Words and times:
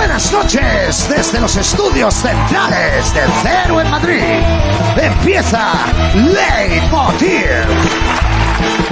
buenas 0.00 0.32
noches 0.32 1.08
desde 1.10 1.40
los 1.40 1.54
estudios 1.58 2.14
centrales 2.14 3.12
de 3.12 3.20
Cero 3.42 3.82
en 3.82 3.90
Madrid. 3.90 4.22
Empieza 4.96 5.72
Leitmotiv. 6.14 7.46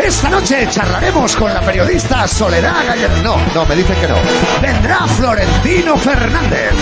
Esta 0.03 0.29
noche 0.29 0.69
charlaremos 0.71 1.35
con 1.35 1.55
la 1.55 1.63
periodista 1.63 2.29
Soledad 2.29 2.87
Gallardo. 2.87 3.23
No, 3.23 3.37
no, 3.55 3.65
me 3.65 3.77
dicen 3.77 3.97
que 3.99 4.07
no. 4.07 4.17
Vendrá 4.61 5.07
Florentino 5.07 5.97
Fernández. 5.97 6.75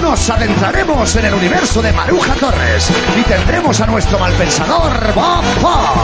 Nos 0.00 0.30
adentraremos 0.30 1.16
en 1.16 1.24
el 1.24 1.34
universo 1.34 1.82
de 1.82 1.92
Maruja 1.92 2.34
Torres 2.34 2.88
y 3.18 3.22
tendremos 3.22 3.80
a 3.80 3.86
nuestro 3.86 4.20
malpensador 4.20 5.14
Bob 5.14 5.44
Pop. 5.60 5.96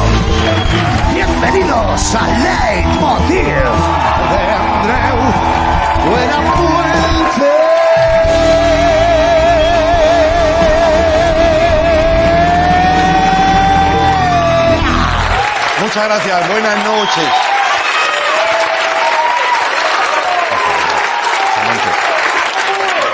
Bienvenidos 1.15 2.15
a 2.17 2.27
Leitmotiv 2.27 3.45
de 3.45 4.43
Andreu 4.51 5.17
Buenafuente. 6.11 6.84
Muchas 15.95 16.09
gracias, 16.09 16.49
buenas 16.49 16.85
noches. 16.85 17.25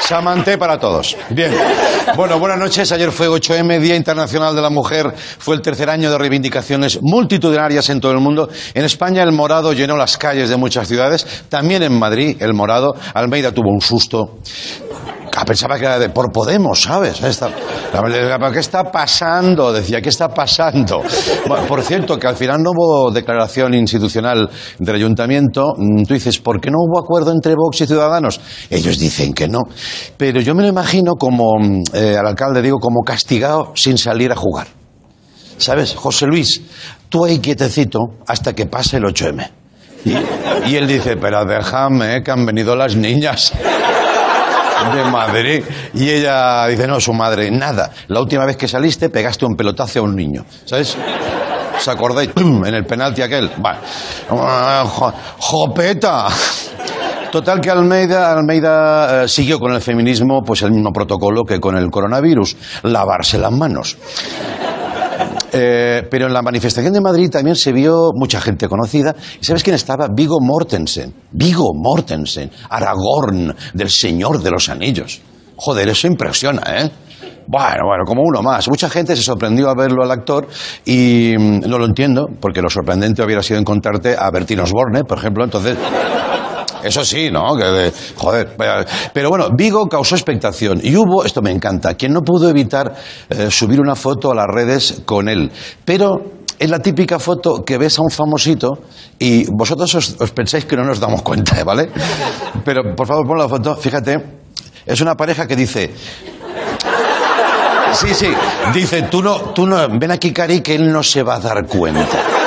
Samanté 0.00 0.56
para 0.56 0.78
todos. 0.78 1.14
Bien. 1.28 1.52
Bueno, 2.16 2.38
buenas 2.38 2.58
noches. 2.58 2.90
Ayer 2.90 3.12
fue 3.12 3.28
8M, 3.28 3.80
Día 3.80 3.96
Internacional 3.96 4.56
de 4.56 4.62
la 4.62 4.70
Mujer. 4.70 5.12
Fue 5.14 5.54
el 5.56 5.60
tercer 5.60 5.90
año 5.90 6.10
de 6.10 6.16
reivindicaciones 6.16 6.98
multitudinarias 7.02 7.90
en 7.90 8.00
todo 8.00 8.12
el 8.12 8.18
mundo. 8.18 8.48
En 8.72 8.86
España 8.86 9.22
el 9.24 9.32
morado 9.32 9.74
llenó 9.74 9.98
las 9.98 10.16
calles 10.16 10.48
de 10.48 10.56
muchas 10.56 10.88
ciudades. 10.88 11.44
También 11.50 11.82
en 11.82 11.98
Madrid 11.98 12.38
el 12.40 12.54
morado. 12.54 12.94
Almeida 13.12 13.52
tuvo 13.52 13.70
un 13.70 13.82
susto. 13.82 14.38
Ah, 15.36 15.44
pensaba 15.44 15.78
que 15.78 15.84
era 15.84 15.98
de 15.98 16.08
por 16.10 16.32
Podemos, 16.32 16.82
¿sabes? 16.82 17.20
¿Qué 17.20 18.58
está 18.58 18.90
pasando? 18.90 19.72
Decía, 19.72 20.00
¿qué 20.00 20.08
está 20.08 20.28
pasando? 20.28 21.02
Por 21.68 21.82
cierto, 21.82 22.18
que 22.18 22.26
al 22.26 22.36
final 22.36 22.62
no 22.62 22.70
hubo 22.70 23.10
declaración 23.10 23.74
institucional 23.74 24.50
del 24.78 24.94
ayuntamiento. 24.96 25.74
Mm, 25.76 26.04
Tú 26.04 26.14
dices, 26.14 26.38
¿por 26.38 26.60
qué 26.60 26.70
no 26.70 26.78
hubo 26.78 26.98
acuerdo 26.98 27.32
entre 27.32 27.54
Vox 27.54 27.80
y 27.80 27.86
Ciudadanos? 27.86 28.40
Ellos 28.68 28.98
dicen 28.98 29.32
que 29.32 29.46
no. 29.48 29.60
Pero 30.16 30.40
yo 30.40 30.54
me 30.54 30.62
lo 30.62 30.68
imagino 30.68 31.14
como, 31.14 31.54
mm, 31.58 31.82
eh, 31.94 32.16
al 32.18 32.26
alcalde 32.26 32.60
digo, 32.60 32.78
como 32.78 33.02
castigado 33.02 33.72
sin 33.76 33.98
salir 33.98 34.32
a 34.32 34.36
jugar. 34.36 34.66
¿Sabes? 35.58 35.94
José 35.94 36.26
Luis, 36.26 36.60
tú 37.08 37.24
ahí 37.24 37.38
quietecito 37.38 38.00
hasta 38.26 38.54
que 38.54 38.66
pase 38.66 38.96
el 38.96 39.04
8M. 39.04 39.48
Y, 40.04 40.14
y 40.70 40.76
él 40.76 40.88
dice, 40.88 41.16
pero 41.16 41.44
déjame, 41.44 42.22
que 42.22 42.30
han 42.30 42.46
venido 42.46 42.74
las 42.74 42.96
niñas 42.96 43.52
de 44.94 45.04
Madrid. 45.04 45.64
Y 45.94 46.10
ella 46.10 46.66
dice, 46.66 46.86
no, 46.86 47.00
su 47.00 47.12
madre, 47.12 47.50
nada. 47.50 47.90
La 48.08 48.20
última 48.20 48.44
vez 48.44 48.56
que 48.56 48.68
saliste 48.68 49.10
pegaste 49.10 49.44
un 49.44 49.56
pelotazo 49.56 50.00
a 50.00 50.02
un 50.02 50.16
niño. 50.16 50.44
¿Sabes? 50.64 50.96
¿Os 51.76 51.88
acordáis? 51.88 52.30
En 52.36 52.74
el 52.74 52.84
penalti 52.84 53.22
aquel. 53.22 53.50
¡Jopeta! 55.38 56.28
Total 57.30 57.60
que 57.60 57.70
Almeida, 57.70 58.32
Almeida 58.32 59.24
eh, 59.24 59.28
siguió 59.28 59.60
con 59.60 59.72
el 59.72 59.80
feminismo 59.80 60.42
pues 60.44 60.62
el 60.62 60.72
mismo 60.72 60.90
protocolo 60.92 61.44
que 61.44 61.60
con 61.60 61.76
el 61.76 61.88
coronavirus, 61.88 62.56
lavarse 62.82 63.38
las 63.38 63.52
manos. 63.52 63.96
Eh, 65.52 66.06
pero 66.10 66.26
en 66.26 66.32
la 66.32 66.42
manifestación 66.42 66.92
de 66.92 67.00
Madrid 67.00 67.30
también 67.30 67.56
se 67.56 67.72
vio 67.72 68.10
mucha 68.14 68.40
gente 68.40 68.68
conocida. 68.68 69.14
¿Y 69.40 69.44
sabes 69.44 69.62
quién 69.62 69.74
estaba? 69.74 70.08
Vigo 70.08 70.38
Mortensen. 70.40 71.12
Vigo 71.32 71.72
Mortensen, 71.74 72.50
Aragorn, 72.68 73.54
del 73.74 73.90
Señor 73.90 74.42
de 74.42 74.50
los 74.50 74.68
Anillos. 74.68 75.20
Joder, 75.56 75.88
eso 75.88 76.06
impresiona, 76.06 76.62
¿eh? 76.78 76.90
Bueno, 77.46 77.86
bueno, 77.86 78.04
como 78.06 78.22
uno 78.22 78.42
más. 78.42 78.68
Mucha 78.68 78.88
gente 78.88 79.16
se 79.16 79.22
sorprendió 79.22 79.68
a 79.68 79.74
verlo 79.74 80.04
al 80.04 80.10
actor 80.12 80.46
y 80.84 81.34
mm, 81.36 81.68
no 81.68 81.78
lo 81.78 81.84
entiendo, 81.84 82.28
porque 82.40 82.62
lo 82.62 82.70
sorprendente 82.70 83.24
hubiera 83.24 83.42
sido 83.42 83.58
encontrarte 83.58 84.14
a 84.16 84.30
Bertín 84.30 84.60
Osborne, 84.60 85.02
por 85.02 85.18
ejemplo. 85.18 85.42
Entonces, 85.42 85.76
eso 86.82 87.04
sí, 87.04 87.30
¿no? 87.30 87.56
Joder. 88.16 88.56
Pero 89.12 89.30
bueno, 89.30 89.48
Vigo 89.56 89.88
causó 89.88 90.14
expectación. 90.14 90.80
Y 90.82 90.94
hubo, 90.96 91.24
esto 91.24 91.42
me 91.42 91.50
encanta, 91.50 91.94
quien 91.94 92.12
no 92.12 92.22
pudo 92.22 92.48
evitar 92.48 92.94
eh, 93.28 93.50
subir 93.50 93.80
una 93.80 93.94
foto 93.94 94.30
a 94.32 94.34
las 94.34 94.46
redes 94.46 95.02
con 95.04 95.28
él. 95.28 95.50
Pero 95.84 96.40
es 96.58 96.68
la 96.68 96.78
típica 96.78 97.18
foto 97.18 97.64
que 97.64 97.78
ves 97.78 97.98
a 97.98 98.02
un 98.02 98.10
famosito 98.10 98.78
y 99.18 99.46
vosotros 99.50 99.94
os, 99.94 100.16
os 100.20 100.30
pensáis 100.32 100.66
que 100.66 100.76
no 100.76 100.84
nos 100.84 101.00
damos 101.00 101.22
cuenta, 101.22 101.62
¿vale? 101.64 101.90
Pero 102.64 102.94
por 102.94 103.06
favor, 103.06 103.26
pon 103.26 103.38
la 103.38 103.48
foto. 103.48 103.76
Fíjate, 103.76 104.16
es 104.84 105.00
una 105.00 105.16
pareja 105.16 105.46
que 105.46 105.56
dice. 105.56 105.90
Sí, 107.92 108.14
sí. 108.14 108.28
Dice, 108.72 109.02
tú 109.10 109.22
no, 109.22 109.36
tú 109.52 109.66
no, 109.66 109.76
ven 109.98 110.10
aquí, 110.10 110.32
Cari, 110.32 110.60
que 110.60 110.74
él 110.74 110.92
no 110.92 111.02
se 111.02 111.22
va 111.22 111.36
a 111.36 111.40
dar 111.40 111.66
cuenta. 111.66 112.39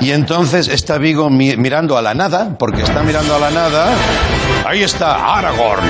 Y 0.00 0.12
entonces 0.12 0.68
está 0.68 0.96
Vigo 0.98 1.28
mi- 1.28 1.56
mirando 1.56 1.98
a 1.98 2.02
la 2.02 2.14
nada, 2.14 2.54
porque 2.58 2.82
está 2.82 3.02
mirando 3.02 3.34
a 3.34 3.38
la 3.38 3.50
nada. 3.50 3.88
Ahí 4.64 4.82
está 4.82 5.36
Aragorn, 5.36 5.84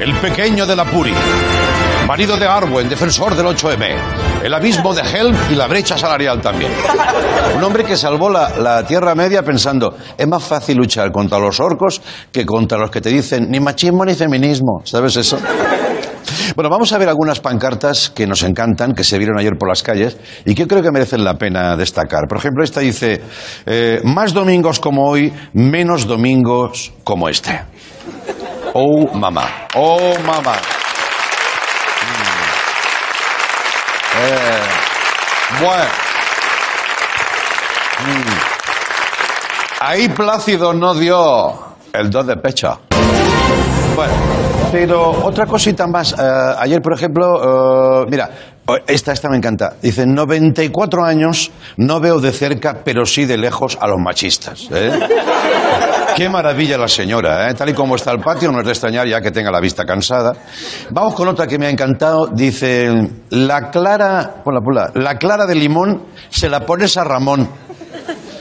el 0.00 0.14
pequeño 0.16 0.66
de 0.66 0.76
la 0.76 0.84
Puri. 0.84 1.14
Marido 2.06 2.36
de 2.36 2.46
Arwen, 2.46 2.88
defensor 2.88 3.34
del 3.34 3.46
8M. 3.46 3.96
El 4.42 4.54
abismo 4.54 4.94
de 4.94 5.02
Helm 5.02 5.36
y 5.50 5.54
la 5.54 5.66
brecha 5.66 5.98
salarial 5.98 6.40
también. 6.40 6.70
Un 7.56 7.62
hombre 7.64 7.84
que 7.84 7.96
salvó 7.96 8.30
la, 8.30 8.50
la 8.58 8.82
Tierra 8.86 9.14
Media 9.14 9.42
pensando, 9.42 9.94
es 10.16 10.26
más 10.26 10.42
fácil 10.42 10.76
luchar 10.78 11.10
contra 11.12 11.38
los 11.38 11.58
orcos 11.60 12.00
que 12.32 12.46
contra 12.46 12.78
los 12.78 12.90
que 12.90 13.00
te 13.00 13.10
dicen 13.10 13.50
ni 13.50 13.60
machismo 13.60 14.04
ni 14.04 14.14
feminismo. 14.14 14.80
¿Sabes 14.84 15.16
eso? 15.16 15.38
Bueno, 16.54 16.70
vamos 16.70 16.92
a 16.92 16.98
ver 16.98 17.08
algunas 17.08 17.40
pancartas 17.40 18.10
que 18.10 18.26
nos 18.26 18.42
encantan, 18.42 18.94
que 18.94 19.04
se 19.04 19.18
vieron 19.18 19.38
ayer 19.38 19.56
por 19.58 19.68
las 19.68 19.82
calles 19.82 20.16
y 20.44 20.54
que 20.54 20.66
creo 20.66 20.82
que 20.82 20.90
merecen 20.90 21.24
la 21.24 21.34
pena 21.34 21.76
destacar. 21.76 22.26
Por 22.28 22.38
ejemplo, 22.38 22.64
esta 22.64 22.80
dice, 22.80 23.20
eh, 23.66 24.00
más 24.04 24.32
domingos 24.32 24.80
como 24.80 25.08
hoy, 25.08 25.32
menos 25.52 26.06
domingos 26.06 26.92
como 27.04 27.28
este. 27.28 27.60
Oh, 28.74 29.06
mamá. 29.14 29.66
Oh, 29.74 30.14
mamá. 30.24 30.56
Mm. 32.02 32.38
Eh, 34.20 34.60
bueno. 35.60 35.84
Mm. 38.06 38.58
Ahí 39.80 40.08
Plácido 40.08 40.72
no 40.72 40.94
dio 40.94 41.54
el 41.92 42.10
dos 42.10 42.26
de 42.26 42.36
pecho. 42.36 42.80
Bueno, 43.94 44.12
pero 44.70 45.10
otra 45.24 45.46
cosita 45.46 45.86
más. 45.86 46.12
Eh, 46.12 46.54
ayer, 46.58 46.80
por 46.80 46.92
ejemplo, 46.92 48.02
eh, 48.02 48.06
mira, 48.10 48.30
esta, 48.86 49.12
esta 49.12 49.28
me 49.28 49.36
encanta. 49.36 49.74
Dice, 49.80 50.06
94 50.06 51.04
años, 51.04 51.50
no 51.76 52.00
veo 52.00 52.20
de 52.20 52.32
cerca, 52.32 52.82
pero 52.84 53.06
sí 53.06 53.24
de 53.24 53.38
lejos 53.38 53.78
a 53.80 53.86
los 53.86 53.98
machistas. 53.98 54.68
¿eh? 54.70 54.90
Qué 56.16 56.28
maravilla 56.28 56.76
la 56.76 56.88
señora, 56.88 57.48
¿eh? 57.48 57.54
Tal 57.54 57.70
y 57.70 57.74
como 57.74 57.96
está 57.96 58.10
el 58.10 58.18
patio, 58.18 58.50
no 58.50 58.58
es 58.58 58.66
de 58.66 58.72
extrañar 58.72 59.06
ya 59.06 59.20
que 59.20 59.30
tenga 59.30 59.50
la 59.50 59.60
vista 59.60 59.84
cansada. 59.84 60.32
Vamos 60.90 61.14
con 61.14 61.28
otra 61.28 61.46
que 61.46 61.58
me 61.58 61.66
ha 61.66 61.70
encantado. 61.70 62.26
Dice, 62.26 62.90
la 63.30 63.70
clara, 63.70 64.42
ponla, 64.44 64.60
ponla, 64.60 64.90
la 64.94 65.16
clara 65.16 65.46
de 65.46 65.54
limón 65.54 66.02
se 66.28 66.48
la 66.48 66.60
pones 66.60 66.96
a 66.96 67.04
Ramón. 67.04 67.48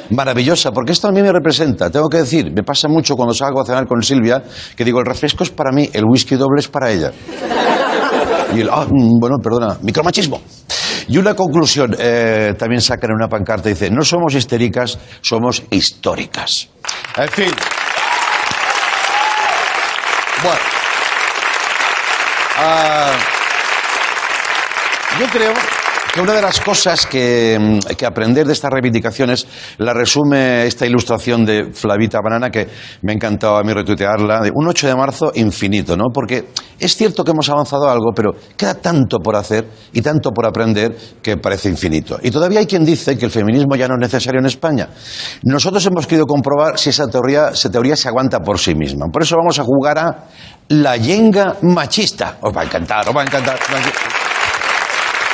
Maravillosa, 0.09 0.72
porque 0.72 0.94
esto 0.94 1.07
a 1.07 1.12
mí 1.12 1.22
me 1.22 1.31
representa, 1.31 1.90
tengo 1.90 2.09
que 2.09 2.18
decir, 2.18 2.51
me 2.53 2.63
pasa 2.63 2.88
mucho 2.88 3.16
cuando 3.16 3.34
salgo 3.34 3.62
a 3.62 3.66
cenar 3.66 3.85
con 3.85 4.01
Silvia, 4.01 4.41
que 4.75 4.85
digo, 4.85 5.00
el 5.00 5.06
refresco 5.06 5.44
es 5.44 5.50
para 5.50 5.72
mí, 5.72 5.90
el 5.94 6.06
whisky 6.06 6.35
doble 6.35 6.59
es 6.59 6.68
para 6.68 6.91
ella. 6.91 7.12
Y 8.56 8.62
el, 8.62 8.69
ah, 8.69 8.85
mm, 8.90 9.19
bueno, 9.19 9.38
perdona, 9.44 9.78
micromachismo. 9.81 10.41
Y 11.09 11.18
una 11.18 11.34
conclusión, 11.34 11.95
eh, 11.97 12.53
también 12.57 12.81
sacan 12.81 13.12
una 13.12 13.28
pancarta, 13.28 13.69
dice, 13.69 13.90
no 13.90 14.03
somos 14.03 14.34
histéricas, 14.34 14.97
somos 15.22 15.63
históricas. 15.69 16.69
En 17.18 17.29
fin. 17.29 17.51
Bueno. 20.44 20.60
Ah, 22.60 23.12
yo 25.19 25.27
creo 25.27 25.76
una 26.22 26.34
de 26.34 26.42
las 26.42 26.60
cosas 26.62 27.06
que, 27.06 27.58
mm, 27.60 27.96
que 27.96 28.06
aprender 28.06 28.48
de 28.48 28.54
estas 28.54 28.72
reivindicaciones 28.72 29.48
la 29.78 29.94
resume 29.94 30.66
esta 30.66 30.86
ilustración 30.86 31.46
de 31.46 31.72
Flavita 31.74 32.19
Banana 32.22 32.50
que 32.50 32.68
me 33.02 33.12
ha 33.12 33.16
encantado 33.16 33.58
a 33.58 33.64
mí 33.64 33.74
retuitearla, 33.74 34.42
de 34.42 34.52
un 34.54 34.68
8 34.68 34.88
de 34.88 34.96
marzo 34.96 35.31
infinito, 35.36 35.96
¿no? 35.96 36.06
Porque 36.14 36.48
es 36.80 36.96
cierto 36.96 37.24
que 37.24 37.31
hemos 37.31 37.50
avanzado 37.50 37.90
algo, 37.90 38.12
pero 38.16 38.31
queda 38.56 38.75
tanto 38.75 39.19
por 39.19 39.36
hacer 39.36 39.68
y 39.94 40.02
tanto 40.02 40.31
por 40.31 40.46
aprender 40.46 40.96
que 41.22 41.38
parece 41.38 41.69
infinito. 41.69 42.20
Y 42.22 42.31
todavía 42.31 42.60
hay 42.60 42.68
quien 42.68 42.86
dice 42.86 43.18
que 43.18 43.25
el 43.25 43.31
feminismo 43.31 43.75
ya 43.75 43.88
no 43.88 43.96
es 43.96 44.02
necesario 44.02 44.40
en 44.40 44.46
España. 44.46 44.90
Nosotros 45.44 45.86
hemos 45.86 46.08
querido 46.08 46.25
comprobar 46.25 46.78
si 46.78 46.90
esa 46.90 47.08
teoría, 47.08 47.50
esa 47.50 47.70
teoría 47.70 47.96
se 47.96 48.08
aguanta 48.08 48.40
por 48.40 48.60
sí 48.60 48.75
misma. 48.75 49.08
Por 49.12 49.24
eso 49.24 49.36
vamos 49.38 49.60
a 49.60 49.63
jugar 49.63 49.98
a 50.00 50.25
la 50.70 50.98
yenga 50.98 51.58
machista. 51.63 52.38
Os 52.42 52.56
va 52.56 52.62
a 52.62 52.66
encantar, 52.66 53.08
os 53.08 53.16
va 53.16 53.22
a 53.22 53.25
encantar. 53.25 53.60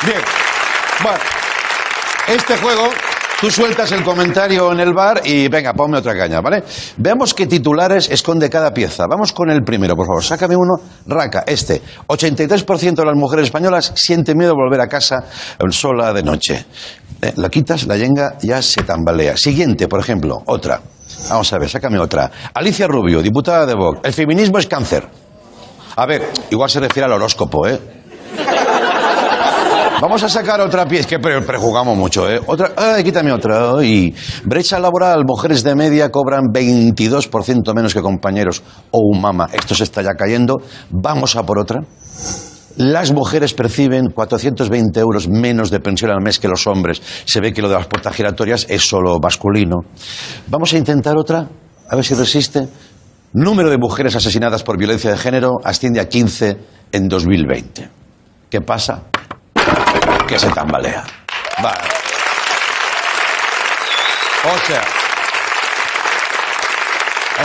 Bien. 0.05 0.42
Este 2.27 2.57
juego 2.57 2.89
Tú 3.43 3.51
sueltas 3.51 3.91
el 3.91 4.05
comentario 4.05 4.71
en 4.71 4.79
el 4.79 4.93
bar 4.93 5.19
y 5.25 5.49
venga, 5.49 5.73
ponme 5.73 5.97
otra 5.97 6.15
caña, 6.15 6.39
¿vale? 6.39 6.63
Veamos 6.95 7.33
qué 7.33 7.45
titulares 7.45 8.09
esconde 8.09 8.49
cada 8.49 8.73
pieza. 8.73 9.05
Vamos 9.05 9.33
con 9.33 9.49
el 9.49 9.63
primero, 9.63 9.97
por 9.97 10.05
favor. 10.05 10.23
Sácame 10.23 10.55
uno. 10.55 10.75
Raca, 11.07 11.43
este. 11.45 11.81
83% 12.07 12.95
de 12.95 13.05
las 13.05 13.17
mujeres 13.17 13.47
españolas 13.47 13.91
sienten 13.95 14.37
miedo 14.37 14.51
de 14.51 14.55
volver 14.55 14.79
a 14.79 14.87
casa 14.87 15.25
sola 15.71 16.13
de 16.13 16.23
noche. 16.23 16.65
Eh, 17.21 17.33
la 17.35 17.49
quitas, 17.49 17.85
la 17.85 17.97
yenga 17.97 18.37
ya 18.41 18.61
se 18.61 18.83
tambalea. 18.83 19.35
Siguiente, 19.35 19.89
por 19.89 19.99
ejemplo, 19.99 20.41
otra. 20.45 20.79
Vamos 21.27 21.51
a 21.51 21.57
ver, 21.57 21.67
sácame 21.67 21.99
otra. 21.99 22.31
Alicia 22.53 22.87
Rubio, 22.87 23.21
diputada 23.21 23.65
de 23.65 23.73
Vox. 23.73 23.99
El 24.03 24.13
feminismo 24.13 24.57
es 24.57 24.67
cáncer. 24.67 25.05
A 25.97 26.05
ver, 26.05 26.29
igual 26.49 26.69
se 26.69 26.79
refiere 26.79 27.07
al 27.07 27.11
horóscopo, 27.11 27.67
¿eh? 27.67 28.02
Vamos 30.03 30.21
a 30.21 30.27
sacar 30.27 30.59
otra 30.59 30.85
pieza, 30.85 31.07
que 31.07 31.17
prejugamos 31.17 31.97
mucho, 31.97 32.29
¿eh? 32.29 32.37
Otra, 32.45 32.73
ay, 32.75 33.05
quítame 33.05 33.31
otra. 33.31 33.81
Y 33.81 34.13
brecha 34.43 34.77
laboral, 34.77 35.23
mujeres 35.25 35.63
de 35.63 35.75
media 35.75 36.11
cobran 36.11 36.47
22% 36.53 37.73
menos 37.73 37.93
que 37.93 38.01
compañeros. 38.01 38.63
Oh, 38.91 39.15
mama, 39.15 39.47
esto 39.53 39.73
se 39.73 39.85
está 39.85 40.01
ya 40.01 40.11
cayendo. 40.17 40.61
Vamos 40.89 41.37
a 41.37 41.45
por 41.45 41.57
otra. 41.57 41.79
Las 42.75 43.13
mujeres 43.13 43.53
perciben 43.53 44.09
420 44.13 44.99
euros 44.99 45.29
menos 45.29 45.71
de 45.71 45.79
pensión 45.79 46.11
al 46.11 46.21
mes 46.21 46.37
que 46.37 46.49
los 46.49 46.67
hombres. 46.67 47.01
Se 47.23 47.39
ve 47.39 47.53
que 47.53 47.61
lo 47.61 47.69
de 47.69 47.75
las 47.75 47.87
puertas 47.87 48.13
giratorias 48.13 48.65
es 48.67 48.85
solo 48.85 49.19
masculino. 49.23 49.85
Vamos 50.47 50.73
a 50.73 50.77
intentar 50.77 51.15
otra, 51.15 51.47
a 51.89 51.95
ver 51.95 52.03
si 52.03 52.13
resiste. 52.13 52.67
Número 53.31 53.69
de 53.69 53.77
mujeres 53.77 54.17
asesinadas 54.17 54.63
por 54.63 54.77
violencia 54.77 55.11
de 55.11 55.17
género 55.17 55.61
asciende 55.63 56.01
a 56.01 56.09
15 56.09 56.57
en 56.91 57.07
2020. 57.07 57.89
¿Qué 58.49 58.59
pasa? 58.59 59.03
Que 60.33 60.39
se 60.39 60.49
tambalea. 60.49 61.03
Vale. 61.61 61.77
O 64.45 64.65
sea, 64.65 64.81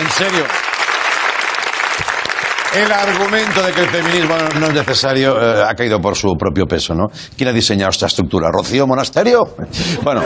en 0.00 0.11
serio, 0.11 0.46
el 2.75 2.90
argumento 2.90 3.62
de 3.62 3.73
que 3.73 3.81
el 3.82 3.90
feminismo 3.90 4.37
no 4.58 4.69
es 4.69 4.73
necesario 4.73 5.37
eh, 5.38 5.64
ha 5.69 5.75
caído 5.75 6.00
por 6.00 6.17
su 6.17 6.32
propio 6.38 6.64
peso, 6.64 6.94
¿no? 6.94 7.08
¿Quién 7.37 7.50
ha 7.50 7.52
diseñado 7.52 7.90
esta 7.90 8.06
estructura? 8.06 8.49
¿Rocío 8.50 8.87
Monasterio? 8.87 9.55
Bueno, 10.02 10.23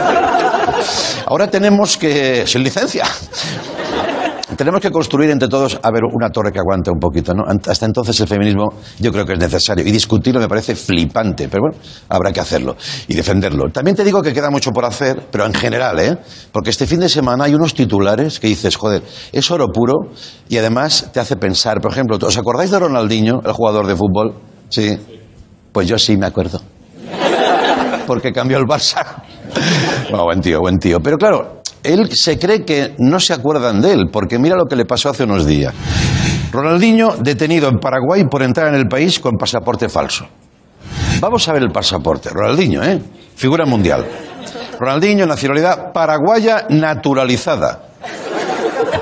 ahora 1.25 1.47
tenemos 1.47 1.97
que, 1.97 2.47
sin 2.47 2.63
licencia, 2.63 3.03
tenemos 4.55 4.81
que 4.81 4.91
construir 4.91 5.29
entre 5.29 5.47
todos, 5.47 5.79
a 5.81 5.91
ver, 5.91 6.01
una 6.03 6.29
torre 6.29 6.51
que 6.51 6.59
aguante 6.59 6.91
un 6.91 6.99
poquito, 6.99 7.33
¿no? 7.33 7.43
Hasta 7.45 7.85
entonces 7.85 8.19
el 8.19 8.27
feminismo 8.27 8.73
yo 8.99 9.11
creo 9.11 9.25
que 9.25 9.33
es 9.33 9.39
necesario. 9.39 9.85
Y 9.85 9.91
discutirlo 9.91 10.39
me 10.39 10.47
parece 10.47 10.75
flipante, 10.75 11.47
pero 11.49 11.63
bueno, 11.63 11.77
habrá 12.09 12.31
que 12.31 12.39
hacerlo 12.39 12.75
y 13.07 13.15
defenderlo. 13.15 13.69
También 13.69 13.95
te 13.95 14.03
digo 14.03 14.21
que 14.21 14.33
queda 14.33 14.49
mucho 14.49 14.71
por 14.71 14.85
hacer, 14.85 15.27
pero 15.31 15.45
en 15.45 15.53
general, 15.53 15.99
¿eh? 15.99 16.17
Porque 16.51 16.69
este 16.69 16.87
fin 16.87 16.99
de 16.99 17.09
semana 17.09 17.45
hay 17.45 17.55
unos 17.55 17.73
titulares 17.73 18.39
que 18.39 18.47
dices, 18.47 18.75
joder, 18.75 19.03
es 19.31 19.51
oro 19.51 19.67
puro 19.67 20.11
y 20.49 20.57
además 20.57 21.09
te 21.13 21.19
hace 21.19 21.35
pensar. 21.35 21.81
Por 21.81 21.91
ejemplo, 21.91 22.17
¿os 22.21 22.37
acordáis 22.37 22.71
de 22.71 22.79
Ronaldinho, 22.79 23.41
el 23.45 23.53
jugador 23.53 23.87
de 23.87 23.95
fútbol? 23.95 24.35
Sí. 24.69 24.97
Pues 25.71 25.87
yo 25.87 25.97
sí 25.97 26.17
me 26.17 26.25
acuerdo. 26.25 26.61
Porque 28.07 28.31
cambió 28.31 28.57
el 28.57 28.65
Barça. 28.65 29.03
Bueno, 30.09 30.25
buen 30.25 30.41
tío, 30.41 30.59
buen 30.59 30.77
tío. 30.77 30.99
Pero 30.99 31.17
claro, 31.17 31.62
él 31.83 32.09
se 32.11 32.39
cree 32.39 32.63
que 32.63 32.95
no 32.99 33.19
se 33.19 33.33
acuerdan 33.33 33.81
de 33.81 33.93
él, 33.93 34.09
porque 34.11 34.39
mira 34.39 34.55
lo 34.55 34.65
que 34.65 34.75
le 34.75 34.85
pasó 34.85 35.09
hace 35.09 35.23
unos 35.23 35.45
días. 35.45 35.73
Ronaldinho 36.51 37.15
detenido 37.19 37.67
en 37.67 37.79
Paraguay 37.79 38.23
por 38.25 38.43
entrar 38.43 38.67
en 38.67 38.75
el 38.75 38.87
país 38.87 39.19
con 39.19 39.37
pasaporte 39.37 39.89
falso. 39.89 40.25
Vamos 41.19 41.47
a 41.47 41.53
ver 41.53 41.63
el 41.63 41.71
pasaporte. 41.71 42.29
Ronaldinho, 42.29 42.83
¿eh? 42.83 43.01
Figura 43.35 43.65
mundial. 43.65 44.05
Ronaldinho, 44.79 45.25
nacionalidad 45.25 45.91
paraguaya 45.93 46.65
naturalizada. 46.69 47.89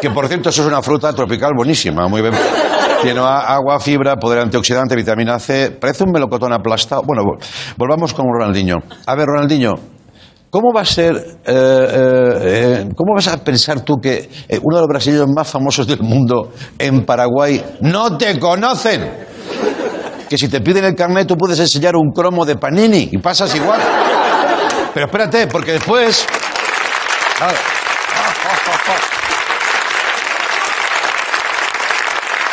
Que 0.01 0.10
por 0.10 0.28
cierto, 0.28 0.50
eso 0.50 0.62
es 0.62 0.68
una 0.68 0.81
fruta 0.81 1.13
tropical 1.13 1.51
buenísima, 1.56 2.07
muy 2.07 2.22
bien. 2.22 2.33
Tiene 3.01 3.19
agua, 3.19 3.80
fibra, 3.80 4.16
poder 4.16 4.39
antioxidante, 4.39 4.95
vitamina 4.95 5.39
C. 5.39 5.72
Parece 5.72 6.04
un 6.04 6.12
melocotón 6.12 6.54
aplastado. 6.54 7.01
Bueno, 7.04 7.24
volvamos 7.78 8.13
con 8.13 8.25
Ronaldinho. 8.31 8.78
A 9.06 9.16
ver, 9.16 9.25
Ronaldinho, 9.25 9.74
¿Cómo 10.51 10.74
va 10.74 10.81
a 10.81 10.86
ser, 10.86 11.15
eh, 11.15 11.31
eh, 11.45 12.33
eh, 12.44 12.89
cómo 12.94 13.13
vas 13.15 13.30
a 13.30 13.38
pensar 13.42 13.86
tú 13.86 14.01
que 14.01 14.30
uno 14.62 14.75
de 14.75 14.81
los 14.81 14.89
brasileños 14.89 15.27
más 15.33 15.50
famosos 15.50 15.88
del 15.88 16.01
mundo 16.01 16.51
en 16.77 17.06
Paraguay 17.06 17.63
no 17.80 18.18
te 18.18 18.38
conocen? 18.38 19.30
Que 20.30 20.38
si 20.38 20.50
te 20.50 20.59
piden 20.59 20.83
el 20.83 20.94
carnet 20.94 21.25
tú 21.25 21.38
puedes 21.38 21.57
enseñar 21.57 21.95
un 21.95 22.12
cromo 22.12 22.44
de 22.44 22.57
Panini 22.57 23.07
y 23.13 23.18
pasas 23.19 23.56
igual. 23.56 23.80
Pero 24.94 25.06
espérate, 25.06 25.48
porque 25.48 25.71
después... 25.71 26.27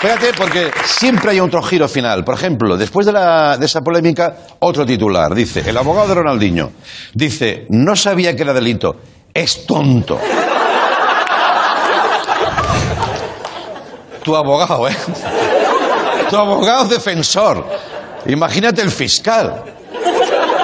Espérate, 0.00 0.32
porque 0.32 0.70
siempre 0.84 1.32
hay 1.32 1.40
otro 1.40 1.60
giro 1.60 1.88
final. 1.88 2.22
Por 2.22 2.36
ejemplo, 2.36 2.76
después 2.76 3.04
de, 3.04 3.12
de, 3.12 3.66
esa 3.66 3.80
polémica, 3.80 4.32
otro 4.60 4.86
titular. 4.86 5.34
Dice, 5.34 5.68
el 5.68 5.76
abogado 5.76 6.06
de 6.06 6.14
Ronaldinho, 6.14 6.70
dice, 7.14 7.66
no 7.70 7.96
sabía 7.96 8.36
que 8.36 8.44
era 8.44 8.54
delito. 8.54 8.94
Es 9.34 9.66
tonto. 9.66 10.20
tu 14.22 14.36
abogado, 14.36 14.88
¿eh? 14.88 14.96
Tu 16.30 16.36
abogado 16.36 16.84
defensor. 16.84 17.66
Imagínate 18.26 18.82
el 18.82 18.92
fiscal. 18.92 19.64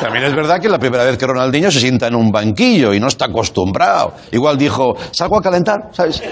También 0.01 0.27
es 0.27 0.37
verdad 0.37 0.61
que 0.61 0.67
es 0.67 0.73
la 0.73 0.79
primera 0.79 1.03
vez 1.03 1.17
que 1.19 1.27
Ronaldinho 1.27 1.73
se 1.73 1.81
sienta 1.81 2.07
en 2.07 2.15
un 2.15 2.31
banquillo 2.31 2.95
y 2.95 3.01
no 3.01 3.09
está 3.09 3.25
acostumbrado. 3.25 4.15
Igual 4.31 4.57
dijo, 4.59 4.95
salgo 5.11 5.39
a 5.39 5.43
calentar, 5.43 5.89
¿sabes? 5.91 6.23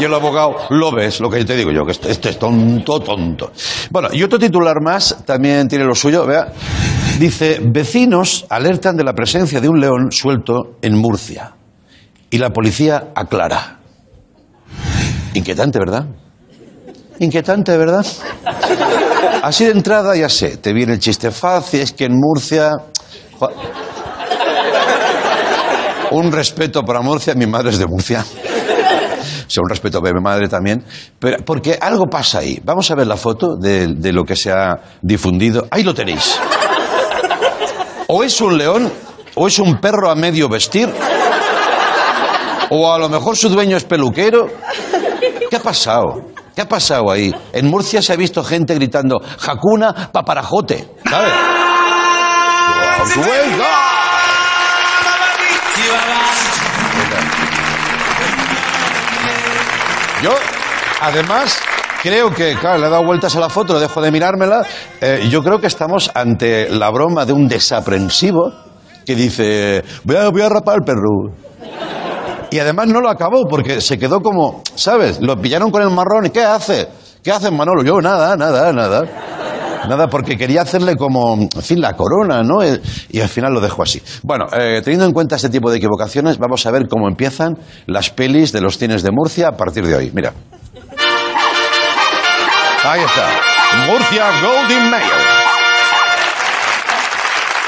Y 0.00 0.04
el 0.04 0.14
abogado, 0.14 0.56
lo 0.70 0.92
ves, 0.92 1.20
lo 1.20 1.28
que 1.28 1.44
te 1.44 1.54
digo 1.54 1.70
yo, 1.70 1.84
que 1.84 1.92
este, 1.92 2.10
este, 2.10 2.30
es 2.30 2.38
tonto, 2.38 3.00
tonto. 3.00 3.52
Bueno, 3.90 4.08
y 4.10 4.22
otro 4.22 4.38
titular 4.38 4.76
más 4.82 5.14
también 5.26 5.68
tiene 5.68 5.84
lo 5.84 5.94
suyo, 5.94 6.24
vea. 6.24 6.50
Dice, 7.18 7.60
vecinos 7.62 8.46
alertan 8.48 8.96
de 8.96 9.04
la 9.04 9.12
presencia 9.12 9.60
de 9.60 9.68
un 9.68 9.78
león 9.78 10.10
suelto 10.10 10.78
en 10.80 10.96
Murcia. 10.96 11.52
Y 12.30 12.38
la 12.38 12.48
policía 12.48 13.08
aclara. 13.14 13.80
Inquietante, 15.34 15.78
¿verdad? 15.78 16.06
Inquietante, 17.18 17.76
¿verdad? 17.76 18.06
Así 19.42 19.66
de 19.66 19.72
entrada 19.72 20.16
ya 20.16 20.30
sé, 20.30 20.56
te 20.56 20.72
viene 20.72 20.94
el 20.94 20.98
chiste 20.98 21.30
fácil, 21.30 21.80
es 21.80 21.92
que 21.92 22.06
en 22.06 22.18
Murcia... 22.18 22.70
Un 26.12 26.32
respeto 26.32 26.82
para 26.84 27.02
Murcia, 27.02 27.34
mi 27.34 27.46
madre 27.46 27.68
es 27.68 27.78
de 27.78 27.86
Murcia 27.86 28.24
sea, 29.50 29.62
un 29.62 29.68
respeto 29.68 29.98
a 29.98 30.00
mi 30.00 30.20
madre 30.20 30.48
también, 30.48 30.84
pero, 31.18 31.38
porque 31.44 31.78
algo 31.80 32.06
pasa 32.06 32.38
ahí. 32.38 32.60
Vamos 32.64 32.90
a 32.90 32.94
ver 32.94 33.06
la 33.06 33.16
foto 33.16 33.56
de, 33.56 33.88
de 33.88 34.12
lo 34.12 34.24
que 34.24 34.36
se 34.36 34.52
ha 34.52 34.80
difundido. 35.02 35.66
Ahí 35.70 35.82
lo 35.82 35.94
tenéis. 35.94 36.38
O 38.06 38.24
es 38.24 38.40
un 38.40 38.58
león, 38.58 38.92
o 39.34 39.46
es 39.46 39.58
un 39.58 39.80
perro 39.80 40.10
a 40.10 40.14
medio 40.14 40.48
vestir, 40.48 40.92
o 42.70 42.92
a 42.92 42.98
lo 42.98 43.08
mejor 43.08 43.36
su 43.36 43.48
dueño 43.48 43.76
es 43.76 43.84
peluquero. 43.84 44.48
¿Qué 45.48 45.56
ha 45.56 45.62
pasado? 45.62 46.30
¿Qué 46.54 46.62
ha 46.62 46.68
pasado 46.68 47.10
ahí? 47.10 47.34
En 47.52 47.68
Murcia 47.68 48.02
se 48.02 48.12
ha 48.12 48.16
visto 48.16 48.42
gente 48.44 48.74
gritando, 48.74 49.20
Jacuna 49.38 50.10
paparajote, 50.12 50.88
¿sabes? 51.08 51.32
Yo, 60.22 60.34
además, 61.00 61.58
creo 62.02 62.30
que, 62.30 62.54
claro, 62.56 62.78
le 62.78 62.86
he 62.86 62.90
dado 62.90 63.04
vueltas 63.04 63.34
a 63.36 63.40
la 63.40 63.48
foto, 63.48 63.72
lo 63.72 63.80
dejo 63.80 64.02
de 64.02 64.10
mirármela. 64.10 64.66
Eh, 65.00 65.28
yo 65.30 65.42
creo 65.42 65.58
que 65.58 65.66
estamos 65.66 66.10
ante 66.14 66.68
la 66.68 66.90
broma 66.90 67.24
de 67.24 67.32
un 67.32 67.48
desaprensivo 67.48 68.52
que 69.06 69.14
dice, 69.14 69.82
voy 70.04 70.16
a, 70.16 70.28
voy 70.28 70.42
a 70.42 70.48
rapar 70.50 70.76
el 70.76 70.84
perro. 70.84 71.32
Y 72.50 72.58
además 72.58 72.88
no 72.88 73.00
lo 73.00 73.08
acabó 73.08 73.46
porque 73.48 73.80
se 73.80 73.98
quedó 73.98 74.20
como, 74.20 74.62
¿sabes? 74.74 75.20
Lo 75.20 75.40
pillaron 75.40 75.70
con 75.70 75.82
el 75.82 75.90
marrón 75.90 76.26
y 76.26 76.30
¿qué 76.30 76.42
hace? 76.42 76.88
¿Qué 77.22 77.30
hace 77.30 77.50
Manolo? 77.50 77.82
Yo 77.82 78.00
nada, 78.00 78.36
nada, 78.36 78.72
nada. 78.72 79.04
Nada, 79.88 80.08
porque 80.08 80.36
quería 80.36 80.62
hacerle 80.62 80.96
como, 80.96 81.34
en 81.34 81.62
fin, 81.62 81.80
la 81.80 81.94
corona, 81.94 82.42
¿no? 82.42 82.62
Eh, 82.62 82.80
y 83.10 83.20
al 83.20 83.28
final 83.28 83.52
lo 83.52 83.60
dejo 83.60 83.82
así. 83.82 84.00
Bueno, 84.22 84.46
eh, 84.52 84.80
teniendo 84.82 85.06
en 85.06 85.12
cuenta 85.12 85.36
este 85.36 85.48
tipo 85.48 85.70
de 85.70 85.78
equivocaciones, 85.78 86.38
vamos 86.38 86.64
a 86.66 86.70
ver 86.70 86.86
cómo 86.88 87.08
empiezan 87.08 87.56
las 87.86 88.10
pelis 88.10 88.52
de 88.52 88.60
los 88.60 88.78
cines 88.78 89.02
de 89.02 89.10
Murcia 89.10 89.48
a 89.48 89.52
partir 89.52 89.86
de 89.86 89.94
hoy. 89.94 90.10
Mira. 90.14 90.32
Ahí 92.82 93.00
está. 93.02 93.28
Murcia 93.86 94.30
Golden 94.40 94.90
Mayer. 94.90 95.40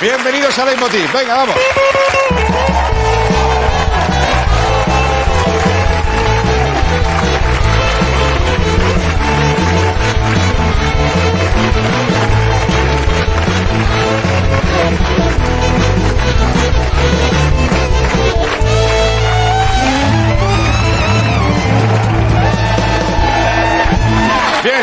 Bienvenidos 0.00 0.59
a 0.59 0.64
Leitmotiv. 0.64 1.12
Venga, 1.12 1.35
vamos. 1.35 1.57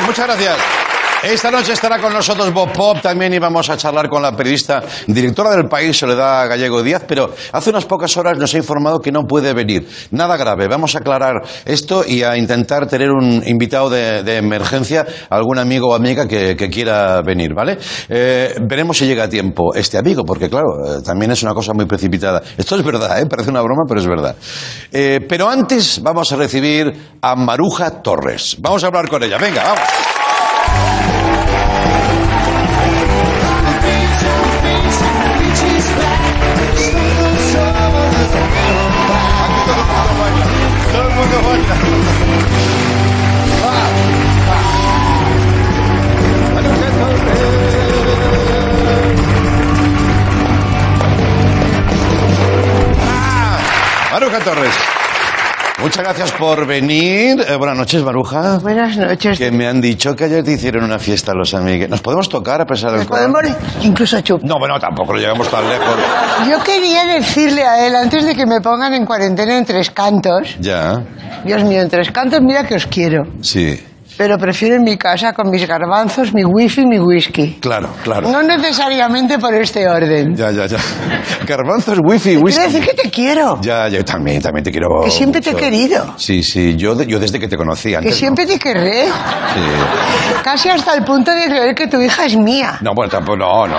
Muchas 0.09 0.25
gracias. 0.25 0.78
Esta 1.21 1.51
noche 1.51 1.73
estará 1.73 1.99
con 1.99 2.13
nosotros 2.13 2.53
Bob 2.53 2.71
Pop 2.71 3.01
también 3.01 3.33
y 3.33 3.39
vamos 3.39 3.69
a 3.69 3.75
charlar 3.75 4.07
con 4.07 4.21
la 4.21 4.31
periodista 4.31 4.81
directora 5.05 5.51
del 5.51 5.67
país, 5.67 5.97
Soledad 5.97 6.47
Gallego 6.47 6.81
Díaz, 6.81 7.03
pero 7.05 7.35
hace 7.51 7.71
unas 7.71 7.83
pocas 7.83 8.15
horas 8.15 8.37
nos 8.37 8.53
ha 8.53 8.57
informado 8.57 8.99
que 8.99 9.11
no 9.11 9.23
puede 9.23 9.53
venir. 9.53 9.85
Nada 10.11 10.37
grave, 10.37 10.69
vamos 10.69 10.95
a 10.95 10.99
aclarar 10.99 11.41
esto 11.65 12.05
y 12.07 12.23
a 12.23 12.37
intentar 12.37 12.87
tener 12.87 13.11
un 13.11 13.43
invitado 13.45 13.89
de, 13.89 14.37
emergencia, 14.37 15.05
algún 15.29 15.59
amigo 15.59 15.89
o 15.89 15.93
amiga 15.93 16.25
que, 16.25 16.55
que 16.55 16.69
quiera 16.69 17.21
venir, 17.21 17.53
¿vale? 17.53 17.77
Eh, 18.07 18.55
veremos 18.61 18.97
si 18.97 19.05
llega 19.05 19.25
a 19.25 19.29
tiempo 19.29 19.73
este 19.75 19.97
amigo, 19.97 20.23
porque 20.23 20.49
claro, 20.49 20.67
eh, 20.85 21.01
también 21.03 21.31
es 21.31 21.43
una 21.43 21.53
cosa 21.53 21.73
muy 21.73 21.85
precipitada. 21.85 22.41
Esto 22.57 22.77
es 22.77 22.83
verdad, 22.83 23.19
¿eh? 23.19 23.25
parece 23.25 23.49
una 23.49 23.61
broma, 23.61 23.83
pero 23.85 23.99
es 23.99 24.07
verdad. 24.07 24.37
Eh, 24.89 25.19
pero 25.27 25.49
antes 25.49 26.01
vamos 26.01 26.31
a 26.31 26.37
recibir 26.37 26.93
a 27.21 27.35
Maruja 27.35 28.01
Torres. 28.01 28.55
Vamos 28.59 28.85
a 28.85 28.87
hablar 28.87 29.09
con 29.09 29.21
ella, 29.21 29.37
venga, 29.37 29.63
vamos. 29.63 30.18
Maruja 54.11 54.39
Torres. 54.41 54.98
Muchas 55.81 56.03
gracias 56.03 56.31
por 56.33 56.65
venir. 56.67 57.39
Eh, 57.47 57.55
buenas 57.55 57.77
noches, 57.77 58.03
Maruja. 58.03 58.57
Buenas 58.59 58.97
noches. 58.97 59.37
Que 59.37 59.49
me 59.51 59.65
han 59.65 59.79
dicho 59.79 60.13
que 60.15 60.25
ayer 60.25 60.43
te 60.43 60.51
hicieron 60.53 60.83
una 60.83 60.99
fiesta 60.99 61.33
los 61.33 61.53
amigos. 61.53 61.89
¿Nos 61.89 62.01
podemos 62.01 62.27
tocar 62.27 62.59
a 62.61 62.65
pesar 62.65 62.91
del 62.91 62.99
Nos 62.99 63.07
podemos 63.07 63.41
incluso 63.81 64.19
chupar. 64.21 64.45
No, 64.45 64.59
bueno, 64.59 64.77
tampoco 64.79 65.13
lo 65.13 65.19
llegamos 65.19 65.49
tan 65.49 65.67
lejos. 65.69 65.95
Yo 66.49 66.61
quería 66.63 67.05
decirle 67.05 67.63
a 67.63 67.87
él, 67.87 67.95
antes 67.95 68.25
de 68.25 68.35
que 68.35 68.45
me 68.45 68.59
pongan 68.59 68.93
en 68.93 69.05
cuarentena 69.05 69.57
en 69.57 69.65
tres 69.65 69.89
cantos, 69.91 70.57
Ya, 70.59 71.01
Dios 71.45 71.63
mío, 71.63 71.81
en 71.81 71.89
tres 71.89 72.11
cantos, 72.11 72.41
mira 72.41 72.65
que 72.65 72.75
os 72.75 72.85
quiero. 72.85 73.23
sí. 73.41 73.79
Pero 74.19 74.37
prefiero 74.37 74.75
en 74.75 74.83
mi 74.83 74.97
casa 74.97 75.31
con 75.31 75.49
mis 75.49 75.65
garbanzos, 75.65 76.33
mi 76.33 76.43
wifi 76.43 76.81
y 76.81 76.85
mi 76.85 76.99
whisky. 76.99 77.57
Claro, 77.61 77.87
claro. 78.03 78.29
No 78.29 78.43
necesariamente 78.43 79.39
por 79.39 79.53
este 79.53 79.87
orden. 79.87 80.35
Ya, 80.35 80.51
ya, 80.51 80.65
ya. 80.65 80.77
Garbanzos, 81.47 81.99
wifi, 82.03 82.31
Quiero 82.31 82.41
whisky. 82.43 82.63
decir 82.63 82.85
que 82.85 82.93
te 83.01 83.09
quiero. 83.09 83.59
Ya, 83.61 83.87
yo 83.87 84.03
también, 84.03 84.41
también 84.41 84.65
te 84.65 84.71
quiero. 84.71 84.87
Que 85.05 85.09
siempre 85.09 85.39
te 85.39 85.51
he 85.51 85.55
querido. 85.55 86.15
Sí, 86.17 86.43
sí, 86.43 86.75
yo, 86.75 87.01
yo 87.03 87.17
desde 87.17 87.39
que 87.39 87.47
te 87.47 87.55
conocí 87.55 87.91
Que 87.91 87.95
antes. 87.95 88.15
siempre 88.17 88.45
te 88.45 88.59
querré. 88.59 89.05
Sí. 89.05 90.41
Casi 90.43 90.67
hasta 90.67 90.95
el 90.95 91.05
punto 91.05 91.31
de 91.33 91.45
creer 91.45 91.73
que 91.73 91.87
tu 91.87 92.01
hija 92.01 92.25
es 92.25 92.35
mía. 92.35 92.77
No, 92.81 92.91
bueno, 92.93 93.09
tampoco, 93.09 93.37
no, 93.37 93.67
no. 93.67 93.77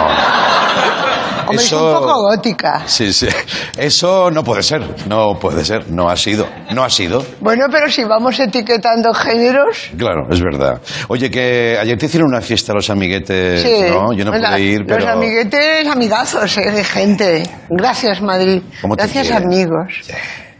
Hombre, 1.48 1.64
es 1.64 1.72
un 1.72 1.80
poco 1.92 2.22
gótica. 2.22 2.82
Sí, 2.86 3.12
sí. 3.12 3.28
Eso 3.76 4.30
no 4.30 4.42
puede 4.44 4.62
ser, 4.62 4.82
no 5.08 5.38
puede 5.38 5.64
ser, 5.64 5.90
no 5.90 6.08
ha 6.10 6.16
sido, 6.16 6.46
no 6.72 6.84
ha 6.84 6.90
sido. 6.90 7.24
Bueno, 7.40 7.66
pero 7.70 7.88
si 7.90 8.04
vamos 8.04 8.38
etiquetando 8.38 9.12
géneros... 9.14 9.90
Claro, 9.96 10.26
es 10.30 10.40
verdad. 10.40 10.80
Oye, 11.08 11.30
que 11.30 11.76
ayer 11.80 11.98
te 11.98 12.06
hicieron 12.06 12.28
una 12.28 12.40
fiesta 12.40 12.72
los 12.72 12.88
amiguetes, 12.90 13.62
Sí, 13.62 13.82
¿no? 13.90 14.12
Yo 14.12 14.24
no 14.24 14.32
La- 14.36 14.50
pude 14.50 14.60
ir, 14.62 14.84
pero... 14.86 15.00
Los 15.00 15.08
amiguetes, 15.08 15.86
amigazos 15.86 16.56
eh, 16.58 16.70
de 16.70 16.84
gente. 16.84 17.42
Gracias, 17.68 18.20
Madrid. 18.20 18.62
¿Cómo 18.82 18.96
te 18.96 19.02
Gracias, 19.04 19.30
amigos. 19.30 20.00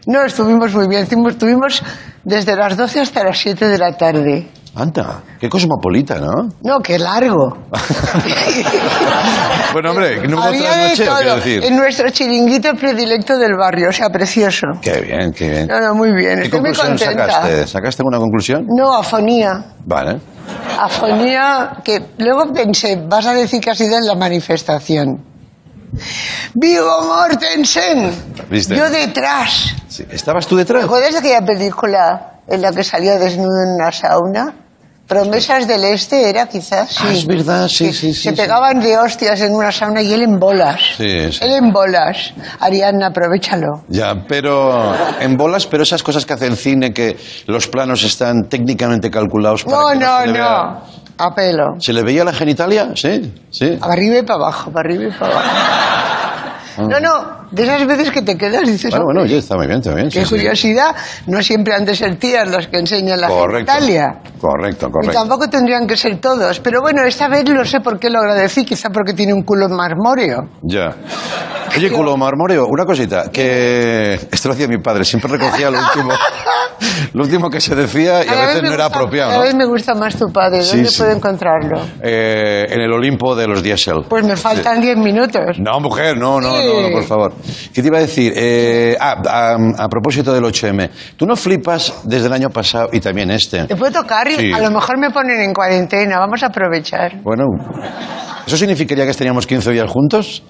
No, 0.06 0.24
estuvimos 0.24 0.72
muy 0.74 0.88
bien. 0.88 1.02
Estuvimos, 1.02 1.32
estuvimos 1.32 1.82
desde 2.24 2.56
las 2.56 2.76
12 2.76 3.00
hasta 3.00 3.24
las 3.24 3.38
7 3.38 3.68
de 3.68 3.78
la 3.78 3.96
tarde. 3.96 4.48
Anda, 4.74 5.22
qué 5.40 5.48
cosmopolita, 5.48 6.18
¿no? 6.18 6.48
No, 6.62 6.78
qué 6.80 6.98
largo. 6.98 7.56
Bueno, 9.72 9.90
hombre, 9.92 10.26
¿no 10.26 10.36
hubo 10.38 10.44
Había 10.46 10.60
otra 10.70 10.84
de 10.88 10.96
todo 10.96 11.16
quiero 11.16 11.36
decir? 11.36 11.64
en 11.64 11.76
nuestro 11.76 12.10
chiringuito 12.10 12.74
predilecto 12.74 13.38
del 13.38 13.54
barrio. 13.56 13.90
O 13.90 13.92
sea, 13.92 14.08
precioso. 14.10 14.66
Qué 14.82 15.00
bien, 15.00 15.32
qué 15.32 15.48
bien. 15.48 15.66
No, 15.68 15.80
no, 15.80 15.94
muy 15.94 16.12
bien. 16.12 16.38
¿Qué 16.40 16.44
Estoy 16.46 16.60
muy 16.60 16.72
conclusión 16.72 17.10
contenta. 17.10 17.32
sacaste? 17.34 17.66
¿Sacaste 17.68 18.02
una 18.04 18.18
conclusión? 18.18 18.64
No, 18.76 18.96
afonía. 18.96 19.64
Vale. 19.86 20.18
Afonía 20.76 21.70
que 21.84 22.00
luego 22.18 22.52
pensé, 22.52 23.00
vas 23.08 23.26
a 23.26 23.32
decir 23.32 23.60
que 23.60 23.70
ha 23.70 23.74
sido 23.76 23.96
en 23.96 24.06
la 24.06 24.16
manifestación. 24.16 25.24
Vigo 26.54 27.02
Mortensen. 27.02 28.12
¿Viste? 28.50 28.76
Yo 28.76 28.90
detrás. 28.90 29.74
Sí. 29.88 30.04
¿Estabas 30.10 30.46
tú 30.48 30.56
detrás? 30.56 30.80
¿Te 30.80 30.86
acuerdas 30.86 31.12
de 31.12 31.18
aquella 31.18 31.42
película 31.44 32.39
en 32.50 32.62
la 32.62 32.72
que 32.72 32.84
salía 32.84 33.18
desnudo 33.18 33.62
en 33.66 33.74
una 33.80 33.92
sauna? 33.92 34.54
Promesas 35.06 35.66
del 35.66 35.82
Este 35.82 36.28
era 36.30 36.46
quizás, 36.46 36.90
sí. 36.90 37.02
Ah, 37.04 37.12
es 37.12 37.26
verdad, 37.26 37.66
sí, 37.66 37.92
sí, 37.92 38.14
sí, 38.14 38.22
Se 38.22 38.30
sí. 38.30 38.36
pegaban 38.36 38.78
de 38.78 38.96
hostias 38.96 39.40
en 39.40 39.52
una 39.54 39.72
sauna 39.72 40.02
y 40.02 40.12
él 40.12 40.22
en 40.22 40.38
bolas. 40.38 40.80
Sí, 40.96 41.32
sí. 41.32 41.38
Él 41.42 41.50
en 41.54 41.72
bolas. 41.72 42.32
Ariadna, 42.60 43.08
aprovechalo. 43.08 43.82
Ya, 43.88 44.14
pero 44.28 44.94
en 45.20 45.36
bolas, 45.36 45.66
pero 45.66 45.82
esas 45.82 46.04
cosas 46.04 46.24
que 46.24 46.34
hace 46.34 46.46
el 46.46 46.56
cine, 46.56 46.92
que 46.94 47.16
los 47.46 47.66
planos 47.66 48.04
están 48.04 48.44
técnicamente 48.48 49.10
calculados 49.10 49.64
para 49.64 49.76
No, 49.78 49.88
que 49.88 49.98
no, 49.98 50.26
le 50.26 50.32
vea- 50.32 50.48
no. 50.86 51.00
A 51.22 51.34
pelo. 51.34 51.74
¿Se 51.80 51.92
le 51.92 52.02
veía 52.04 52.22
la 52.24 52.32
genitalia? 52.32 52.92
Sí, 52.94 53.34
sí. 53.50 53.76
Para 53.80 53.92
arriba 53.94 54.18
y 54.18 54.22
para 54.22 54.36
abajo, 54.36 54.70
para 54.70 54.88
arriba 54.88 55.04
y 55.12 55.18
para 55.18 55.32
abajo. 55.32 55.48
Ah. 56.76 56.82
No, 56.88 57.00
no, 57.00 57.46
de 57.50 57.62
esas 57.64 57.86
veces 57.86 58.10
que 58.10 58.22
te 58.22 58.36
quedas 58.36 58.62
y 58.68 58.72
dices, 58.72 58.90
Bueno, 58.90 59.04
bueno, 59.06 59.20
"Hombre, 59.22 59.32
oye, 59.34 59.38
está 59.38 59.56
muy 59.56 59.66
bien, 59.66 59.78
está 59.80 59.94
bien. 59.94 60.08
qué 60.08 60.20
sí, 60.20 60.24
sí. 60.26 60.30
curiosidad, 60.36 60.94
no 61.26 61.42
siempre 61.42 61.74
han 61.74 61.84
de 61.84 61.94
ser 61.94 62.16
tías 62.16 62.48
las 62.48 62.68
que 62.68 62.78
enseñan 62.78 63.20
la 63.20 63.28
Correcto. 63.28 63.72
genitalia. 63.72 64.20
Correcto, 64.40 64.86
Y 64.88 64.92
correcto. 64.92 65.14
tampoco 65.18 65.48
tendrían 65.48 65.86
que 65.86 65.96
ser 65.96 66.18
todos. 66.20 66.60
Pero 66.60 66.80
bueno, 66.80 67.02
esta 67.04 67.28
vez 67.28 67.48
lo 67.48 67.64
sé 67.64 67.80
por 67.80 67.98
qué 67.98 68.08
lo 68.10 68.20
agradecí, 68.20 68.64
quizá 68.64 68.88
porque 68.90 69.12
tiene 69.14 69.32
un 69.34 69.42
culo 69.42 69.68
marmóreo. 69.68 70.38
Ya. 70.62 70.94
Oye, 71.76 71.90
culo 71.92 72.16
marmóreo, 72.16 72.66
una 72.68 72.84
cosita, 72.84 73.30
que 73.32 74.14
esto 74.14 74.48
lo 74.48 74.54
hacía 74.54 74.66
mi 74.66 74.78
padre, 74.78 75.04
siempre 75.04 75.30
recogía 75.30 75.70
lo 75.70 75.78
último, 75.78 76.10
lo 77.12 77.24
último 77.24 77.50
que 77.50 77.60
se 77.60 77.74
decía 77.74 78.24
y 78.24 78.28
a 78.28 78.32
vez 78.32 78.46
veces 78.48 78.62
no 78.62 78.72
era 78.72 78.84
gusta- 78.84 78.98
apropiado, 78.98 79.30
Cada 79.30 79.42
vez 79.44 79.52
¿no? 79.54 79.58
me 79.58 79.66
gusta 79.66 79.94
más 79.94 80.16
tu 80.16 80.26
padre. 80.32 80.62
Sí, 80.62 80.76
¿Dónde 80.76 80.90
sí. 80.90 80.98
puedo 80.98 81.12
encontrarlo? 81.12 81.80
Eh, 82.02 82.66
en 82.68 82.80
el 82.80 82.92
Olimpo 82.92 83.34
de 83.34 83.46
los 83.46 83.62
diésel. 83.62 84.04
Pues 84.08 84.24
me 84.24 84.36
faltan 84.36 84.80
10 84.80 84.96
minutos. 84.98 85.58
No, 85.58 85.80
mujer, 85.80 86.16
no, 86.16 86.40
no, 86.40 86.56
Sí. 86.56 86.66
no, 86.66 86.80
no, 86.82 86.90
por 86.90 87.04
favor. 87.04 87.32
¿Qué 87.74 87.82
te 87.82 87.88
iba 87.88 87.98
a 87.98 88.02
decir? 88.02 88.32
Eh, 88.36 88.96
ah, 89.00 89.16
a, 89.26 89.84
a 89.84 89.88
propósito 89.88 90.32
del 90.32 90.44
8M, 90.44 90.90
¿tú 91.16 91.26
no 91.26 91.36
flipas 91.36 92.00
desde 92.04 92.26
el 92.26 92.32
año 92.32 92.50
pasado 92.50 92.88
y 92.92 93.00
también 93.00 93.30
este? 93.30 93.64
¿Te 93.66 93.76
puedo 93.76 93.92
tocar? 94.02 94.28
Y 94.28 94.36
Sí. 94.36 94.52
A 94.52 94.60
lo 94.60 94.70
mejor 94.70 94.98
me 94.98 95.10
ponen 95.10 95.40
en 95.40 95.52
cuarentena. 95.52 96.18
Vamos 96.18 96.42
a 96.42 96.46
aprovechar. 96.46 97.20
Bueno, 97.22 97.44
¿eso 98.46 98.56
significaría 98.56 99.04
que 99.04 99.10
estaríamos 99.10 99.46
15 99.46 99.70
días 99.72 99.90
juntos? 99.90 100.42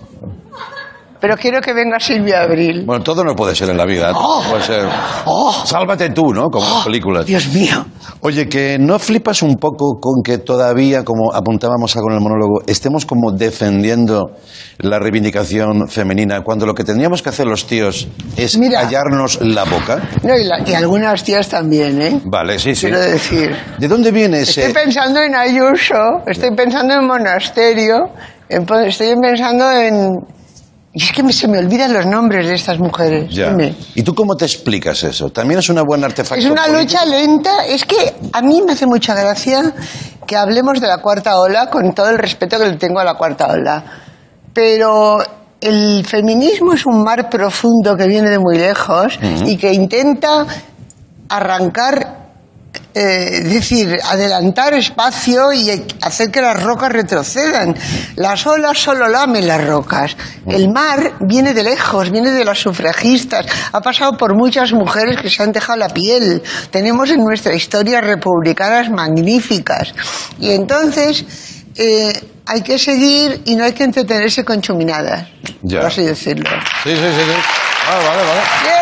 Pero 1.20 1.36
quiero 1.36 1.60
que 1.60 1.72
venga 1.74 2.00
Silvia 2.00 2.42
Abril. 2.42 2.84
Bueno, 2.86 3.02
todo 3.04 3.22
no 3.22 3.34
puede 3.36 3.54
ser 3.54 3.68
en 3.70 3.76
la 3.76 3.84
vida. 3.84 4.12
Oh. 4.14 4.42
Puede 4.48 4.62
ser. 4.62 4.86
¡Oh! 5.26 5.52
Sálvate 5.66 6.10
tú, 6.10 6.32
¿no? 6.32 6.48
Como 6.48 6.66
las 6.76 6.84
películas. 6.84 7.26
Dios 7.26 7.48
mío. 7.48 7.84
Oye, 8.20 8.48
que 8.48 8.78
no 8.80 8.98
flipas 8.98 9.42
un 9.42 9.56
poco 9.56 9.98
con 10.00 10.22
que 10.24 10.38
todavía, 10.38 11.04
como 11.04 11.32
apuntábamos 11.32 11.94
algo 11.96 12.08
en 12.10 12.16
el 12.16 12.20
monólogo, 12.22 12.62
estemos 12.66 13.04
como 13.04 13.32
defendiendo 13.32 14.30
la 14.78 14.98
reivindicación 14.98 15.88
femenina 15.88 16.40
cuando 16.42 16.64
lo 16.66 16.74
que 16.74 16.84
tendríamos 16.84 17.22
que 17.22 17.28
hacer 17.28 17.46
los 17.46 17.66
tíos 17.66 18.08
es 18.36 18.56
Mira. 18.56 18.80
callarnos 18.82 19.40
la 19.42 19.64
boca. 19.64 20.00
No, 20.22 20.36
y, 20.38 20.44
la- 20.44 20.60
y 20.66 20.72
algunas 20.74 21.22
tías 21.22 21.48
también, 21.48 22.00
¿eh? 22.00 22.20
Vale, 22.24 22.58
sí, 22.58 22.74
sí. 22.74 22.86
Quiero 22.86 23.00
decir. 23.00 23.54
¿De 23.78 23.88
dónde 23.88 24.10
viene 24.10 24.40
ese...? 24.40 24.66
Estoy 24.66 24.84
pensando 24.84 25.20
en 25.22 25.34
Ayuso, 25.34 26.22
estoy 26.26 26.54
pensando 26.54 26.94
en 26.94 27.06
monasterio, 27.06 28.06
en- 28.48 28.66
estoy 28.86 29.14
pensando 29.20 29.70
en... 29.70 30.39
Y 30.92 31.02
es 31.04 31.12
que 31.12 31.22
me- 31.22 31.32
se 31.32 31.46
me 31.46 31.58
olvidan 31.58 31.92
los 31.92 32.04
nombres 32.06 32.48
de 32.48 32.54
estas 32.54 32.78
mujeres. 32.80 33.32
Ya. 33.32 33.50
Dime. 33.50 33.74
¿Y 33.94 34.02
tú 34.02 34.12
cómo 34.14 34.36
te 34.36 34.44
explicas 34.44 35.02
eso? 35.04 35.30
¿También 35.30 35.60
es 35.60 35.68
una 35.68 35.82
buena 35.82 36.06
artefacto 36.06 36.44
Es 36.44 36.50
una 36.50 36.64
político? 36.64 36.82
lucha 36.82 37.04
lenta. 37.06 37.64
Es 37.66 37.84
que 37.84 38.12
a 38.32 38.42
mí 38.42 38.60
me 38.66 38.72
hace 38.72 38.86
mucha 38.86 39.14
gracia 39.14 39.72
que 40.26 40.36
hablemos 40.36 40.80
de 40.80 40.88
la 40.88 40.98
cuarta 40.98 41.38
ola 41.38 41.70
con 41.70 41.92
todo 41.94 42.10
el 42.10 42.18
respeto 42.18 42.58
que 42.58 42.66
le 42.66 42.76
tengo 42.76 42.98
a 42.98 43.04
la 43.04 43.14
cuarta 43.14 43.46
ola. 43.46 43.84
Pero 44.52 45.18
el 45.60 46.04
feminismo 46.04 46.72
es 46.72 46.84
un 46.86 47.04
mar 47.04 47.30
profundo 47.30 47.96
que 47.96 48.06
viene 48.08 48.28
de 48.30 48.38
muy 48.40 48.56
lejos 48.58 49.16
y 49.46 49.56
que 49.56 49.72
intenta 49.72 50.44
arrancar, 51.28 52.19
eh, 52.92 53.42
decir, 53.44 53.98
adelantar 54.02 54.74
espacio 54.74 55.52
y 55.52 55.70
hacer 56.02 56.30
que 56.30 56.40
las 56.40 56.60
rocas 56.62 56.90
retrocedan. 56.90 57.76
Las 58.16 58.46
olas 58.46 58.78
solo 58.78 59.06
lamen 59.08 59.46
las 59.46 59.64
rocas. 59.64 60.16
El 60.46 60.72
mar 60.72 61.12
viene 61.20 61.54
de 61.54 61.62
lejos, 61.62 62.10
viene 62.10 62.30
de 62.30 62.44
las 62.44 62.58
sufragistas. 62.58 63.46
Ha 63.72 63.80
pasado 63.80 64.16
por 64.16 64.34
muchas 64.36 64.72
mujeres 64.72 65.18
que 65.20 65.30
se 65.30 65.42
han 65.42 65.52
dejado 65.52 65.78
la 65.78 65.88
piel. 65.88 66.42
Tenemos 66.70 67.10
en 67.10 67.22
nuestra 67.22 67.54
historia 67.54 68.00
republicanas 68.00 68.90
magníficas. 68.90 69.94
Y 70.40 70.50
entonces 70.50 71.24
eh, 71.76 72.12
hay 72.46 72.62
que 72.62 72.78
seguir 72.78 73.42
y 73.44 73.54
no 73.54 73.64
hay 73.64 73.72
que 73.72 73.84
entretenerse 73.84 74.44
con 74.44 74.60
chuminadas. 74.60 75.28
Ya. 75.62 75.78
Por 75.78 75.86
así 75.88 76.02
decirlo. 76.02 76.50
Sí, 76.82 76.90
sí, 76.90 76.96
sí. 76.96 77.24
sí. 77.24 77.60
Vale, 77.86 78.06
vale, 78.06 78.22
vale. 78.22 78.40
Bien. 78.62 78.79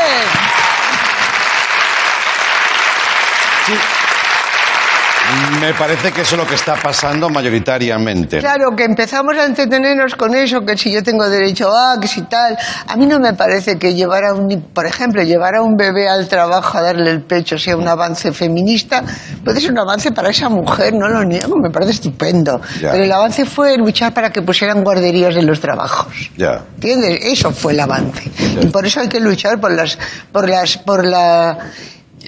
Me 5.60 5.74
parece 5.74 6.12
que 6.12 6.20
eso 6.20 6.36
es 6.36 6.40
lo 6.40 6.46
que 6.46 6.54
está 6.54 6.76
pasando 6.76 7.28
mayoritariamente. 7.28 8.38
Claro, 8.38 8.76
que 8.76 8.84
empezamos 8.84 9.36
a 9.36 9.44
entretenernos 9.44 10.14
con 10.14 10.34
eso, 10.36 10.60
que 10.60 10.76
si 10.76 10.92
yo 10.92 11.02
tengo 11.02 11.28
derecho 11.28 11.68
a, 11.68 11.98
que 12.00 12.06
si 12.06 12.22
tal. 12.22 12.56
A 12.86 12.96
mí 12.96 13.06
no 13.06 13.18
me 13.18 13.34
parece 13.34 13.76
que 13.76 13.92
llevar 13.92 14.24
a 14.24 14.34
un, 14.34 14.48
por 14.72 14.86
ejemplo, 14.86 15.20
llevar 15.22 15.56
a 15.56 15.62
un 15.62 15.76
bebé 15.76 16.08
al 16.08 16.28
trabajo 16.28 16.78
a 16.78 16.82
darle 16.82 17.10
el 17.10 17.22
pecho 17.22 17.58
sea 17.58 17.76
un 17.76 17.88
avance 17.88 18.30
feminista. 18.30 19.02
Puede 19.44 19.60
ser 19.60 19.72
un 19.72 19.80
avance 19.80 20.12
para 20.12 20.30
esa 20.30 20.48
mujer, 20.48 20.94
no 20.94 21.08
lo 21.08 21.24
niego, 21.24 21.54
me 21.60 21.70
parece 21.70 21.92
estupendo. 21.92 22.60
Ya. 22.80 22.92
Pero 22.92 23.02
el 23.02 23.12
avance 23.12 23.44
fue 23.44 23.76
luchar 23.76 24.14
para 24.14 24.30
que 24.30 24.42
pusieran 24.42 24.84
guarderías 24.84 25.34
en 25.34 25.46
los 25.46 25.60
trabajos. 25.60 26.30
Ya. 26.36 26.62
¿Entiendes? 26.76 27.18
Eso 27.22 27.50
fue 27.50 27.72
el 27.72 27.80
avance. 27.80 28.30
Y 28.60 28.66
por 28.66 28.86
eso 28.86 29.00
hay 29.00 29.08
que 29.08 29.18
luchar 29.18 29.60
por 29.60 29.72
las, 29.72 29.98
por 30.30 30.48
las, 30.48 30.78
por 30.78 31.04
la, 31.04 31.58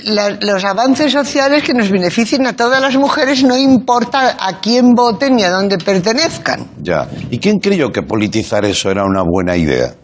la- 0.04 0.30
los 0.40 0.64
avances 0.64 1.12
sociales 1.12 1.62
que 1.62 1.75
nos 1.75 1.90
beneficien 1.90 2.47
a 2.47 2.54
todas 2.54 2.80
las 2.80 2.97
mujeres, 2.97 3.42
no 3.44 3.56
importa 3.56 4.37
a 4.38 4.61
quién 4.61 4.94
voten 4.94 5.37
ni 5.37 5.42
a 5.42 5.50
dónde 5.50 5.78
pertenezcan. 5.78 6.66
Ya. 6.82 7.09
¿Y 7.30 7.38
quién 7.38 7.59
creyó 7.59 7.90
que 7.90 8.02
politizar 8.02 8.64
eso 8.64 8.90
era 8.90 9.04
una 9.04 9.23
buena 9.23 9.56
idea? 9.56 9.94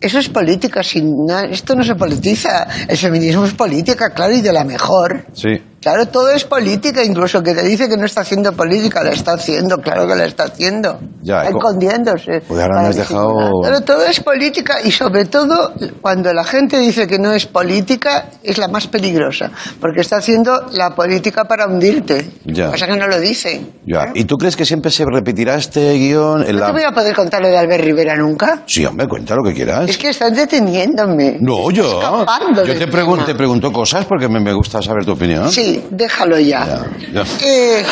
Eso 0.00 0.20
es 0.20 0.28
política, 0.28 0.80
na- 1.26 1.46
esto 1.46 1.74
no 1.74 1.82
se 1.82 1.96
politiza. 1.96 2.68
El 2.86 2.96
feminismo 2.96 3.44
es 3.44 3.54
política, 3.54 4.10
claro, 4.14 4.32
y 4.32 4.40
de 4.40 4.52
la 4.52 4.62
mejor. 4.64 5.26
Sí. 5.32 5.48
Claro, 5.80 6.06
todo 6.06 6.30
es 6.30 6.44
política, 6.44 7.04
incluso 7.04 7.40
que 7.42 7.54
te 7.54 7.62
dice 7.62 7.88
que 7.88 7.96
no 7.96 8.04
está 8.04 8.22
haciendo 8.22 8.52
política, 8.52 9.02
la 9.04 9.10
está 9.12 9.34
haciendo, 9.34 9.76
claro 9.78 10.06
que 10.08 10.16
la 10.16 10.24
está 10.24 10.44
haciendo. 10.44 10.98
Ya, 11.22 11.42
está 11.44 11.50
escondiéndose. 11.50 12.40
Pues 12.46 12.60
ahora 12.60 12.82
me 12.82 12.88
has 12.88 12.96
dejado-. 12.96 13.60
Pero 13.62 13.80
todo 13.82 14.04
es 14.04 14.20
política 14.20 14.78
y 14.82 14.90
sobre 14.90 15.24
todo 15.26 15.72
cuando 16.00 16.32
la 16.32 16.42
gente 16.44 16.78
dice 16.78 17.06
que 17.06 17.18
no 17.18 17.32
es 17.32 17.46
política 17.46 18.26
es 18.42 18.58
la 18.58 18.66
más 18.68 18.88
peligrosa, 18.88 19.50
porque 19.80 20.00
está 20.00 20.16
haciendo 20.16 20.66
la 20.72 20.90
política 20.94 21.44
para 21.44 21.66
hundirte. 21.66 22.28
Ya. 22.44 22.70
Pasa 22.70 22.86
que 22.86 22.96
no 22.96 23.06
lo 23.06 23.20
dicen. 23.20 23.72
Ya. 23.86 24.10
¿Y 24.14 24.24
tú 24.24 24.36
crees 24.36 24.56
que 24.56 24.64
siempre 24.64 24.90
se 24.90 25.04
repetirá 25.04 25.54
este 25.56 25.94
guion 25.94 26.42
en 26.42 26.54
No 26.56 26.60
la... 26.60 26.66
te 26.66 26.72
voy 26.72 26.82
a 26.82 26.92
poder 26.92 27.14
contar 27.14 27.40
lo 27.40 27.48
de 27.48 27.56
Albert 27.56 27.84
Rivera 27.84 28.16
nunca. 28.16 28.62
Sí, 28.66 28.84
hombre, 28.84 29.06
cuenta 29.06 29.34
lo 29.36 29.42
que 29.44 29.54
quieras. 29.54 29.88
Es 29.88 29.96
que 29.96 30.08
estás 30.10 30.34
deteniéndome. 30.34 31.38
No, 31.40 31.70
yo. 31.70 31.98
Escapando 32.00 32.64
Yo 32.64 32.74
te, 32.78 32.88
pregun- 32.90 33.24
te 33.24 33.34
pregunto 33.34 33.72
cosas 33.72 34.04
porque 34.06 34.28
me, 34.28 34.40
me 34.40 34.52
gusta 34.52 34.82
saber 34.82 35.04
tu 35.04 35.12
opinión. 35.12 35.50
Sí, 35.68 35.84
déjalo 35.90 36.38
ya. 36.38 36.64
Ya, 37.12 37.22
ya. 37.24 37.46
Eh, 37.46 37.84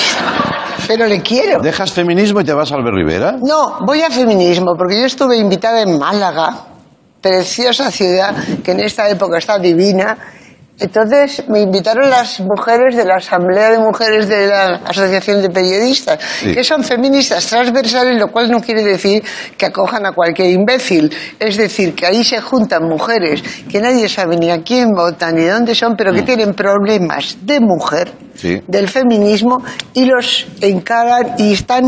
pero 0.87 1.07
le 1.07 1.21
quiero. 1.21 1.61
¿Dejas 1.61 1.93
feminismo 1.93 2.41
y 2.41 2.45
te 2.45 2.55
vas 2.55 2.73
a 2.73 2.77
Albert 2.77 2.97
Rivera? 2.97 3.33
No, 3.33 3.79
voy 3.87 4.01
a 4.03 4.11
feminismo, 4.11 4.75
porque 4.79 4.99
yo 4.99 5.07
estuve 5.07 5.37
invitada 5.37 5.83
en 5.83 5.99
Málaga, 5.99 6.57
preciosa 7.21 7.91
ciudad 7.91 8.35
que 8.65 8.71
en 8.71 8.81
esta 8.81 9.09
época 9.11 9.39
está 9.39 9.59
divina. 9.59 10.17
Entonces 10.79 11.43
me 11.49 11.61
invitaron 11.61 12.11
las 12.11 12.39
mujeres 12.41 12.97
de 12.97 13.05
la 13.07 13.17
Asamblea 13.17 13.71
de 13.71 13.79
Mujeres 13.79 14.29
de 14.29 14.47
la 14.47 14.75
Asociación 14.85 15.41
de 15.41 15.49
Periodistas, 15.49 16.19
Sí. 16.23 16.53
que 16.53 16.63
son 16.65 16.85
feministas 16.85 17.47
transversales, 17.47 18.19
lo 18.19 18.29
cual 18.31 18.51
no 18.51 18.61
quiere 18.61 18.83
decir 18.85 19.23
que 19.57 19.67
acojan 19.67 20.05
a 20.05 20.13
cualquier 20.13 20.51
imbécil. 20.51 21.11
Es 21.39 21.57
decir, 21.57 21.95
que 21.95 22.05
ahí 22.07 22.23
se 22.23 22.41
juntan 22.43 22.83
mujeres 22.85 23.43
que 23.71 23.81
nadie 23.81 24.07
sabe 24.09 24.37
ni 24.37 24.51
a 24.51 24.63
quién 24.63 24.91
votan 24.93 25.35
ni 25.37 25.43
de 25.45 25.51
dónde 25.51 25.75
son, 25.75 25.97
pero 25.97 26.13
que 26.13 26.23
tienen 26.23 26.53
problemas 26.53 27.39
de 27.43 27.59
mujer, 27.61 28.13
Sí. 28.35 28.61
del 28.69 28.89
feminismo, 28.89 29.63
y 29.95 30.05
los 30.05 30.47
encaran 30.61 31.37
y 31.39 31.55
están 31.55 31.85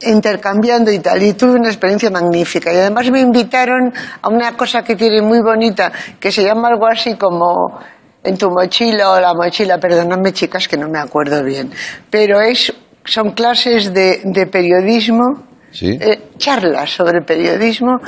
intercambiando 0.00 0.92
y 0.92 0.98
tal, 1.00 1.22
y 1.22 1.32
tuve 1.32 1.52
una 1.52 1.68
experiencia 1.68 2.10
magnífica. 2.10 2.72
Y 2.72 2.76
además 2.76 3.10
me 3.10 3.20
invitaron 3.20 3.92
a 4.22 4.28
una 4.28 4.52
cosa 4.52 4.82
que 4.82 4.94
tiene 4.94 5.22
muy 5.22 5.40
bonita, 5.40 5.90
que 6.20 6.30
se 6.30 6.44
llama 6.44 6.68
algo 6.68 6.86
así 6.86 7.14
como 7.16 7.80
en 8.26 8.36
tu 8.36 8.50
mochila 8.50 9.12
o 9.12 9.20
la 9.20 9.32
mochila, 9.34 9.78
perdonadme 9.78 10.32
chicas 10.32 10.68
que 10.68 10.76
no 10.76 10.88
me 10.88 10.98
acuerdo 10.98 11.42
bien, 11.42 11.70
pero 12.10 12.40
es, 12.40 12.72
son 13.04 13.30
clases 13.32 13.92
de, 13.94 14.20
de 14.24 14.46
periodismo, 14.46 15.44
Sí. 15.72 15.90
eh, 16.00 16.30
charlas 16.38 16.90
sobre 16.90 17.20
periodismo 17.22 17.98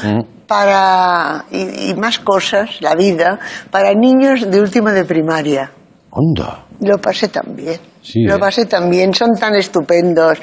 para, 0.46 1.44
y, 1.50 1.90
y 1.90 1.94
más 1.94 2.18
cosas, 2.18 2.80
la 2.80 2.94
vida, 2.94 3.38
para 3.70 3.92
niños 3.92 4.50
de 4.50 4.60
último 4.60 4.90
de 4.90 5.04
primaria. 5.04 5.70
Onda. 6.10 6.64
Lo 6.80 6.96
pasé 6.98 7.28
tan 7.28 7.54
bien. 7.54 7.78
Sí, 8.10 8.22
lo 8.24 8.36
¿eh? 8.36 8.38
pasé 8.38 8.64
tan 8.64 8.88
bien, 8.88 9.12
son 9.12 9.34
tan 9.38 9.54
estupendos. 9.54 10.38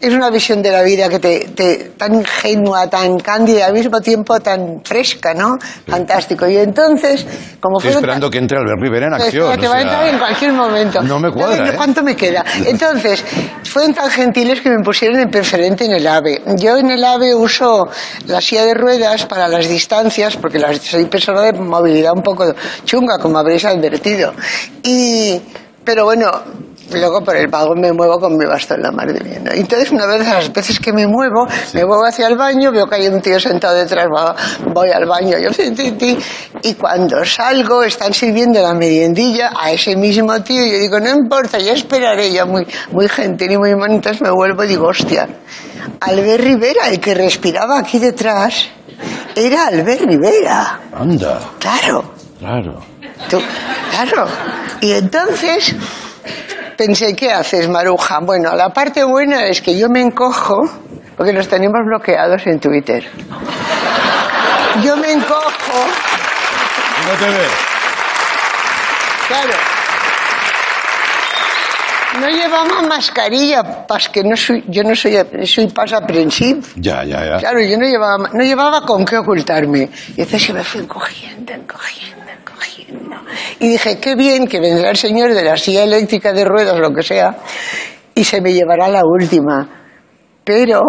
Es 0.00 0.12
una 0.14 0.30
visión 0.30 0.62
de 0.62 0.70
la 0.70 0.82
vida 0.82 1.08
que 1.08 1.18
te, 1.18 1.40
te- 1.56 1.90
tan 1.98 2.14
ingenua, 2.14 2.88
tan 2.88 3.18
cándida, 3.18 3.66
al 3.66 3.72
mismo 3.72 4.00
tiempo 4.00 4.38
tan 4.38 4.80
fresca, 4.84 5.34
¿no? 5.34 5.58
Fantástico. 5.88 6.46
Y 6.48 6.56
entonces, 6.58 7.26
como 7.58 7.78
Estoy 7.78 7.92
esperando 7.94 8.26
tan- 8.26 8.30
que 8.32 8.38
entre 8.38 8.58
Albert 8.58 8.80
Rivera 8.80 9.06
en 9.08 9.14
acción. 9.14 9.44
Espera, 9.50 9.60
te 9.60 9.66
o 9.66 9.70
va 9.70 9.76
a 9.76 9.82
entrar 9.82 10.06
en 10.06 10.18
cualquier 10.18 10.52
momento. 10.52 11.02
No 11.02 11.18
me 11.18 11.32
cuadra, 11.32 11.66
sé 11.66 11.72
¿eh? 11.72 11.76
¿Cuánto 11.76 12.02
me 12.04 12.14
queda? 12.14 12.44
Entonces, 12.64 13.24
fueron 13.64 13.92
tan 13.92 14.08
gentiles 14.10 14.60
que 14.60 14.70
me 14.70 14.82
pusieron 14.84 15.18
en 15.18 15.30
preferente 15.30 15.86
en 15.86 15.92
el 15.92 16.06
AVE. 16.06 16.42
Yo 16.58 16.76
en 16.78 16.90
el 16.90 17.02
AVE 17.04 17.34
uso 17.34 17.88
la 18.26 18.40
silla 18.40 18.64
de 18.66 18.74
ruedas 18.74 19.26
para 19.26 19.48
las 19.48 19.68
distancias, 19.68 20.36
porque 20.36 20.58
las- 20.60 20.78
soy 20.78 21.06
persona 21.06 21.40
de 21.42 21.52
movilidad 21.54 22.12
un 22.14 22.22
poco 22.22 22.54
chunga, 22.84 23.18
como 23.18 23.38
habréis 23.38 23.64
advertido. 23.64 24.32
Y, 24.84 25.40
pero 25.84 26.04
bueno, 26.04 26.30
luego 26.98 27.22
por 27.22 27.36
el 27.36 27.48
vagón 27.48 27.80
me 27.80 27.92
muevo 27.92 28.18
con 28.18 28.36
mi 28.36 28.44
bastón 28.46 28.80
la 28.82 28.90
mar 28.90 29.12
de. 29.12 29.20
Entonces, 29.54 29.90
una 29.90 30.06
vez 30.06 30.26
a 30.26 30.34
las 30.34 30.52
veces 30.52 30.78
que 30.80 30.92
me 30.92 31.06
muevo, 31.06 31.46
me 31.74 31.84
muevo 31.84 32.04
hacia 32.04 32.26
el 32.28 32.36
baño, 32.36 32.72
veo 32.72 32.86
que 32.86 32.96
hay 32.96 33.08
un 33.08 33.20
tío 33.20 33.38
sentado 33.38 33.76
detrás, 33.76 34.06
voy 34.74 34.90
al 34.90 35.06
baño, 35.06 35.36
yo 35.38 35.50
y 36.62 36.74
cuando 36.74 37.24
salgo 37.24 37.82
están 37.82 38.12
sirviendo 38.14 38.60
la 38.60 38.74
meriendilla 38.74 39.52
a 39.58 39.70
ese 39.72 39.96
mismo 39.96 40.42
tío, 40.42 40.64
y 40.64 40.72
yo 40.72 40.78
digo, 40.78 41.00
no 41.00 41.10
importa, 41.10 41.58
ya 41.58 41.72
esperaré, 41.72 42.32
ya 42.32 42.44
muy, 42.44 42.66
muy 42.92 43.08
gentil 43.08 43.52
y 43.52 43.58
muy 43.58 43.70
entonces 43.70 44.20
me 44.22 44.30
vuelvo 44.30 44.64
y 44.64 44.68
digo, 44.68 44.88
hostia, 44.88 45.28
Albert 46.00 46.42
Rivera, 46.42 46.88
el 46.88 47.00
que 47.00 47.14
respiraba 47.14 47.78
aquí 47.78 47.98
detrás, 47.98 48.66
era 49.34 49.66
Albert 49.68 50.02
Rivera, 50.02 50.80
Anda. 50.92 51.40
claro. 51.58 52.14
Claro. 52.38 52.80
Tú- 53.28 53.42
claro. 53.90 54.26
Y 54.80 54.92
entonces 54.92 55.74
pensé, 56.80 57.14
¿qué 57.14 57.30
haces, 57.30 57.68
Maruja? 57.68 58.20
Bueno, 58.20 58.56
la 58.56 58.70
parte 58.70 59.04
buena 59.04 59.44
es 59.44 59.60
que 59.60 59.78
yo 59.78 59.90
me 59.90 60.00
encojo, 60.00 60.62
porque 61.14 61.30
los 61.30 61.46
tenemos 61.46 61.78
bloqueados 61.84 62.46
en 62.46 62.58
Twitter. 62.58 63.04
Yo 64.82 64.96
me 64.96 65.12
encojo, 65.12 65.86
No 67.06 67.12
te 67.18 67.26
ve. 67.30 67.46
claro. 69.28 69.52
No 72.18 72.28
llevamos 72.28 72.82
mascarilla, 72.88 73.86
pas 73.86 74.08
que 74.08 74.24
no 74.24 74.36
soy, 74.36 74.64
yo 74.68 74.82
no 74.82 74.96
soy, 74.96 75.16
soy 75.44 75.66
pasaprensivo. 75.68 76.60
Ya, 76.76 77.04
ya, 77.04 77.24
ya. 77.24 77.36
Claro, 77.38 77.60
yo 77.60 77.76
no 77.78 77.86
llevaba, 77.86 78.30
no 78.32 78.42
llevaba 78.42 78.80
con 78.86 79.04
qué 79.04 79.18
ocultarme. 79.18 79.88
Y 80.16 80.22
entonces 80.22 80.44
se 80.46 80.52
me 80.54 80.64
fue 80.64 80.80
encogiendo, 80.80 81.52
encogiendo, 81.52 82.16
encogiendo. 82.16 82.19
Y 83.60 83.68
dije, 83.68 83.98
qué 83.98 84.14
bien 84.16 84.46
que 84.46 84.58
vendrá 84.58 84.90
el 84.90 84.96
señor 84.96 85.34
de 85.34 85.44
la 85.44 85.56
silla 85.56 85.84
eléctrica 85.84 86.32
de 86.32 86.44
ruedas, 86.44 86.78
lo 86.78 86.90
que 86.92 87.02
sea, 87.02 87.36
y 88.14 88.24
se 88.24 88.40
me 88.40 88.52
llevará 88.52 88.88
la 88.88 89.02
última. 89.04 89.68
Pero 90.42 90.80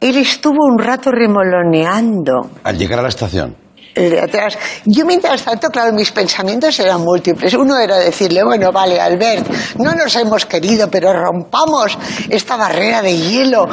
él 0.00 0.16
estuvo 0.16 0.64
un 0.64 0.78
rato 0.78 1.10
remoloneando 1.10 2.50
Al 2.64 2.78
llegar 2.78 3.00
a 3.00 3.02
la 3.02 3.08
estación. 3.08 3.56
el 3.94 4.10
de 4.10 4.20
atrás. 4.20 4.56
Yo 4.86 5.04
mientras 5.04 5.42
tanto, 5.42 5.68
claro, 5.68 5.92
mis 5.92 6.12
pensamientos 6.12 6.78
eran 6.78 7.00
múltiples. 7.02 7.52
Uno 7.54 7.76
era 7.76 7.98
decirle, 7.98 8.44
bueno, 8.44 8.70
vale, 8.72 9.00
Albert, 9.00 9.48
no 9.78 9.92
nos 9.92 10.14
hemos 10.14 10.46
querido, 10.46 10.88
pero 10.88 11.12
rompamos 11.12 11.98
esta 12.28 12.56
barrera 12.56 13.02
de 13.02 13.16
hielo, 13.16 13.68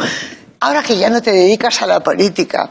ahora 0.59 0.81
que 0.81 0.97
ya 0.97 1.09
no 1.11 1.21
te 1.21 1.31
dedicas 1.31 1.81
a 1.83 1.87
la 1.87 1.99
política. 1.99 2.69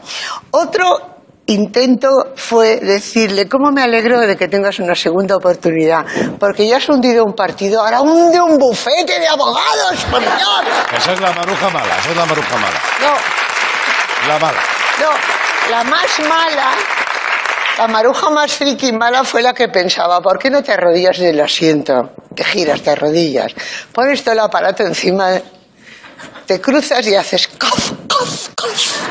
Otro 0.51 1.16
intento 1.47 2.09
fue 2.35 2.77
decirle, 2.77 3.47
¿cómo 3.47 3.71
me 3.71 3.81
alegro 3.81 4.19
de 4.19 4.35
que 4.35 4.47
tengas 4.47 4.79
una 4.79 4.95
segunda 4.95 5.35
oportunidad? 5.35 6.05
Porque 6.39 6.67
ya 6.67 6.77
has 6.77 6.89
hundido 6.89 7.23
un 7.23 7.33
partido, 7.33 7.81
ahora 7.81 8.01
hunde 8.01 8.39
un 8.39 8.57
bufete 8.57 9.19
de 9.19 9.27
abogados, 9.27 10.05
por 10.11 10.19
Dios. 10.21 10.63
Esa 10.97 11.13
es 11.13 11.21
la 11.21 11.31
maruja 11.33 11.69
mala, 11.69 11.97
esa 11.99 12.09
es 12.11 12.17
la 12.17 12.25
maruja 12.25 12.55
mala. 12.57 12.79
No, 13.01 14.27
La 14.27 14.39
mala. 14.39 14.59
No, 15.01 15.71
la 15.71 15.83
más 15.83 16.19
mala, 16.27 16.71
la 17.77 17.87
maruja 17.87 18.29
más 18.29 18.51
friki 18.51 18.91
mala 18.91 19.23
fue 19.23 19.41
la 19.41 19.53
que 19.53 19.67
pensaba, 19.67 20.19
¿por 20.21 20.39
qué 20.39 20.49
no 20.49 20.63
te 20.63 20.71
arrodillas 20.73 21.19
del 21.19 21.39
asiento? 21.39 22.11
Te 22.35 22.43
giras, 22.43 22.81
te 22.81 22.89
arrodillas, 22.89 23.53
pones 23.93 24.23
todo 24.23 24.33
el 24.33 24.39
aparato 24.39 24.83
encima, 24.83 25.29
te 26.45 26.59
cruzas 26.61 27.05
y 27.07 27.15
haces 27.15 27.47
cof, 27.47 27.91
cof, 28.07 28.49
cof. 28.55 29.07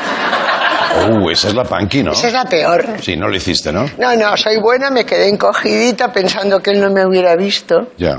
Uh, 1.09 1.29
esa 1.29 1.49
es 1.49 1.53
la 1.53 1.63
punky, 1.63 2.03
¿no? 2.03 2.11
Esa 2.11 2.27
es 2.27 2.33
la 2.33 2.45
peor. 2.45 2.85
Sí, 3.01 3.15
no 3.15 3.27
lo 3.27 3.35
hiciste, 3.35 3.71
¿no? 3.71 3.89
No, 3.97 4.15
no, 4.15 4.35
soy 4.35 4.57
buena, 4.59 4.89
me 4.89 5.05
quedé 5.05 5.27
encogidita 5.29 6.11
pensando 6.11 6.59
que 6.61 6.71
él 6.71 6.81
no 6.81 6.89
me 6.89 7.05
hubiera 7.05 7.35
visto, 7.35 7.91
Ya. 7.97 8.17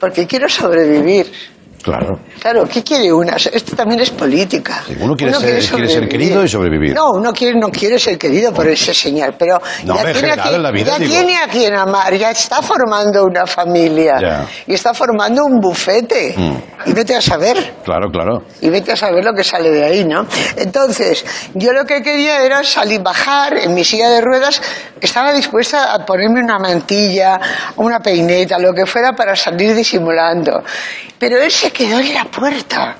porque 0.00 0.26
quiero 0.26 0.48
sobrevivir. 0.48 1.32
Claro. 1.88 2.18
Claro, 2.40 2.64
¿qué 2.68 2.82
quiere 2.84 3.10
una? 3.12 3.36
Esto 3.36 3.74
también 3.74 4.00
es 4.00 4.10
política. 4.10 4.82
Sí, 4.86 4.94
uno 5.00 5.14
quiere 5.16 5.32
ser- 5.32 5.64
quiere 5.70 5.88
ser 5.88 6.08
querido 6.08 6.44
y 6.44 6.48
sobrevivir. 6.48 6.94
No, 6.94 7.12
uno 7.14 7.32
quiere, 7.32 7.58
no 7.58 7.70
quiere 7.70 7.98
ser 7.98 8.18
querido 8.18 8.52
por 8.52 8.66
ese 8.68 8.92
señor, 8.92 9.34
pero 9.38 9.58
No, 9.84 9.96
ya, 9.96 10.12
tiene, 10.12 10.32
a 10.32 10.36
quien, 10.36 10.54
en 10.56 10.62
la 10.62 10.70
vida, 10.70 10.98
ya 10.98 11.04
tiene 11.06 11.36
a 11.36 11.48
quien 11.48 11.74
amar, 11.74 12.14
ya 12.14 12.30
está 12.30 12.60
formando 12.60 13.24
una 13.24 13.46
familia 13.46 14.16
Ya. 14.20 14.46
y 14.66 14.74
está 14.74 14.92
formando 14.92 15.44
un 15.46 15.58
bufete. 15.60 16.34
Mm. 16.36 16.56
Y 16.90 16.92
vete 16.92 17.16
a 17.16 17.20
saber. 17.22 17.74
Claro, 17.84 18.08
claro. 18.10 18.42
Y 18.60 18.68
vete 18.68 18.92
a 18.92 18.96
saber 18.96 19.24
lo 19.24 19.32
que 19.32 19.42
sale 19.42 19.70
de 19.70 19.84
ahí, 19.84 20.04
¿no? 20.04 20.26
Entonces, 20.56 21.24
yo 21.54 21.72
lo 21.72 21.84
que 21.84 22.02
quería 22.02 22.44
era 22.44 22.62
salir, 22.64 23.00
bajar 23.02 23.56
en 23.56 23.72
mi 23.74 23.82
silla 23.84 24.10
de 24.10 24.20
ruedas. 24.20 24.60
Estaba 25.00 25.32
dispuesta 25.32 25.94
a 25.94 26.04
ponerme 26.04 26.40
una 26.42 26.58
mantilla, 26.58 27.40
una 27.76 28.00
peineta, 28.00 28.58
lo 28.58 28.72
que 28.74 28.84
fuera 28.86 29.12
para 29.12 29.34
salir 29.34 29.74
disimulando. 29.74 30.62
Pero 31.18 31.36
él 31.40 31.50
se 31.50 31.70
quedó 31.78 32.00
en 32.00 32.12
la 32.12 32.24
puerta 32.24 32.96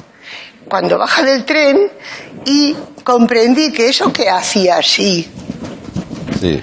cuando 0.69 0.97
baja 0.99 1.23
del 1.23 1.45
tren 1.45 1.91
y 2.47 2.75
comprendí 3.05 3.73
que 3.73 3.89
eso 3.89 4.13
que 4.13 4.31
hacía 4.31 4.79
así, 4.79 5.29
Sí. 6.41 6.63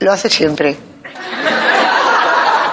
lo 0.00 0.12
hace 0.12 0.28
siempre. 0.28 0.76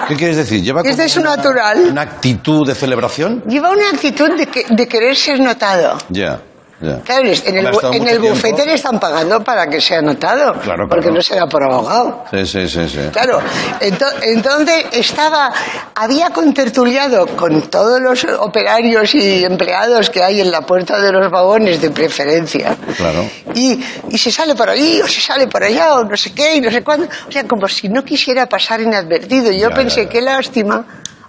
¿Qué 0.08 0.16
quieres 0.16 0.36
decir? 0.36 0.62
¿Lleva 0.62 0.80
Es 0.82 0.96
de 0.96 1.08
su 1.08 1.20
una- 1.20 1.36
natural. 1.36 1.88
¿Una 1.90 2.02
actitud 2.02 2.66
de 2.66 2.74
celebración? 2.74 3.42
Lleva 3.46 3.70
una 3.70 3.90
actitud 3.90 4.30
de, 4.36 4.46
que- 4.46 4.64
de 4.68 4.88
querer 4.88 5.14
ser 5.16 5.38
notado. 5.40 5.98
Ya, 6.08 6.40
ya. 6.80 7.00
Claro, 7.00 7.22
en 7.22 7.56
el, 7.58 7.94
en 7.94 8.08
el 8.08 8.18
bufete 8.20 8.64
le 8.66 8.74
están 8.74 9.00
pagando 9.00 9.42
para 9.42 9.66
que 9.68 9.80
sea 9.80 10.00
notado. 10.00 10.52
Claro, 10.60 10.86
Porque 10.88 11.10
no 11.10 11.20
se 11.20 11.34
da 11.36 11.46
por 11.46 11.62
abogado. 11.64 12.24
Sí, 12.30 12.46
sí, 12.46 12.68
sí, 12.68 12.88
sí. 12.88 13.00
Claro, 13.12 13.40
ento- 13.80 14.12
entonces 14.22 14.86
estaba, 14.92 15.52
había 15.94 16.30
contertuliado 16.30 17.26
con 17.36 17.62
todos 17.62 18.00
los 18.00 18.24
operarios 18.40 19.14
y 19.14 19.44
empleados 19.44 20.10
que 20.10 20.22
hay 20.22 20.40
en 20.40 20.50
la 20.50 20.60
puerta 20.62 21.00
de 21.00 21.10
los 21.12 21.30
vagones 21.30 21.80
de 21.80 21.90
preferencia. 21.90 22.76
Claro. 22.96 23.24
Y, 23.54 23.82
y 24.10 24.18
se 24.18 24.30
sale 24.30 24.54
por 24.54 24.70
ahí, 24.70 25.00
o 25.02 25.06
se 25.08 25.20
sale 25.20 25.48
por 25.48 25.62
allá, 25.64 25.94
o 25.96 26.04
no 26.04 26.16
sé 26.16 26.32
qué, 26.32 26.56
y 26.56 26.60
no 26.60 26.70
sé 26.70 26.82
cuándo. 26.84 27.08
O 27.28 27.32
sea, 27.32 27.44
como 27.46 27.66
si 27.68 27.88
no 27.88 28.04
quisiera 28.04 28.46
pasar 28.46 28.80
inadvertido. 28.80 29.50
Y 29.50 29.58
yo 29.60 29.70
Ya, 29.70 29.74
pensé, 29.74 29.96
ya, 29.96 30.02
ya. 30.04 30.08
qué 30.10 30.22
lástima, 30.22 30.84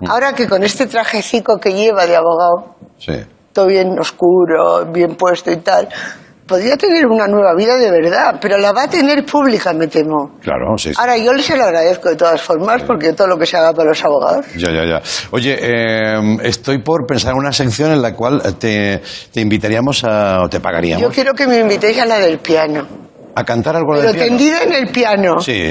ahora 0.07 0.33
que 0.33 0.47
con 0.47 0.63
este 0.63 0.85
trajecico 0.87 1.59
que 1.59 1.73
lleva 1.73 2.05
de 2.05 2.15
abogado, 2.15 2.75
Sí. 2.99 3.13
Todo 3.53 3.67
bien 3.67 3.97
oscuro, 3.99 4.85
bien 4.91 5.15
puesto 5.15 5.51
y 5.51 5.57
tal, 5.57 5.87
podría 6.49 6.75
tener 6.75 7.05
una 7.05 7.27
nueva 7.27 7.53
vida 7.55 7.77
de 7.77 7.91
verdad, 7.91 8.39
pero 8.41 8.57
la 8.57 8.71
va 8.71 8.83
a 8.83 8.87
tener 8.89 9.23
pública, 9.23 9.71
me 9.71 9.87
temo. 9.87 10.31
Claro, 10.41 10.75
sí. 10.77 10.91
Ahora, 10.97 11.15
yo 11.15 11.31
les 11.31 11.47
lo 11.55 11.63
agradezco 11.63 12.09
de 12.09 12.15
todas 12.15 12.41
formas, 12.41 12.81
porque 12.81 13.13
todo 13.13 13.27
lo 13.27 13.37
que 13.37 13.45
se 13.45 13.55
haga 13.55 13.71
para 13.71 13.89
los 13.89 14.03
abogados. 14.03 14.45
Ya, 14.55 14.71
ya, 14.71 14.83
ya. 14.83 15.01
Oye, 15.31 15.57
eh, 15.61 16.37
estoy 16.43 16.79
por 16.81 17.05
pensar 17.05 17.33
en 17.33 17.37
una 17.37 17.53
sección 17.53 17.91
en 17.91 18.01
la 18.01 18.13
cual 18.15 18.41
te, 18.57 19.01
te 19.31 19.41
invitaríamos 19.41 20.03
a, 20.03 20.41
o 20.41 20.49
te 20.49 20.59
pagaríamos 20.59 21.03
Yo 21.03 21.09
quiero 21.11 21.33
que 21.33 21.45
me 21.45 21.59
invitéis 21.59 21.99
a 21.99 22.05
la 22.05 22.17
del 22.17 22.39
piano, 22.39 22.87
a 23.35 23.43
cantar 23.43 23.75
algo 23.75 23.93
pero 23.93 24.07
del 24.07 24.15
piano. 24.15 24.29
tendida 24.29 24.63
en 24.63 24.73
el 24.73 24.87
piano. 24.91 25.39
Sí. 25.39 25.61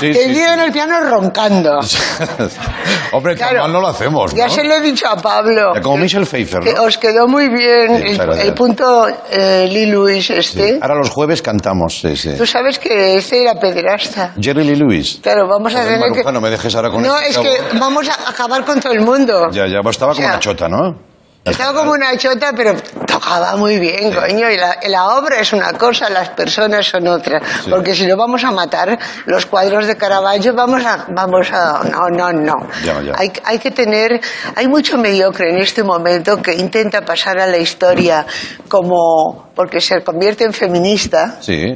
Sí, 0.00 0.14
sí, 0.14 0.18
tendida 0.18 0.46
sí. 0.46 0.52
en 0.54 0.60
el 0.60 0.72
piano 0.72 1.00
roncando. 1.10 1.78
Hombre, 3.12 3.36
tan 3.36 3.48
Claro. 3.50 3.62
mal 3.64 3.72
no 3.72 3.80
lo 3.80 3.88
hacemos, 3.88 4.34
Ya 4.34 4.46
¿no? 4.46 4.52
se 4.52 4.64
lo 4.64 4.74
he 4.74 4.80
dicho 4.80 5.06
a 5.08 5.16
Pablo. 5.16 5.72
Ya 5.74 5.80
como 5.80 5.96
Michelle 5.98 6.26
Pfeiffer, 6.26 6.60
os 6.80 6.98
quedó 6.98 7.26
muy 7.26 7.48
bien 7.48 7.96
Sí, 7.96 8.18
el, 8.40 8.54
punto 8.54 9.06
eh, 9.30 9.68
Lee 9.70 9.86
Lewis 9.86 10.30
este. 10.30 10.78
Ahora 10.80 10.94
los 10.96 11.10
jueves 11.10 11.42
cantamos, 11.42 12.00
sí. 12.00 12.34
Tú 12.36 12.46
sabes 12.46 12.78
que 12.78 13.16
este 13.16 13.42
era 13.42 13.54
pederasta. 13.54 14.34
Jerry 14.40 14.64
Lee 14.64 14.76
Lewis. 14.76 15.18
Claro, 15.22 15.48
vamos 15.48 15.74
a 15.74 15.82
tener 15.84 16.00
que... 16.12 16.32
no 16.32 16.40
me 16.40 16.50
dejes 16.50 16.74
ahora 16.74 16.90
con 16.90 17.02
No, 17.02 17.18
este 17.18 17.30
es 17.30 17.38
que 17.38 17.78
vamos 17.78 18.08
a 18.08 18.30
acabar 18.30 18.64
con 18.64 18.80
todo 18.80 18.92
el 18.92 19.00
mundo. 19.00 19.48
Ya, 19.50 19.66
ya, 19.66 19.80
pues 19.82 19.96
estaba 19.96 20.12
O 20.12 20.14
como 20.14 20.26
sea, 20.26 20.34
una 20.34 20.40
chota, 20.40 20.68
¿no? 20.68 21.09
Estaba 21.42 21.72
como 21.72 21.92
una 21.92 22.14
chota, 22.18 22.52
pero 22.54 22.74
tocaba 23.06 23.56
muy 23.56 23.78
bien, 23.78 24.12
coño. 24.12 24.50
Y 24.50 24.58
la, 24.58 24.76
la 24.88 25.08
obra 25.16 25.40
es 25.40 25.52
una 25.54 25.72
cosa, 25.72 26.10
las 26.10 26.28
personas 26.30 26.86
son 26.86 27.08
otra. 27.08 27.40
Sí. 27.64 27.70
Porque 27.70 27.94
si 27.94 28.06
no 28.06 28.16
vamos 28.16 28.44
a 28.44 28.50
matar 28.50 28.98
los 29.24 29.46
cuadros 29.46 29.86
de 29.86 29.96
Caravaggio, 29.96 30.52
vamos 30.54 30.84
a... 30.84 31.06
Vamos 31.08 31.50
a 31.50 31.82
no, 31.84 32.08
no, 32.10 32.30
no. 32.30 32.54
Ya, 32.84 33.00
ya. 33.00 33.12
Hay, 33.16 33.32
hay 33.44 33.58
que 33.58 33.70
tener... 33.70 34.20
Hay 34.54 34.68
mucho 34.68 34.98
mediocre 34.98 35.50
en 35.50 35.58
este 35.58 35.82
momento 35.82 36.42
que 36.42 36.52
intenta 36.54 37.00
pasar 37.00 37.38
a 37.38 37.46
la 37.46 37.56
historia 37.56 38.26
como... 38.68 39.50
Porque 39.54 39.80
se 39.80 40.02
convierte 40.02 40.44
en 40.44 40.52
feminista 40.52 41.38
Sí. 41.40 41.74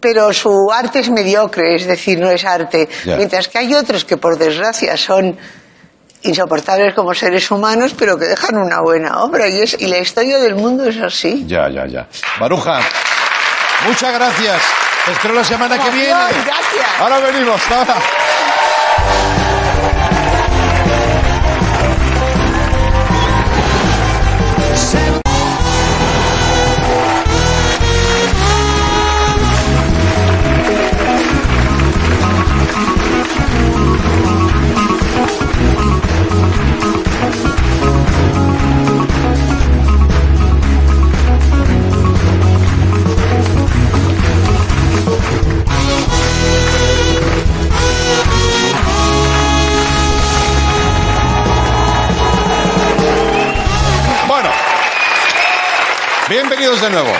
pero 0.00 0.32
su 0.32 0.70
arte 0.72 1.00
es 1.00 1.10
mediocre, 1.10 1.76
es 1.76 1.86
decir, 1.86 2.18
no 2.18 2.30
es 2.30 2.44
arte. 2.44 2.88
Mientras 3.04 3.48
que 3.48 3.58
hay 3.58 3.74
otros 3.74 4.04
que, 4.04 4.16
por 4.16 4.38
desgracia, 4.38 4.96
son 4.96 5.36
insoportables 6.24 6.94
como 6.94 7.14
seres 7.14 7.50
humanos, 7.50 7.94
pero 7.98 8.18
que 8.18 8.26
dejan 8.26 8.56
una 8.56 8.80
buena 8.80 9.22
obra. 9.22 9.48
Y, 9.48 9.60
es, 9.60 9.76
y 9.78 9.86
la 9.86 9.98
historia 9.98 10.38
del 10.38 10.54
mundo 10.56 10.84
es 10.84 10.98
así. 10.98 11.44
Ya, 11.46 11.68
ya, 11.70 11.86
ya. 11.86 12.06
Baruja, 12.40 12.80
muchas 13.86 14.12
gracias. 14.12 14.62
Te 15.04 15.12
espero 15.12 15.34
la 15.34 15.44
semana 15.44 15.78
que 15.78 15.90
viene. 15.90 16.08
gracias. 16.08 17.00
Ahora 17.00 17.18
venimos, 17.20 17.60
ahora. 17.70 17.96
De 56.84 56.90
nuevo. 56.90 57.12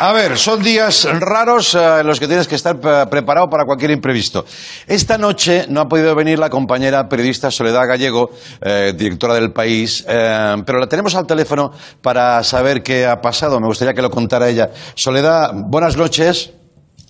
A 0.00 0.12
ver, 0.12 0.36
son 0.36 0.60
días 0.62 1.06
raros 1.20 1.76
eh, 1.76 2.00
en 2.00 2.06
los 2.06 2.18
que 2.18 2.26
tienes 2.26 2.48
que 2.48 2.56
estar 2.56 2.74
eh, 2.74 3.04
preparado 3.08 3.48
para 3.48 3.64
cualquier 3.64 3.92
imprevisto. 3.92 4.44
Esta 4.88 5.16
noche 5.16 5.66
no 5.68 5.80
ha 5.80 5.86
podido 5.86 6.14
venir 6.16 6.40
la 6.40 6.50
compañera 6.50 7.08
periodista 7.08 7.48
Soledad 7.50 7.86
Gallego, 7.86 8.30
eh, 8.60 8.92
directora 8.96 9.34
del 9.34 9.52
país, 9.52 10.04
eh, 10.08 10.56
pero 10.66 10.80
la 10.80 10.88
tenemos 10.88 11.14
al 11.14 11.26
teléfono 11.26 11.70
para 12.02 12.42
saber 12.42 12.82
qué 12.82 13.06
ha 13.06 13.20
pasado. 13.20 13.60
Me 13.60 13.68
gustaría 13.68 13.94
que 13.94 14.02
lo 14.02 14.10
contara 14.10 14.48
ella. 14.48 14.70
Soledad, 14.94 15.52
buenas 15.54 15.96
noches. 15.96 16.52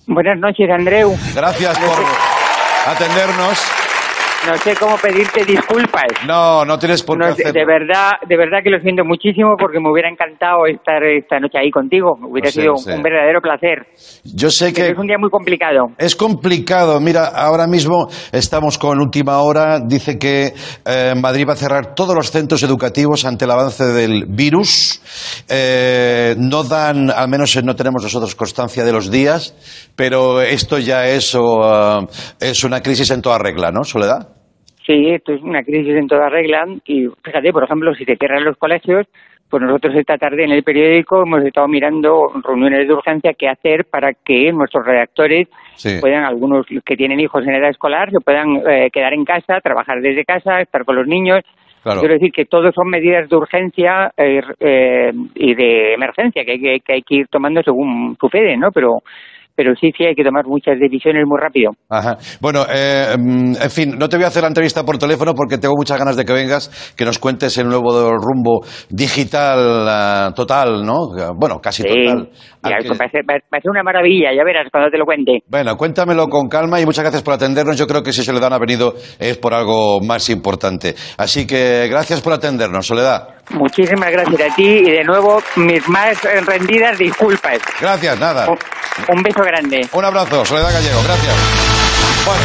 Buenas 0.05 0.37
noches, 0.37 0.69
Andreu. 0.69 1.17
Gracias 1.33 1.79
por 1.79 2.93
atendernos. 2.93 3.92
No 4.45 4.57
sé 4.57 4.75
cómo 4.75 4.97
pedirte 4.97 5.45
disculpas. 5.45 6.03
No, 6.27 6.65
no 6.65 6.77
tienes 6.77 7.01
por 7.01 7.17
qué 7.17 7.43
No 7.43 7.51
de 7.51 7.65
verdad, 7.65 8.11
de 8.27 8.35
verdad 8.35 8.59
que 8.61 8.69
lo 8.69 8.79
siento 8.81 9.05
muchísimo 9.05 9.55
porque 9.57 9.79
me 9.79 9.89
hubiera 9.89 10.09
encantado 10.09 10.65
estar 10.65 11.01
esta 11.03 11.39
noche 11.39 11.59
ahí 11.59 11.71
contigo. 11.71 12.17
Hubiera 12.21 12.51
sé, 12.51 12.61
sido 12.61 12.75
sé. 12.75 12.93
un 12.93 13.03
verdadero 13.03 13.39
placer. 13.39 13.87
Yo 14.25 14.49
sé 14.49 14.73
que 14.73 14.87
es 14.87 14.97
un 14.97 15.07
día 15.07 15.17
muy 15.17 15.29
complicado. 15.29 15.87
Es 15.97 16.15
complicado. 16.15 16.99
Mira, 16.99 17.27
ahora 17.27 17.67
mismo 17.67 18.09
estamos 18.33 18.77
con 18.77 18.99
última 18.99 19.39
hora. 19.39 19.79
Dice 19.79 20.19
que 20.19 20.53
eh, 20.85 21.13
Madrid 21.15 21.45
va 21.47 21.53
a 21.53 21.57
cerrar 21.57 21.95
todos 21.95 22.13
los 22.13 22.29
centros 22.29 22.61
educativos 22.63 23.23
ante 23.23 23.45
el 23.45 23.51
avance 23.51 23.85
del 23.85 24.25
virus. 24.27 25.01
Eh, 25.47 26.35
no 26.37 26.63
dan, 26.63 27.09
al 27.11 27.29
menos 27.29 27.55
no 27.63 27.75
tenemos 27.75 28.03
nosotros 28.03 28.35
constancia 28.35 28.83
de 28.83 28.91
los 28.91 29.09
días, 29.09 29.55
pero 29.95 30.41
esto 30.41 30.79
ya 30.79 31.07
es, 31.07 31.33
o, 31.35 32.07
es 32.39 32.63
una 32.63 32.81
crisis 32.81 33.09
en 33.11 33.21
toda 33.21 33.37
regla, 33.37 33.71
¿no, 33.71 33.83
Soledad? 33.83 34.32
Sí, 34.85 35.09
esto 35.09 35.33
es 35.33 35.41
una 35.41 35.63
crisis 35.63 35.95
en 35.95 36.07
toda 36.07 36.29
regla. 36.29 36.65
Y 36.85 37.07
fíjate, 37.23 37.51
por 37.51 37.63
ejemplo, 37.63 37.93
si 37.95 38.03
se 38.05 38.17
cierran 38.17 38.43
los 38.43 38.57
colegios, 38.57 39.07
pues 39.49 39.61
nosotros 39.61 39.95
esta 39.95 40.17
tarde 40.17 40.43
en 40.43 40.51
el 40.51 40.63
periódico 40.63 41.21
hemos 41.21 41.43
estado 41.43 41.67
mirando 41.67 42.25
reuniones 42.43 42.87
de 42.87 42.93
urgencia 42.93 43.33
qué 43.37 43.47
hacer 43.47 43.85
para 43.85 44.11
que 44.13 44.51
nuestros 44.51 44.85
redactores 44.85 45.47
Sí. 45.75 45.97
puedan, 46.01 46.23
algunos 46.23 46.65
que 46.85 46.95
tienen 46.95 47.19
hijos 47.19 47.43
en 47.45 47.55
edad 47.55 47.69
escolar, 47.69 48.11
se 48.11 48.19
puedan 48.19 48.57
eh, 48.67 48.89
quedar 48.91 49.13
en 49.13 49.25
casa, 49.25 49.59
trabajar 49.61 50.01
desde 50.01 50.23
casa, 50.23 50.61
estar 50.61 50.85
con 50.85 50.95
los 50.95 51.07
niños. 51.07 51.41
Claro. 51.81 51.99
Quiero 51.99 52.13
decir 52.13 52.31
que 52.31 52.45
todo 52.45 52.71
son 52.71 52.89
medidas 52.89 53.27
de 53.27 53.35
urgencia 53.35 54.11
eh, 54.17 54.41
eh, 54.59 55.11
y 55.35 55.55
de 55.55 55.93
emergencia 55.93 56.45
que 56.45 56.51
hay 56.51 56.59
que, 56.59 56.79
que 56.79 56.93
hay 56.93 57.01
que 57.01 57.15
ir 57.15 57.27
tomando 57.27 57.61
según 57.63 58.15
sucede, 58.19 58.55
¿no? 58.55 58.69
Pero 58.71 58.99
pero 59.55 59.73
sí, 59.79 59.91
sí 59.97 60.05
hay 60.05 60.15
que 60.15 60.23
tomar 60.23 60.45
muchas 60.45 60.79
decisiones 60.79 61.25
muy 61.27 61.39
rápido. 61.39 61.71
Ajá. 61.89 62.17
Bueno, 62.41 62.65
eh, 62.73 63.15
mm, 63.17 63.55
en 63.61 63.71
fin, 63.71 63.97
no 63.97 64.09
te 64.09 64.17
voy 64.17 64.25
a 64.25 64.27
hacer 64.27 64.41
la 64.41 64.47
entrevista 64.47 64.83
por 64.83 64.97
teléfono 64.97 65.33
porque 65.33 65.57
tengo 65.57 65.75
muchas 65.75 65.97
ganas 65.97 66.15
de 66.15 66.25
que 66.25 66.33
vengas, 66.33 66.93
que 66.97 67.05
nos 67.05 67.19
cuentes 67.19 67.57
el 67.57 67.67
nuevo 67.67 68.11
rumbo 68.17 68.65
digital 68.89 69.87
ah, 69.87 70.31
total, 70.35 70.85
¿no? 70.85 71.07
Bueno, 71.35 71.59
casi 71.61 71.83
Sí, 71.83 71.89
total. 71.89 72.29
Ya, 72.63 72.77
que- 72.77 72.89
va, 72.89 73.05
a 73.05 73.09
ser, 73.09 73.23
va 73.29 73.35
a 73.35 73.61
ser 73.61 73.69
una 73.69 73.83
maravilla, 73.83 74.33
ya 74.35 74.43
verás 74.43 74.67
cuando 74.71 74.89
te 74.89 74.97
lo 74.97 75.05
cuente. 75.05 75.43
Bueno, 75.47 75.75
cuéntamelo 75.75 76.27
con 76.27 76.47
calma 76.47 76.79
y 76.79 76.85
muchas 76.85 77.03
gracias 77.03 77.21
por 77.21 77.33
atendernos. 77.33 77.77
Yo 77.77 77.87
creo 77.87 78.01
que 78.01 78.13
si 78.13 78.23
Soledad 78.23 78.49
no 78.49 78.55
ha 78.55 78.59
venido 78.59 78.93
es 79.19 79.37
por 79.37 79.53
algo 79.53 79.99
más 80.01 80.29
importante. 80.29 80.95
Así 81.17 81.45
que 81.45 81.87
gracias 81.89 82.21
por 82.21 82.33
atendernos, 82.33 82.87
Soledad. 82.87 83.42
Muchísimas 83.49 84.11
gracias 84.11 84.51
a 84.51 84.55
ti 84.55 84.63
y 84.65 84.91
de 84.91 85.03
nuevo 85.03 85.41
mis 85.57 85.87
más 85.89 86.17
rendidas 86.45 86.97
disculpas. 86.97 87.59
Gracias, 87.79 88.19
nada. 88.19 88.47
Un, 88.49 88.57
un 89.17 89.21
beso 89.23 89.41
grande. 89.43 89.87
Un 89.93 90.05
abrazo, 90.05 90.45
Soledad 90.45 90.71
Gallego, 90.73 91.01
gracias. 91.03 91.35
Bueno. 92.25 92.41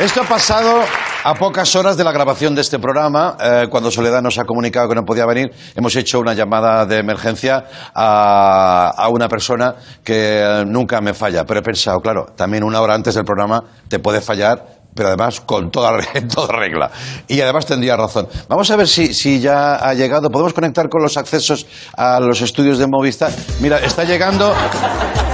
Esto 0.00 0.22
ha 0.22 0.24
pasado 0.24 0.82
a 1.24 1.34
pocas 1.34 1.76
horas 1.76 1.96
de 1.96 2.02
la 2.02 2.10
grabación 2.10 2.54
de 2.56 2.60
este 2.62 2.78
programa. 2.80 3.36
eh, 3.40 3.66
cuando 3.70 3.90
Soledad 3.90 4.20
nos 4.20 4.36
ha 4.38 4.44
comunicado 4.44 4.88
que 4.88 4.96
no 4.96 5.04
podía 5.04 5.24
venir, 5.26 5.50
hemos 5.76 5.94
hecho 5.94 6.18
una 6.18 6.34
llamada 6.34 6.84
de 6.86 6.98
emergencia 6.98 7.64
a, 7.94 8.90
a 8.96 9.08
una 9.08 9.28
persona 9.28 9.76
que 10.02 10.64
nunca 10.66 11.00
me 11.00 11.14
falla. 11.14 11.44
Pero 11.44 11.60
he 11.60 11.62
pensado, 11.62 12.00
claro, 12.00 12.26
también 12.36 12.64
una 12.64 12.80
hora 12.80 12.94
antes 12.94 13.14
del 13.14 13.24
programa 13.24 13.62
te 13.88 14.00
puede 14.00 14.20
fallar. 14.20 14.81
Pero 14.94 15.08
además 15.08 15.40
con 15.40 15.70
toda, 15.70 15.92
re- 15.92 16.20
toda 16.34 16.54
regla. 16.54 16.90
Y 17.28 17.40
además 17.40 17.64
tendría 17.66 17.96
razón. 17.96 18.28
Vamos 18.48 18.70
a 18.70 18.76
ver 18.76 18.86
si, 18.88 19.14
si 19.14 19.40
ya 19.40 19.76
ha 19.76 19.94
llegado. 19.94 20.30
¿Podemos 20.30 20.52
conectar 20.52 20.88
con 20.88 21.02
los 21.02 21.16
accesos 21.16 21.66
a 21.96 22.20
los 22.20 22.40
estudios 22.42 22.78
de 22.78 22.86
Movistar? 22.86 23.32
Mira, 23.60 23.78
está 23.78 24.04
llegando. 24.04 24.54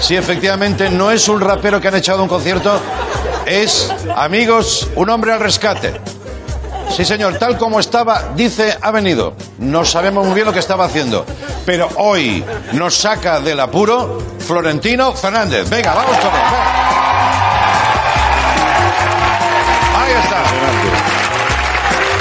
Sí, 0.01 0.15
efectivamente, 0.17 0.91
no 0.91 1.11
es 1.11 1.29
un 1.29 1.41
rapero 1.41 1.81
que 1.81 1.89
han 1.89 1.97
echado 1.97 2.23
un 2.23 2.29
concierto. 2.29 2.79
Es, 3.47 3.93
amigos, 4.17 4.89
un 4.95 5.11
hombre 5.11 5.33
al 5.33 5.41
rescate. 5.41 6.01
Sí, 6.97 7.05
señor, 7.05 7.37
tal 7.39 7.59
como 7.59 7.81
estaba, 7.81 8.31
dice, 8.35 8.77
ha 8.81 8.91
venido. 8.91 9.35
No 9.59 9.85
sabemos 9.85 10.25
muy 10.25 10.35
bien 10.35 10.47
lo 10.47 10.53
que 10.53 10.59
estaba 10.61 10.85
haciendo. 10.87 11.27
Pero 11.67 11.89
hoy 11.97 12.43
nos 12.73 12.95
saca 12.95 13.41
del 13.41 13.61
apuro 13.61 14.23
Florentino 14.39 15.13
Fernández. 15.13 15.69
Venga, 15.69 15.95
vamos 15.95 16.17
con 16.17 16.29
él. 16.29 17.28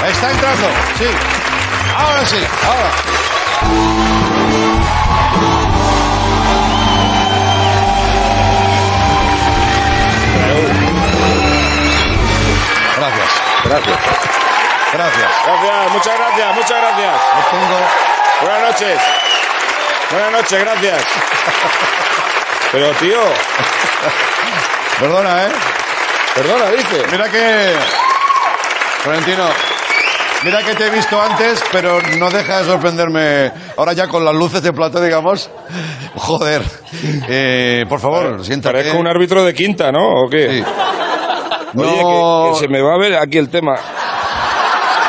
Está 0.08 0.30
entrando, 0.30 0.68
sí. 0.98 1.06
Ahora 1.96 2.24
sí, 2.26 2.38
ahora. 2.66 3.98
Gracias, 12.96 13.30
Gracias. 13.64 13.98
gracias. 14.92 15.30
Gracias, 15.46 15.92
muchas 15.92 16.18
gracias, 16.18 16.54
muchas 16.54 16.80
gracias. 16.80 17.14
Tengo... 17.50 17.78
Buenas 18.40 18.62
noches. 18.62 19.00
Buenas 20.10 20.32
noches, 20.32 20.60
gracias. 20.60 21.02
Pero 22.72 22.90
tío, 22.94 23.20
Perdona, 24.98 25.44
¿eh? 25.44 25.52
perdona, 26.34 26.70
dice. 26.70 27.06
Mira 27.10 27.28
que... 27.30 27.76
Florentino, 29.02 29.48
mira 30.44 30.62
que 30.62 30.74
te 30.74 30.86
he 30.86 30.90
visto 30.90 31.20
antes, 31.20 31.62
pero 31.72 32.00
no 32.18 32.30
deja 32.30 32.58
de 32.58 32.64
sorprenderme 32.64 33.52
ahora 33.76 33.92
ya 33.92 34.06
con 34.08 34.24
las 34.24 34.34
luces 34.34 34.62
de 34.62 34.72
plato, 34.72 35.00
digamos. 35.02 35.50
Joder. 36.16 36.62
Eh, 37.28 37.84
por 37.88 38.00
favor, 38.00 38.44
siéntate. 38.44 38.74
Parezco 38.78 38.98
un 38.98 39.06
árbitro 39.08 39.44
de 39.44 39.54
quinta, 39.54 39.90
¿no? 39.92 40.24
¿O 40.24 40.28
qué? 40.28 40.48
Sí. 40.50 40.64
Oye, 41.78 41.96
que- 41.96 42.02
No, 42.02 42.50
que, 42.54 42.58
se 42.60 42.68
me 42.68 42.80
va 42.80 42.94
a 42.94 42.98
ver 42.98 43.16
aquí 43.16 43.38
el 43.38 43.48
tema. 43.50 43.74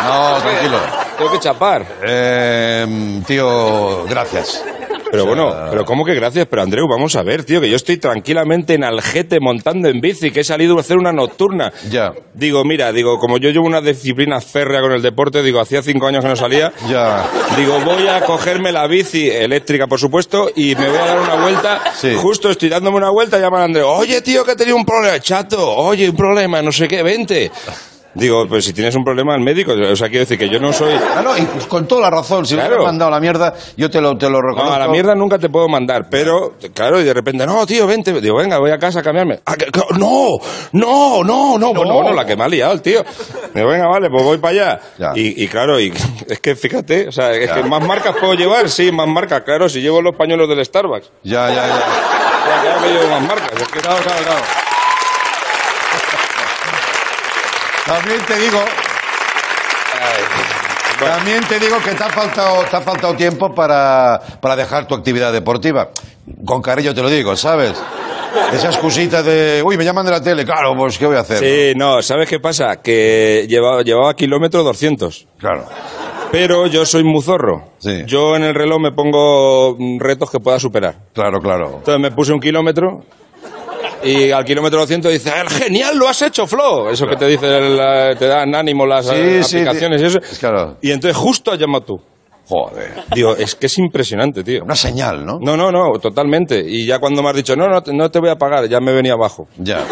no, 0.06 0.38
tranquilo. 0.42 0.78
Tengo 1.18 1.32
que 1.32 1.40
chapar. 1.40 1.86
Eh, 2.04 3.22
tío, 3.28 4.04
gracias. 4.06 4.64
Pero 5.12 5.26
bueno, 5.26 5.54
pero 5.70 5.86
¿cómo 5.86 6.06
que 6.06 6.14
gracias? 6.14 6.48
Pero 6.50 6.62
Andreu, 6.62 6.88
vamos 6.88 7.16
a 7.16 7.24
ver, 7.24 7.44
tío, 7.44 7.60
que 7.62 7.70
yo 7.70 7.76
estoy 7.76 7.98
tranquilamente 7.98 8.74
en 8.74 8.84
Algete 8.84 9.40
montando 9.40 9.88
en 9.90 10.02
bici, 10.02 10.32
que 10.32 10.42
he 10.42 10.44
salido 10.44 10.78
a 10.78 10.82
hacer 10.82 10.98
una 10.98 11.12
nocturna. 11.12 11.72
Ya. 11.90 12.14
Digo, 12.34 12.64
mira, 12.64 12.92
digo, 12.92 13.18
como 13.18 13.38
yo 13.38 13.50
llevo 13.50 13.66
una 13.66 13.82
disciplina 13.82 14.40
férrea 14.42 14.82
con 14.82 14.92
el 14.92 15.02
deporte, 15.02 15.42
digo, 15.42 15.60
hacía 15.60 15.82
cinco 15.82 16.08
años 16.08 16.24
que 16.24 16.30
no 16.30 16.36
salía. 16.36 16.72
Ya. 16.90 17.24
Digo, 17.56 17.80
voy 17.82 18.08
a 18.08 18.22
cogerme 18.22 18.72
la 18.72 18.88
bici 18.88 19.30
eléctrica, 19.30 19.86
por 19.86 20.00
supuesto, 20.00 20.50
y 20.56 20.76
me 20.76 20.90
voy 20.90 20.98
a 20.98 21.06
dar 21.06 21.20
una 21.20 21.36
vuelta. 21.36 21.82
Sí. 21.96 22.16
Justo 22.16 22.50
estoy 22.50 22.70
dándome 22.70 22.98
una 22.98 23.12
vuelta, 23.12 23.38
llaman 23.38 23.62
a 23.62 23.64
Andreu. 23.66 23.88
Oye, 23.88 24.22
tío, 24.22 24.44
que 24.44 24.54
he 24.54 24.56
tenido 24.56 24.76
un 24.76 24.86
problema, 24.86 25.20
chato. 25.20 25.76
Oye, 25.76 26.10
un 26.10 26.16
problema, 26.16 26.62
no 26.64 26.72
sé 26.72 26.88
qué, 26.88 27.04
vente. 27.04 27.52
Digo, 28.16 28.48
pues 28.48 28.66
si 28.66 28.74
tienes 28.74 28.96
un 28.96 29.04
problema 29.04 29.34
al 29.36 29.42
médico, 29.42 29.72
o 29.74 29.96
sea, 29.96 30.08
quiero 30.10 30.22
decir 30.22 30.38
que 30.38 30.50
yo 30.50 30.60
no 30.60 30.74
soy... 30.74 30.94
Ah, 30.94 31.22
no, 31.24 31.38
y 31.38 31.42
pues 31.44 31.66
con 31.68 31.88
toda 31.88 32.02
la 32.02 32.10
razón. 32.10 32.46
Si 32.46 32.56
Claro. 32.56 32.70
me 32.70 32.76
hubieras 32.76 32.92
mandado 32.94 33.12
la 33.12 33.20
mierda, 33.20 33.54
yo 33.78 33.90
te 33.90 34.02
lo, 34.02 34.18
te 34.18 34.30
lo 34.30 34.42
reconozco. 34.42 34.70
No, 34.70 34.76
a 34.76 34.80
la 34.80 34.88
mierda 34.88 35.14
nunca 35.16 35.38
te 35.38 35.48
puedo 35.50 35.68
mandar, 35.70 36.08
pero, 36.10 36.56
claro, 36.74 37.00
y 37.00 37.04
de 37.04 37.14
repente, 37.14 37.46
no, 37.46 37.66
tío, 37.66 37.86
vente. 37.86 38.20
Digo, 38.20 38.38
venga, 38.38 38.58
voy 38.60 38.72
a 38.72 38.78
casa 38.80 39.00
a 39.00 39.04
cambiarme. 39.04 39.40
Ah, 39.46 39.56
que- 39.56 39.66
que- 39.68 39.82
no, 39.98 40.30
no, 40.74 41.24
no, 41.24 41.58
no. 41.58 41.74
Bueno, 41.74 41.94
bueno, 41.94 42.14
la 42.14 42.26
que 42.26 42.36
me 42.36 42.44
ha 42.44 42.48
liado 42.48 42.74
el 42.74 42.82
tío. 42.82 43.04
Digo, 43.54 43.68
venga, 43.68 43.88
vale, 43.88 44.10
pues 44.10 44.24
voy 44.24 44.38
para 44.40 44.78
allá. 44.98 45.14
Y 45.16 45.48
claro, 45.48 45.80
y 45.80 45.94
es 46.28 46.40
que 46.40 46.56
fíjate, 46.56 47.08
o 47.08 47.12
sea, 47.12 47.32
es 47.34 47.52
que 47.52 47.64
más 47.64 47.86
marcas 47.86 48.16
puedo 48.20 48.34
llevar, 48.34 48.70
sí, 48.70 48.92
más 48.92 49.08
marcas, 49.08 49.42
claro, 49.44 49.70
si 49.70 49.82
llevo 49.82 50.02
los 50.02 50.16
pañuelos 50.16 50.50
del 50.50 50.66
Starbucks. 50.66 51.12
Ya, 51.24 51.48
ya, 51.50 51.68
ya. 51.68 51.68
Ya, 51.68 52.62
claro 52.64 52.82
que 52.82 52.90
llevo 52.90 53.10
más 53.12 53.22
marcas. 53.22 53.62
Es 53.62 53.68
que, 53.68 53.80
Claro, 53.80 54.04
claro, 54.04 54.24
claro. 54.26 54.42
También 57.90 58.22
te 58.28 58.38
digo, 58.38 58.60
bueno, 61.00 61.16
también 61.16 61.44
te 61.48 61.60
digo 61.60 61.80
que 61.84 61.96
te 61.96 62.04
ha 62.04 62.10
faltado, 62.10 62.64
te 62.70 62.76
ha 62.76 62.82
faltado 62.82 63.16
tiempo 63.16 63.52
para, 63.56 64.22
para 64.40 64.56
dejar 64.56 64.86
tu 64.86 64.94
actividad 64.94 65.34
deportiva. 65.34 65.90
Con 66.46 66.62
cariño 66.62 66.94
te 66.94 67.02
lo 67.02 67.10
digo, 67.10 67.36
¿sabes? 67.36 67.82
Esa 68.54 68.68
excusita 68.68 69.24
de, 69.24 69.64
uy, 69.66 69.76
me 69.76 69.84
llaman 69.84 70.06
de 70.06 70.12
la 70.12 70.22
tele, 70.22 70.46
claro, 70.46 70.76
pues 70.78 71.00
¿qué 71.00 71.08
voy 71.08 71.16
a 71.16 71.22
hacer? 71.22 71.40
sí, 71.40 71.74
no, 71.76 72.04
¿sabes 72.04 72.30
qué 72.30 72.40
pasa? 72.40 72.76
Que 72.76 73.48
llevaba, 73.50 73.82
llevaba 73.82 74.14
kilómetro 74.14 74.62
200. 74.62 75.28
Claro. 75.40 75.66
Pero 76.32 76.68
yo 76.68 76.86
soy 76.86 77.04
muy 77.04 77.24
zorro. 77.24 77.72
Sí. 77.80 78.04
Yo 78.06 78.36
en 78.36 78.44
el 78.44 78.54
reloj 78.54 78.80
me 78.80 78.92
pongo 78.92 79.76
mm, 79.80 80.00
retos 80.00 80.30
que 80.30 80.40
pueda 80.40 80.60
superar. 80.60 80.94
Claro, 81.12 81.40
claro. 81.40 81.78
Entonces 81.78 82.00
me 82.00 82.12
puse 82.12 82.34
un 82.34 82.40
kilómetro 82.40 83.04
y 84.04 84.32
al 84.32 84.44
kilómetro 84.46 84.80
200 84.80 85.12
dice, 85.12 85.32
"El 85.42 85.50
genial, 85.50 85.98
lo 85.98 86.08
has 86.08 86.22
hecho, 86.22 86.46
Flo. 86.48 86.90
Eso 86.90 87.06
que 87.08 87.16
te 87.16 87.26
dice, 87.28 87.46
el, 87.58 88.18
te 88.18 88.28
dan 88.28 88.54
ánimo 88.56 88.86
las 88.86 89.08
Sí, 89.08 89.14
eh, 89.16 89.44
sí, 89.44 89.58
aplicaciones 89.58 90.02
y 90.02 90.06
eso. 90.06 90.20
claro. 90.40 90.78
Y 90.82 90.92
entonces 90.92 91.16
justo 91.18 91.52
has 91.52 91.60
llamado 91.60 91.84
tú. 91.86 92.02
Joder. 92.48 93.04
Digo, 93.14 93.36
es 93.36 93.54
que 93.54 93.68
es 93.68 93.78
impresionante, 93.78 94.44
tío. 94.44 94.64
Una 94.64 94.76
señal, 94.76 95.24
¿no? 95.24 95.38
No, 95.40 95.56
no, 95.56 95.72
no, 95.72 96.00
totalmente. 96.00 96.60
Y 96.66 96.88
ya 96.88 96.98
cuando 96.98 97.22
me 97.22 97.30
has 97.30 97.36
dicho, 97.36 97.56
no, 97.56 97.68
no, 97.68 97.80
no 97.94 98.10
te 98.10 98.20
voy 98.20 98.30
a 98.32 98.36
pagar, 98.38 98.68
ya 98.68 98.80
me 98.80 98.92
venía 98.92 99.14
abajo. 99.14 99.48
Ya. 99.58 99.86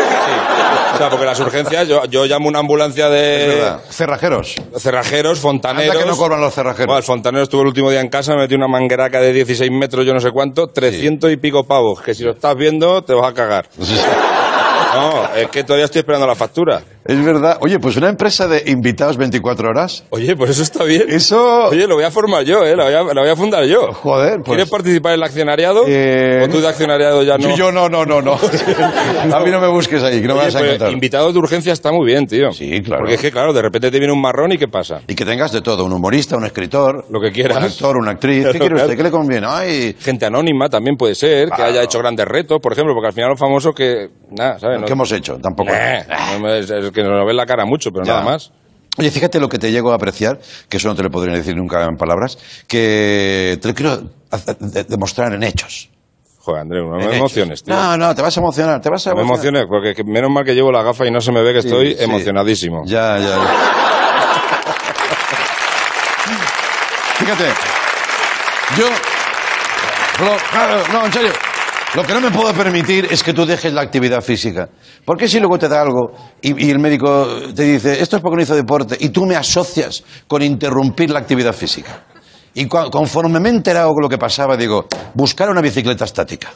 O 0.97 0.99
sea, 0.99 1.11
porque 1.11 1.25
las 1.27 1.39
urgencias, 1.39 1.87
yo, 1.87 2.05
yo 2.05 2.25
llamo 2.25 2.47
una 2.47 2.57
ambulancia 2.57 3.07
de. 3.07 3.71
Cerrajeros. 3.89 4.55
cerrajeros, 4.77 5.39
fontaneros. 5.39 5.95
Anda 5.95 6.03
que 6.05 6.09
no 6.09 6.17
cobran 6.17 6.41
los 6.41 6.55
cerrajeros. 6.55 6.87
Bueno, 6.87 6.97
el 6.97 7.03
fontanero 7.03 7.43
estuvo 7.43 7.61
el 7.61 7.67
último 7.67 7.91
día 7.91 8.01
en 8.01 8.09
casa, 8.09 8.33
me 8.33 8.39
metí 8.41 8.55
una 8.55 8.67
mangueraca 8.67 9.21
de 9.21 9.31
16 9.31 9.69
metros, 9.71 10.07
yo 10.07 10.13
no 10.13 10.19
sé 10.19 10.31
cuánto, 10.31 10.65
300 10.67 11.31
y 11.31 11.37
pico 11.37 11.65
pavos, 11.65 12.01
que 12.01 12.15
si 12.15 12.23
lo 12.23 12.31
estás 12.31 12.55
viendo 12.55 13.03
te 13.03 13.13
vas 13.13 13.29
a 13.29 13.33
cagar. 13.33 13.69
No, 14.93 15.35
es 15.35 15.49
que 15.49 15.63
todavía 15.63 15.85
estoy 15.85 15.99
esperando 15.99 16.25
la 16.25 16.33
factura. 16.33 16.81
Es 17.07 17.23
verdad. 17.23 17.57
Oye, 17.61 17.79
pues 17.79 17.95
una 17.97 18.09
empresa 18.09 18.47
de 18.47 18.63
invitados 18.67 19.17
24 19.17 19.69
horas. 19.69 20.03
Oye, 20.09 20.35
pues 20.35 20.51
eso 20.51 20.63
está 20.63 20.83
bien. 20.83 21.03
Eso. 21.07 21.65
Oye, 21.69 21.87
lo 21.87 21.95
voy 21.95 22.03
a 22.03 22.11
formar 22.11 22.43
yo, 22.43 22.65
¿eh? 22.65 22.75
La 22.75 22.83
voy 22.83 22.93
a, 22.93 23.03
la 23.13 23.21
voy 23.21 23.29
a 23.29 23.35
fundar 23.35 23.63
yo. 23.65 23.93
Joder, 23.93 24.37
pues. 24.37 24.47
¿Quieres 24.47 24.69
participar 24.69 25.13
en 25.13 25.19
el 25.19 25.23
accionariado? 25.23 25.83
Eh, 25.87 26.43
¿O 26.45 26.49
tú 26.49 26.59
de 26.59 26.67
accionariado 26.67 27.23
ya 27.23 27.37
no? 27.37 27.49
Yo, 27.49 27.55
yo 27.55 27.71
no, 27.71 27.87
no, 27.89 28.05
no, 28.05 28.21
no. 28.21 28.33
A 29.33 29.39
mí 29.39 29.51
no 29.51 29.59
me 29.59 29.67
busques 29.67 30.01
ahí, 30.03 30.21
que 30.21 30.27
no 30.27 30.35
me 30.35 30.41
vas 30.45 30.55
a 30.55 30.59
pues, 30.59 30.65
encontrar. 30.71 30.91
invitados 30.91 31.33
de 31.33 31.39
urgencia 31.39 31.73
está 31.73 31.91
muy 31.91 32.05
bien, 32.05 32.27
tío. 32.27 32.51
Sí, 32.51 32.81
claro. 32.81 33.01
Porque 33.01 33.15
es 33.15 33.21
que, 33.21 33.31
claro, 33.31 33.53
de 33.53 33.61
repente 33.61 33.89
te 33.91 33.99
viene 33.99 34.13
un 34.13 34.21
marrón 34.21 34.51
y 34.51 34.57
¿qué 34.57 34.67
pasa? 34.67 35.01
Y 35.07 35.15
que 35.15 35.25
tengas 35.25 35.51
de 35.51 35.61
todo, 35.61 35.85
un 35.85 35.93
humorista, 35.93 36.35
un 36.37 36.45
escritor, 36.45 37.05
Lo 37.09 37.21
que 37.21 37.31
quieras. 37.31 37.57
un 37.57 37.63
actor, 37.63 37.97
una 37.97 38.11
actriz. 38.11 38.47
¿Qué 38.51 38.51
quiere 38.59 38.75
usted? 38.75 38.87
claro. 38.87 38.97
¿Qué 38.97 39.03
le 39.03 39.11
conviene? 39.11 39.47
Ay, 39.49 39.95
Gente 39.99 40.25
anónima 40.25 40.69
también 40.69 40.97
puede 40.97 41.15
ser, 41.15 41.49
que 41.49 41.61
haya 41.61 41.83
hecho 41.83 41.99
grandes 41.99 42.25
retos, 42.27 42.59
por 42.61 42.73
ejemplo, 42.73 42.93
porque 42.93 43.07
al 43.07 43.13
final 43.13 43.29
los 43.29 43.39
famosos 43.39 43.73
que... 43.73 44.09
Nada, 44.31 44.59
¿sabes? 44.59 44.79
No- 44.81 44.85
¿qué 44.85 44.93
hemos 44.93 45.11
hecho? 45.11 45.37
Tampoco. 45.41 45.71
Nah, 45.71 46.33
no 46.33 46.39
me- 46.39 46.91
es, 47.01 47.07
es 47.07 47.11
que 47.11 47.17
nos 47.17 47.25
ven 47.25 47.37
la 47.37 47.45
cara 47.45 47.65
mucho, 47.65 47.91
pero 47.91 48.05
Ya. 48.05 48.13
nada 48.13 48.25
más. 48.25 48.51
Oye, 48.99 49.11
fíjate 49.11 49.39
lo 49.39 49.47
que 49.47 49.59
te 49.59 49.71
llego 49.71 49.91
a 49.91 49.95
apreciar, 49.95 50.39
que 50.69 50.77
eso 50.77 50.87
no 50.87 50.95
te 50.95 51.03
lo 51.03 51.11
podría 51.11 51.35
decir 51.35 51.55
nunca 51.55 51.83
en 51.85 51.97
palabras, 51.97 52.37
que 52.67 53.59
te 53.61 53.67
lo 53.67 53.75
quiero 53.75 54.01
demostrar 54.87 55.33
en 55.33 55.43
hechos. 55.43 55.89
Joder, 56.39 56.61
Andreu, 56.61 56.89
no 56.89 56.97
me 56.97 57.17
emociones, 57.17 57.61
tío. 57.61 57.75
No, 57.75 57.97
no, 57.97 58.15
te 58.15 58.21
vas 58.21 58.35
a 58.37 58.39
emocionar, 58.39 58.81
te 58.81 58.89
vas 58.89 59.05
a 59.05 59.09
No 59.11 59.17
me 59.17 59.21
emocionar. 59.23 59.63
emociones, 59.63 59.67
porque 59.69 59.93
que- 59.93 60.09
menos 60.09 60.31
mal 60.31 60.45
que 60.45 60.55
llevo 60.55 60.71
la 60.71 60.81
gafa 60.81 61.05
y 61.05 61.11
no 61.11 61.19
se 61.21 61.31
me 61.31 61.43
ve 61.43 61.53
que 61.53 61.61
Sí, 61.61 61.67
estoy 61.67 61.93
sí. 61.95 62.03
emocionadísimo. 62.03 62.83
Ya, 62.85 63.19
ya, 63.19 63.27
ya. 63.27 63.37
Fíjate, 67.17 67.45
yo, 68.77 68.87
Lo- 70.25 70.37
claro, 70.51 70.83
no, 70.91 71.05
en 71.05 71.13
serio. 71.13 71.31
Lo 71.97 72.03
que 72.03 72.13
no 72.13 72.21
me 72.21 72.29
puedo 72.29 72.53
permitir 72.53 73.07
es 73.09 73.23
que 73.23 73.33
tú 73.33 73.43
dejes 73.43 73.73
la 73.73 73.81
actividad 73.81 74.21
física. 74.21 74.69
Porque 75.03 75.27
si 75.27 75.39
luego 75.39 75.57
te 75.57 75.67
da 75.67 75.81
algo 75.81 76.11
y, 76.39 76.69
el 76.69 76.77
médico 76.77 77.27
te 77.55 77.63
dice, 77.63 77.99
esto 77.99 78.17
es 78.17 78.21
porque 78.21 78.35
no 78.35 78.43
hizo 78.43 78.55
deporte, 78.55 78.95
y 78.99 79.09
tú 79.09 79.25
me 79.25 79.35
asocias 79.35 80.03
con 80.27 80.43
interrumpir 80.43 81.09
la 81.09 81.17
actividad 81.17 81.53
física? 81.53 82.03
Y 82.53 82.67
conforme 82.67 83.39
me 83.39 83.49
he 83.49 83.51
enterado 83.51 83.89
de 83.95 84.01
lo 84.03 84.09
que 84.09 84.19
pasaba, 84.19 84.55
digo, 84.55 84.85
buscar 85.15 85.49
una 85.49 85.59
bicicleta 85.59 86.05
estática. 86.05 86.51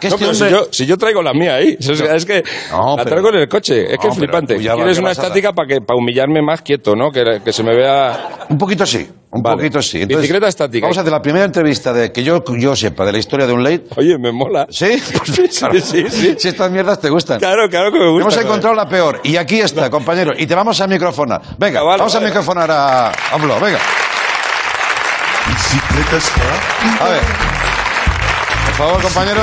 Que 0.00 0.08
No, 0.08 0.16
pero 0.18 0.34
si 0.34 0.48
yo, 0.48 0.68
si 0.70 0.86
yo 0.86 0.96
traigo 0.96 1.22
la 1.22 1.32
mía 1.32 1.56
ahí, 1.56 1.76
es, 1.78 1.88
es 1.88 2.24
que 2.24 2.42
No, 2.70 2.96
la 2.96 3.04
pero- 3.04 3.16
traigo 3.16 3.28
en 3.30 3.34
el 3.42 3.48
coche, 3.48 3.92
es 3.92 3.98
que 3.98 4.08
es 4.08 4.14
flipante. 4.16 4.56
Quieres 4.56 4.98
una 4.98 5.10
estática 5.12 5.52
para 5.52 5.66
que 5.68 5.80
para 5.80 5.98
humillarme 5.98 6.40
más 6.42 6.62
quieto, 6.62 6.94
¿no? 6.94 7.10
Que, 7.10 7.40
que 7.44 7.52
se 7.52 7.62
me 7.62 7.74
vea... 7.76 8.46
Un 8.50 8.56
poquito 8.58 8.86
sí, 8.86 9.06
un 9.30 9.42
Vale. 9.42 9.56
poquito 9.56 9.82
sí. 9.82 10.04
Bicicleta 10.06 10.48
estática. 10.48 10.86
Vamos 10.86 10.96
a 10.96 11.02
hacer 11.02 11.12
la 11.12 11.20
primera 11.20 11.44
entrevista 11.44 11.92
de 11.92 12.10
que 12.12 12.22
yo, 12.22 12.42
yo 12.58 12.74
sepa 12.74 13.04
de 13.04 13.12
la 13.12 13.18
historia 13.18 13.46
de 13.46 13.52
un 13.52 13.62
late. 13.62 13.84
Oye, 13.96 14.16
me 14.18 14.32
mola. 14.32 14.66
¿Sí? 14.70 14.98
sí, 15.24 15.48
sí, 15.80 16.04
sí. 16.08 16.34
Si 16.38 16.48
estas 16.48 16.70
mierdas 16.70 17.00
te 17.00 17.10
gustan. 17.10 17.38
Claro, 17.38 17.68
claro 17.68 17.92
que 17.92 17.98
me 17.98 18.10
gusta. 18.10 18.22
Hemos 18.22 18.36
encontrado 18.44 18.74
la 18.74 18.88
peor. 18.88 19.20
Y 19.24 19.36
aquí 19.36 19.60
está, 19.60 19.90
compañero. 19.90 20.32
Y 20.36 20.46
te 20.46 20.54
vamos 20.54 20.80
a 20.80 20.86
microfonar. 20.86 21.42
Venga, 21.58 21.82
Vale, 21.82 21.98
vamos 21.98 22.14
a 22.14 22.20
microfonar 22.20 22.70
a 22.70 23.08
Hablo. 23.32 23.60
Venga. 23.60 23.78
Bicicleta 25.46 26.16
estática. 26.16 27.04
A 27.04 27.08
ver. 27.10 27.47
Por 28.78 28.86
favor, 28.86 29.02
compañero. 29.02 29.40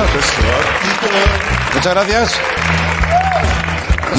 Muchas 1.74 1.94
gracias. 1.94 2.36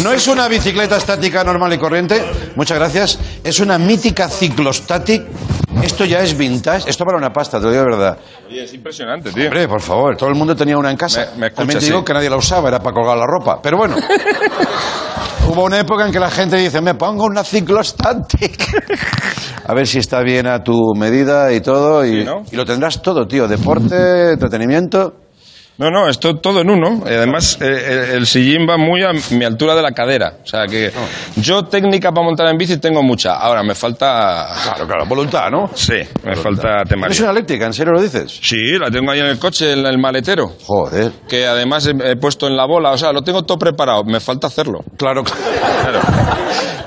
No 0.03 0.13
es 0.13 0.29
una 0.29 0.47
bicicleta 0.47 0.99
estática 0.99 1.43
normal 1.43 1.73
y 1.73 1.79
corriente. 1.79 2.23
Muchas 2.55 2.79
gracias. 2.79 3.19
Es 3.43 3.59
una 3.61 3.79
mítica 3.79 4.29
ciclostatic. 4.29 5.25
Esto 5.83 6.05
ya 6.05 6.21
es 6.21 6.37
vintage. 6.37 6.89
Esto 6.91 7.05
para 7.05 7.19
una 7.19 7.33
pasta, 7.33 7.59
te 7.59 7.65
lo 7.65 7.71
digo 7.71 7.85
de 7.85 7.91
verdad. 7.91 8.19
Oye, 8.49 8.65
es 8.65 8.75
impresionante, 8.75 9.31
tío. 9.33 9.45
Hombre, 9.45 9.69
por 9.69 9.81
favor, 9.81 10.17
todo 10.17 10.29
el 10.29 10.35
mundo 10.35 10.55
tenía 10.57 10.77
una 10.79 10.91
en 10.91 10.97
casa. 10.97 11.21
Me- 11.35 11.41
me 11.41 11.47
escucha, 11.47 11.55
También 11.63 11.79
te 11.81 11.85
digo 11.87 11.99
sí. 12.01 12.05
que 12.05 12.13
nadie 12.15 12.31
la 12.31 12.37
usaba, 12.37 12.69
era 12.69 12.79
para 12.81 12.95
colgar 12.95 13.17
la 13.17 13.27
ropa. 13.27 13.61
Pero 13.63 13.77
bueno, 13.79 13.97
hubo 15.49 15.65
una 15.65 15.79
época 15.79 16.07
en 16.07 16.13
que 16.13 16.19
la 16.21 16.31
gente 16.31 16.57
dice, 16.57 16.81
me 16.81 16.95
pongo 16.95 17.25
una 17.25 17.45
ciclostatic. 17.45 18.65
A 19.67 19.75
ver 19.75 19.87
si 19.87 19.99
está 19.99 20.21
bien 20.23 20.47
a 20.47 20.63
tu 20.63 20.95
medida 20.97 21.53
y 21.53 21.61
todo. 21.61 22.05
Y, 22.05 22.21
Sí, 22.21 22.25
¿no? 22.25 22.43
y 22.51 22.57
lo 22.57 22.65
tendrás 22.65 23.03
todo, 23.03 23.27
tío. 23.27 23.47
Deporte, 23.49 24.33
entretenimiento. 24.33 25.15
No, 25.79 25.91
no, 25.91 26.09
esto 26.09 26.37
todo 26.37 26.61
en 26.63 26.71
uno. 26.71 27.07
Eh, 27.07 27.17
Además, 27.17 27.59
eh, 27.61 27.67
eh, 27.67 28.11
el 28.15 28.27
sillín 28.27 28.67
va 28.69 28.79
muy 28.79 29.03
a 29.03 29.11
mi 29.31 29.45
altura 29.45 29.75
de 29.75 29.83
la 29.83 29.93
cadera. 29.93 30.39
O 30.43 30.47
sea 30.47 30.67
que 30.67 30.91
yo 31.37 31.65
técnica 31.65 32.13
para 32.13 32.25
montar 32.25 32.49
en 32.49 32.57
bici 32.57 32.79
tengo 32.79 33.03
mucha. 33.03 33.35
Ahora 33.37 33.63
me 33.63 33.75
falta... 33.75 34.49
Claro, 34.65 34.87
claro, 34.87 35.07
voluntad, 35.07 35.51
¿no? 35.51 35.71
Sí, 35.75 35.99
me 36.25 36.35
falta 36.37 36.83
temario. 36.89 37.13
¿Es 37.13 37.21
una 37.21 37.31
eléctrica? 37.33 37.67
¿En 37.67 37.75
serio 37.75 37.93
lo 37.93 38.01
dices? 38.01 38.39
Sí, 38.43 38.79
la 38.79 38.91
tengo 38.91 39.11
ahí 39.11 39.21
en 39.21 39.27
el 39.27 39.39
coche, 39.39 39.73
en 39.73 39.85
el 39.85 39.99
maletero. 39.99 40.55
Joder. 40.65 41.13
Que 41.29 41.47
además 41.47 41.87
he, 41.87 42.11
he 42.11 42.17
puesto 42.17 42.47
en 42.47 42.57
la 42.57 42.65
bola. 42.67 42.93
O 42.93 42.99
sea, 42.99 43.13
lo 43.13 43.23
tengo 43.23 43.43
todo 43.45 43.59
preparado. 43.59 44.03
Me 44.05 44.21
falta 44.21 44.47
hacerlo. 44.47 44.81
Claro. 44.97 45.25
Claro. 45.87 46.01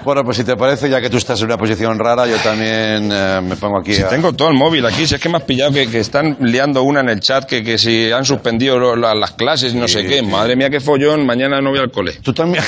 Bueno, 0.09 0.23
pues 0.23 0.37
si 0.37 0.43
te 0.43 0.57
parece, 0.57 0.89
ya 0.89 0.99
que 0.99 1.07
tú 1.07 1.17
estás 1.17 1.39
en 1.41 1.45
una 1.45 1.57
posición 1.59 1.99
rara, 1.99 2.25
yo 2.25 2.37
también 2.37 3.11
eh, 3.13 3.39
me 3.43 3.55
pongo 3.57 3.77
aquí 3.79 3.93
Si 3.93 4.01
a... 4.01 4.07
tengo 4.07 4.33
todo 4.33 4.47
el 4.47 4.55
móvil 4.55 4.83
aquí, 4.87 5.05
si 5.05 5.13
es 5.13 5.21
que 5.21 5.29
me 5.29 5.37
has 5.37 5.43
pillado 5.43 5.71
que, 5.71 5.87
que 5.87 5.99
están 5.99 6.35
liando 6.39 6.81
una 6.81 7.01
en 7.01 7.09
el 7.09 7.19
chat, 7.19 7.45
que, 7.45 7.63
que 7.63 7.77
si 7.77 8.11
han 8.11 8.25
suspendido 8.25 8.79
lo- 8.79 8.95
la- 8.95 9.13
las 9.13 9.33
clases 9.33 9.75
no 9.75 9.87
sé 9.87 10.07
qué. 10.07 10.23
Madre 10.23 10.55
mía, 10.55 10.71
qué 10.71 10.79
follón, 10.79 11.27
mañana 11.27 11.61
no 11.61 11.69
voy 11.69 11.77
al 11.77 11.91
cole. 11.91 12.13
Tú 12.23 12.33
también... 12.33 12.63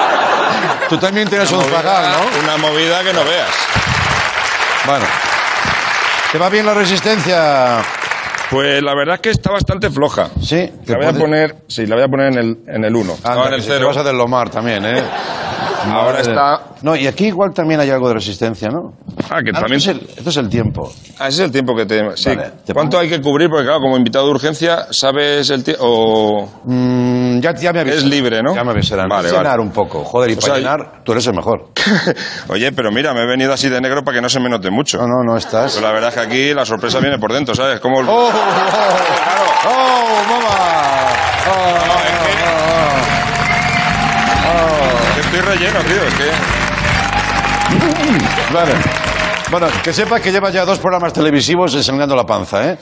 tú 0.88 0.98
también 0.98 1.28
tienes 1.28 1.52
un 1.52 1.62
zagal, 1.66 2.04
¿no? 2.10 2.40
Una 2.42 2.56
movida 2.56 3.04
que 3.04 3.12
no 3.12 3.24
veas. 3.24 3.48
Bueno. 4.86 5.04
¿Te 6.32 6.38
va 6.38 6.48
bien 6.48 6.66
la 6.66 6.74
resistencia? 6.74 7.78
Pues 8.50 8.82
la 8.82 8.94
verdad 8.96 9.14
es 9.16 9.20
que 9.20 9.30
está 9.30 9.52
bastante 9.52 9.88
floja. 9.90 10.30
Sí. 10.42 10.68
¿Te 10.84 10.92
La 10.92 10.98
voy 10.98 11.06
a 11.06 11.12
poner, 11.12 11.56
sí, 11.68 11.86
la 11.86 11.94
voy 11.94 12.04
a 12.04 12.08
poner 12.08 12.32
en 12.32 12.38
el, 12.38 12.58
en 12.66 12.84
el 12.84 12.94
1. 12.96 13.18
Anda, 13.22 13.46
en 13.48 13.54
el 13.54 13.56
que 13.56 13.62
si 13.62 13.68
te 13.68 13.74
0. 13.74 13.86
vas 13.88 13.96
a 13.98 14.02
deslomar 14.02 14.50
también, 14.50 14.84
¿eh? 14.84 15.02
Ahora 15.90 16.20
está- 16.20 16.60
No, 16.82 16.94
y 16.96 17.06
aquí 17.06 17.26
igual 17.26 17.52
también 17.54 17.80
hay 17.80 17.90
algo 17.90 18.08
de 18.08 18.14
resistencia, 18.14 18.68
¿no? 18.68 18.92
Ah, 19.30 19.40
que 19.42 19.50
Ah, 19.54 19.60
también... 19.60 19.78
esto, 19.78 19.90
es 19.92 19.96
el, 19.98 20.08
esto 20.18 20.30
es 20.30 20.36
el 20.36 20.48
tiempo. 20.48 20.92
Ah, 21.18 21.28
ese 21.28 21.42
es 21.42 21.46
el 21.46 21.52
tiempo 21.52 21.74
que 21.74 21.86
te... 21.86 22.16
Sí. 22.16 22.28
Vale, 22.30 22.50
te 22.64 22.74
¿Cuánto 22.74 22.96
pongo. 22.98 23.02
hay 23.02 23.08
que 23.08 23.20
cubrir? 23.22 23.48
Porque 23.48 23.64
claro, 23.64 23.80
como 23.80 23.96
invitado 23.96 24.24
de 24.26 24.30
urgencia, 24.32 24.86
¿sabes 24.90 25.48
el 25.50 25.64
tiempo? 25.64 25.82
O... 25.84 26.48
Mm, 26.64 27.40
ya, 27.40 27.54
ya 27.54 27.72
me 27.72 27.80
avisarán. 27.80 28.04
Es 28.04 28.10
libre, 28.10 28.42
¿no? 28.42 28.54
Ya 28.54 28.64
me 28.64 28.70
avisarán. 28.72 29.08
Vale, 29.08 29.28
Llenar 29.30 29.44
vale. 29.44 29.62
un 29.62 29.70
poco. 29.70 30.04
Joder, 30.04 30.30
y 30.30 30.34
O 30.34 30.36
para 30.36 30.46
sea, 30.46 30.56
llenar, 30.58 31.02
tú 31.04 31.12
eres 31.12 31.26
el 31.26 31.34
mejor. 31.34 31.68
Oye, 32.48 32.72
pero 32.72 32.90
mira, 32.92 33.12
me 33.14 33.22
he 33.22 33.26
venido 33.26 33.52
así 33.52 33.68
de 33.68 33.80
negro 33.80 34.02
para 34.04 34.16
que 34.16 34.22
no 34.22 34.28
se 34.28 34.40
me 34.40 34.48
note 34.48 34.70
mucho. 34.70 34.98
No, 34.98 35.06
no, 35.06 35.32
no 35.32 35.36
estás. 35.36 35.74
Pero 35.74 35.86
la 35.86 35.92
verdad 35.92 36.08
es 36.10 36.14
que 36.14 36.20
aquí 36.20 36.54
la 36.54 36.64
sorpresa 36.64 37.00
viene 37.00 37.18
por 37.18 37.32
dentro, 37.32 37.54
¿sabes? 37.54 37.80
Como 37.80 38.00
el... 38.00 38.08
¡Oh! 38.08 38.28
¡Oh! 38.28 39.68
¡Oh, 39.68 40.22
mamá! 40.28 40.92
¡Oh! 40.92 40.95
Estoy 45.26 45.40
relleno, 45.40 45.80
tío. 45.80 46.02
Es 46.02 46.14
que... 46.14 46.30
Vale. 48.54 48.72
Bueno, 49.48 49.68
que 49.84 49.92
sepas 49.92 50.20
que 50.20 50.32
llevas 50.32 50.52
ya 50.52 50.64
dos 50.64 50.80
programas 50.80 51.12
televisivos 51.12 51.72
enseñando 51.74 52.16
la 52.16 52.24
panza, 52.24 52.72
¿eh? 52.72 52.78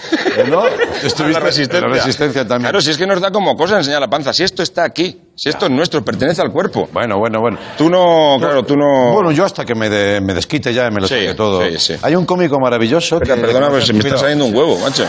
¿No? 0.49 0.65
Estuviste 1.03 1.29
la 1.33 1.41
resistencia. 1.41 1.89
La 1.89 1.95
resistencia 1.95 2.41
también. 2.47 2.71
Claro, 2.71 2.81
si 2.81 2.91
es 2.91 2.97
que 2.97 3.07
nos 3.07 3.21
da 3.21 3.31
como 3.31 3.55
cosa 3.55 3.77
enseñar 3.77 4.01
la 4.01 4.09
panza. 4.09 4.33
Si 4.33 4.43
esto 4.45 4.63
está 4.63 4.83
aquí, 4.85 5.21
si 5.37 5.51
esto 5.51 5.67
es 5.67 5.73
nuestro, 5.73 6.03
pertenece 6.03 6.41
al 6.41 6.51
cuerpo. 6.51 6.89
Bueno, 6.91 7.19
bueno, 7.19 7.41
bueno. 7.41 7.59
Tú 7.77 7.91
no, 7.91 8.37
claro, 8.39 8.63
tú 8.63 8.77
no... 8.77 9.13
Bueno, 9.13 9.31
yo 9.33 9.45
hasta 9.45 9.65
que 9.67 9.75
me, 9.75 9.91
de- 9.91 10.23
me 10.23 10.33
desquite 10.33 10.73
ya 10.73 10.87
y 10.87 10.91
me 10.91 11.03
lo 11.03 11.07
Sí, 11.09 11.15
saque 11.17 11.35
todo. 11.35 11.63
sí, 11.67 11.79
sí. 11.79 11.97
Hay 12.03 12.15
un 12.17 12.25
cómico 12.25 12.59
maravilloso 12.59 13.17
Espera, 13.17 13.35
que... 13.35 13.43
perdona, 13.43 13.69
pero 13.69 13.85
se 13.85 13.93
me 13.93 13.99
está 13.99 14.17
saliendo 14.17 14.47
un 14.47 14.55
huevo, 14.57 14.79
macho. 14.79 15.05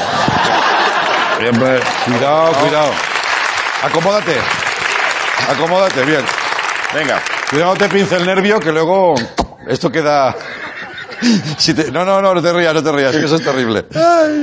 Cuidado, 1.38 2.52
cuidado. 2.60 2.92
Acomódate. 3.82 4.36
Acomódate, 5.50 6.04
bien. 6.04 6.22
Venga. 6.96 7.22
Cuidado, 7.50 7.74
no 7.74 7.78
te 7.78 7.90
pince 7.90 8.16
el 8.16 8.26
nervio, 8.26 8.60
que 8.60 8.72
luego 8.72 9.16
esto 9.68 9.92
queda... 9.92 10.36
Si 11.58 11.74
te- 11.74 11.92
No, 11.92 12.04
no, 12.06 12.22
no, 12.22 12.34
no 12.34 12.42
te 12.42 12.52
rías, 12.54 12.74
no 12.74 12.84
te 12.84 12.92
rías, 12.92 13.16
que 13.16 13.26
eso 13.26 13.36
es 13.38 13.44
terrible. 13.44 13.86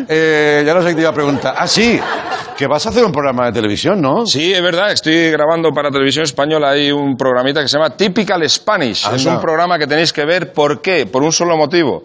Eh, 0.09 0.63
ya 0.67 0.75
no 0.75 0.83
sé 0.83 0.89
qué 0.89 0.95
te 0.95 1.01
iba 1.03 1.11
a 1.11 1.15
preguntar. 1.15 1.55
Ah, 1.57 1.67
sí, 1.69 2.01
que 2.57 2.67
vas 2.67 2.85
a 2.87 2.89
hacer 2.89 3.05
un 3.05 3.13
programa 3.13 3.47
de 3.47 3.53
televisión, 3.53 4.01
¿no? 4.01 4.27
Sí, 4.27 4.53
es 4.53 4.63
verdad, 4.63 4.91
estoy 4.93 5.31
grabando 5.31 5.71
para 5.71 5.91
Televisión 5.91 6.25
Española 6.25 6.71
hay 6.71 6.91
un 6.91 7.17
programita 7.17 7.61
que 7.61 7.69
se 7.69 7.77
llama 7.77 7.91
Typical 7.97 8.49
Spanish. 8.49 9.07
Es 9.15 9.25
un 9.27 9.41
programa 9.41 9.79
que 9.79 9.87
tenéis 9.87 10.13
que 10.13 10.25
ver. 10.25 10.53
¿Por 10.53 10.81
qué? 10.81 11.07
Por 11.07 11.23
un 11.23 11.33
solo 11.33 11.57
motivo. 11.57 12.05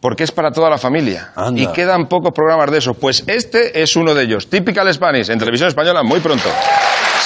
Porque 0.00 0.24
es 0.24 0.32
para 0.32 0.50
toda 0.50 0.68
la 0.68 0.76
familia. 0.76 1.32
Anda. 1.34 1.62
Y 1.62 1.66
quedan 1.68 2.06
pocos 2.06 2.30
programas 2.34 2.70
de 2.70 2.78
esos. 2.78 2.96
Pues 2.98 3.24
este 3.26 3.82
es 3.82 3.96
uno 3.96 4.14
de 4.14 4.24
ellos. 4.24 4.48
Typical 4.50 4.92
Spanish, 4.92 5.30
en 5.30 5.38
Televisión 5.38 5.68
Española, 5.70 6.02
muy 6.02 6.20
pronto. 6.20 6.48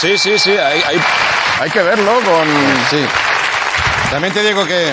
Sí, 0.01 0.17
sí, 0.17 0.39
sí, 0.39 0.53
hay, 0.53 0.81
hay, 0.87 0.97
hay 1.61 1.71
que 1.71 1.83
verlo 1.83 2.13
con... 2.25 2.47
Sí. 2.91 3.05
También 4.11 4.33
te 4.33 4.43
digo 4.43 4.65
que 4.65 4.91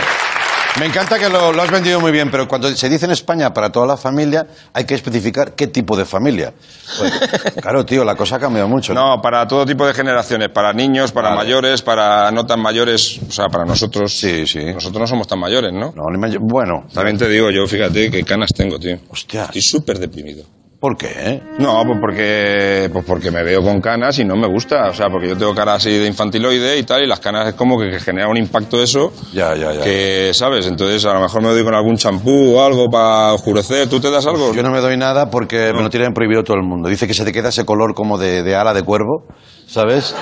me 0.79 0.87
encanta 0.87 1.17
que 1.17 1.29
lo, 1.29 1.53
lo 1.53 1.61
has 1.61 1.71
vendido 1.71 2.01
muy 2.01 2.11
bien, 2.11 2.29
pero 2.29 2.47
cuando 2.49 2.67
se 2.75 2.89
dice 2.89 3.05
en 3.05 3.11
España 3.11 3.53
para 3.53 3.69
toda 3.71 3.87
la 3.87 3.95
familia, 3.95 4.45
hay 4.73 4.83
que 4.83 4.93
especificar 4.95 5.53
qué 5.53 5.67
tipo 5.67 5.95
de 5.95 6.03
familia. 6.03 6.53
Pues, 6.99 7.13
claro, 7.61 7.85
tío, 7.85 8.03
la 8.03 8.15
cosa 8.15 8.35
ha 8.35 8.39
cambiado 8.39 8.67
mucho. 8.67 8.93
No, 8.93 9.21
para 9.21 9.47
todo 9.47 9.65
tipo 9.65 9.87
de 9.87 9.93
generaciones, 9.93 10.49
para 10.49 10.73
niños, 10.73 11.13
para 11.13 11.29
Vale. 11.29 11.43
mayores, 11.43 11.81
para 11.81 12.29
no 12.31 12.45
tan 12.45 12.61
mayores, 12.61 13.19
o 13.25 13.31
sea, 13.31 13.45
para 13.47 13.63
nosotros. 13.63 14.13
Sí, 14.13 14.45
sí. 14.45 14.65
Nosotros 14.65 14.99
no 14.99 15.07
somos 15.07 15.27
tan 15.27 15.39
mayores, 15.39 15.71
¿no? 15.71 15.93
No, 15.95 16.03
ni 16.11 16.17
me- 16.17 16.37
bueno, 16.41 16.85
También 16.93 17.17
te 17.17 17.29
digo, 17.29 17.49
yo 17.51 17.65
fíjate 17.67 18.11
qué 18.11 18.23
canas 18.23 18.49
tengo, 18.53 18.77
tío. 18.77 18.97
Hostia. 19.09 19.45
Estoy 19.45 19.61
súper 19.61 19.97
deprimido. 19.97 20.43
¿Por 20.85 20.97
qué? 20.97 21.41
No, 21.57 21.81
pues 21.83 21.97
porque, 21.99 22.91
pues 22.93 23.03
porque 23.05 23.31
me 23.31 23.41
veo 23.41 23.63
con 23.63 23.81
canas 23.81 24.19
y 24.19 24.23
no 24.23 24.35
me 24.35 24.45
gusta. 24.45 24.89
O 24.89 24.93
sea, 24.93 25.07
porque 25.09 25.29
yo 25.29 25.35
tengo 25.35 25.55
cara 25.55 25.73
así 25.73 25.89
de 25.89 26.05
infantiloide 26.05 26.77
y 26.77 26.83
tal, 26.83 27.03
y 27.03 27.07
las 27.07 27.19
canas 27.19 27.47
es 27.47 27.53
como 27.55 27.79
que, 27.79 27.89
que 27.89 27.99
genera 27.99 28.27
un 28.27 28.37
impacto 28.37 28.79
eso. 28.79 29.11
Ya, 29.33 29.55
ya, 29.55 29.73
ya. 29.73 29.81
Que, 29.83 30.29
¿sabes? 30.35 30.67
Entonces 30.67 31.03
a 31.05 31.15
lo 31.15 31.21
mejor 31.21 31.41
me 31.41 31.49
doy 31.49 31.63
con 31.63 31.73
algún 31.73 31.95
champú 31.95 32.55
o 32.55 32.63
algo 32.63 32.87
para 32.87 33.33
oscurecer. 33.33 33.89
¿Tú 33.89 33.99
te 33.99 34.11
das 34.11 34.27
algo? 34.27 34.53
Yo 34.53 34.61
no 34.61 34.69
me 34.69 34.79
doy 34.79 34.95
nada 34.95 35.31
porque 35.31 35.73
me 35.73 35.81
lo 35.81 35.89
tienen 35.89 36.13
prohibido 36.13 36.43
todo 36.43 36.57
el 36.57 36.63
mundo. 36.63 36.87
Dice 36.87 37.07
que 37.07 37.15
se 37.15 37.25
te 37.25 37.31
queda 37.31 37.49
ese 37.49 37.65
color 37.65 37.95
como 37.95 38.19
de, 38.19 38.43
de 38.43 38.55
ala 38.55 38.75
de 38.75 38.83
cuervo, 38.83 39.25
¿sabes? 39.65 40.13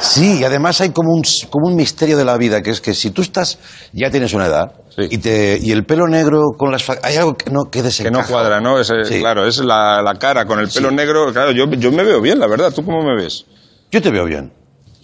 Sí, 0.00 0.38
y 0.40 0.44
además 0.44 0.80
hay 0.80 0.90
como 0.90 1.12
un, 1.12 1.22
como 1.50 1.68
un 1.68 1.76
misterio 1.76 2.16
de 2.16 2.24
la 2.24 2.36
vida, 2.38 2.62
que 2.62 2.70
es 2.70 2.80
que 2.80 2.94
si 2.94 3.10
tú 3.10 3.22
estás, 3.22 3.58
ya 3.92 4.10
tienes 4.10 4.32
una 4.32 4.46
edad, 4.46 4.72
Sí. 4.96 5.02
y, 5.10 5.18
te, 5.18 5.58
y 5.62 5.70
el 5.70 5.84
pelo 5.84 6.08
negro 6.08 6.48
con 6.58 6.72
las... 6.72 6.82
fa- 6.82 6.98
Hay 7.02 7.16
algo 7.16 7.34
que 7.34 7.48
no 7.50 7.64
que 7.70 7.80
Que 7.82 8.10
no 8.10 8.26
cuadra, 8.26 8.60
¿no? 8.60 8.80
Es, 8.80 8.90
eh, 8.90 9.04
Sí. 9.04 9.20
Claro, 9.20 9.46
es 9.46 9.58
la, 9.58 10.02
la 10.02 10.14
cara 10.14 10.44
con 10.46 10.58
el 10.58 10.68
pelo 10.68 10.90
negro. 10.90 11.32
Claro, 11.32 11.52
yo, 11.52 11.66
yo 11.70 11.92
me 11.92 12.02
veo 12.02 12.20
bien, 12.20 12.38
la 12.40 12.48
verdad. 12.48 12.72
¿Tú 12.74 12.84
cómo 12.84 13.00
me 13.02 13.14
ves? 13.22 13.44
Yo 13.90 14.02
te 14.02 14.10
veo 14.10 14.24
bien. 14.24 14.52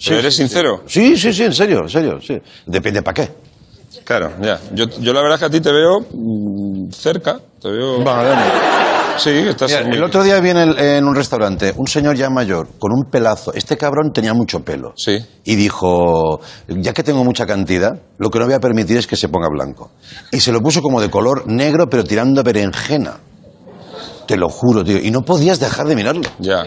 ¿Pero 0.05 0.19
eres 0.19 0.35
sincero? 0.35 0.83
Sí, 0.87 1.17
sí, 1.17 1.33
sí, 1.33 1.45
en 1.45 1.53
serio, 1.55 1.81
en 1.83 1.89
serio, 1.89 2.19
sí. 2.21 2.37
Depende 2.67 3.03
para 3.03 3.15
qué. 3.15 3.31
Claro, 4.05 4.33
ya. 4.43 4.61
Yo, 4.73 4.87
yo 5.01 5.13
la 5.13 5.21
verdad 5.21 5.37
es 5.37 5.41
que 5.41 5.47
a 5.47 5.51
ti 5.51 5.61
te 5.61 5.73
veo 5.73 6.01
mm, 6.13 6.91
cerca. 6.91 7.39
Te 7.63 7.71
veo... 7.71 8.01
Sí, 9.18 9.31
estás... 9.31 9.70
Mira, 9.70 9.87
muy- 9.87 9.96
el 9.96 10.02
otro 10.05 10.22
día 10.22 10.38
viene 10.40 10.62
el- 10.64 10.79
en 10.79 11.05
un 11.05 11.14
restaurante 11.14 11.72
un 11.76 11.87
señor 11.87 12.16
ya 12.16 12.31
mayor 12.31 12.68
con 12.79 12.92
un 12.92 13.05
pelazo. 13.10 13.52
Este 13.54 13.77
cabrón 13.77 14.12
tenía 14.12 14.35
mucho 14.35 14.60
pelo. 14.64 14.92
Sí. 14.96 15.19
Y 15.44 15.54
dijo, 15.56 16.40
ya 16.69 16.92
que 16.92 17.02
tengo 17.02 17.25
mucha 17.25 17.46
cantidad, 17.46 17.98
lo 18.19 18.31
que 18.31 18.38
no 18.38 18.44
voy 18.46 18.54
a 18.54 18.60
permitir 18.60 18.96
es 18.96 19.06
que 19.06 19.17
se 19.17 19.29
ponga 19.29 19.48
blanco. 19.48 19.90
Y 20.33 20.40
se 20.40 20.52
lo 20.52 20.60
puso 20.60 20.83
como 20.83 21.00
de 21.00 21.10
color 21.10 21.44
negro, 21.46 21.88
pero 21.88 22.04
tirando 22.04 22.40
a 22.40 22.44
berenjena. 22.44 23.19
Te 24.27 24.37
lo 24.37 24.48
juro, 24.48 24.83
tío. 24.85 24.98
Y 24.98 25.10
no 25.10 25.22
podías 25.22 25.60
dejar 25.60 25.87
de 25.87 25.94
mirarlo. 25.94 26.22
Ya. 26.40 26.64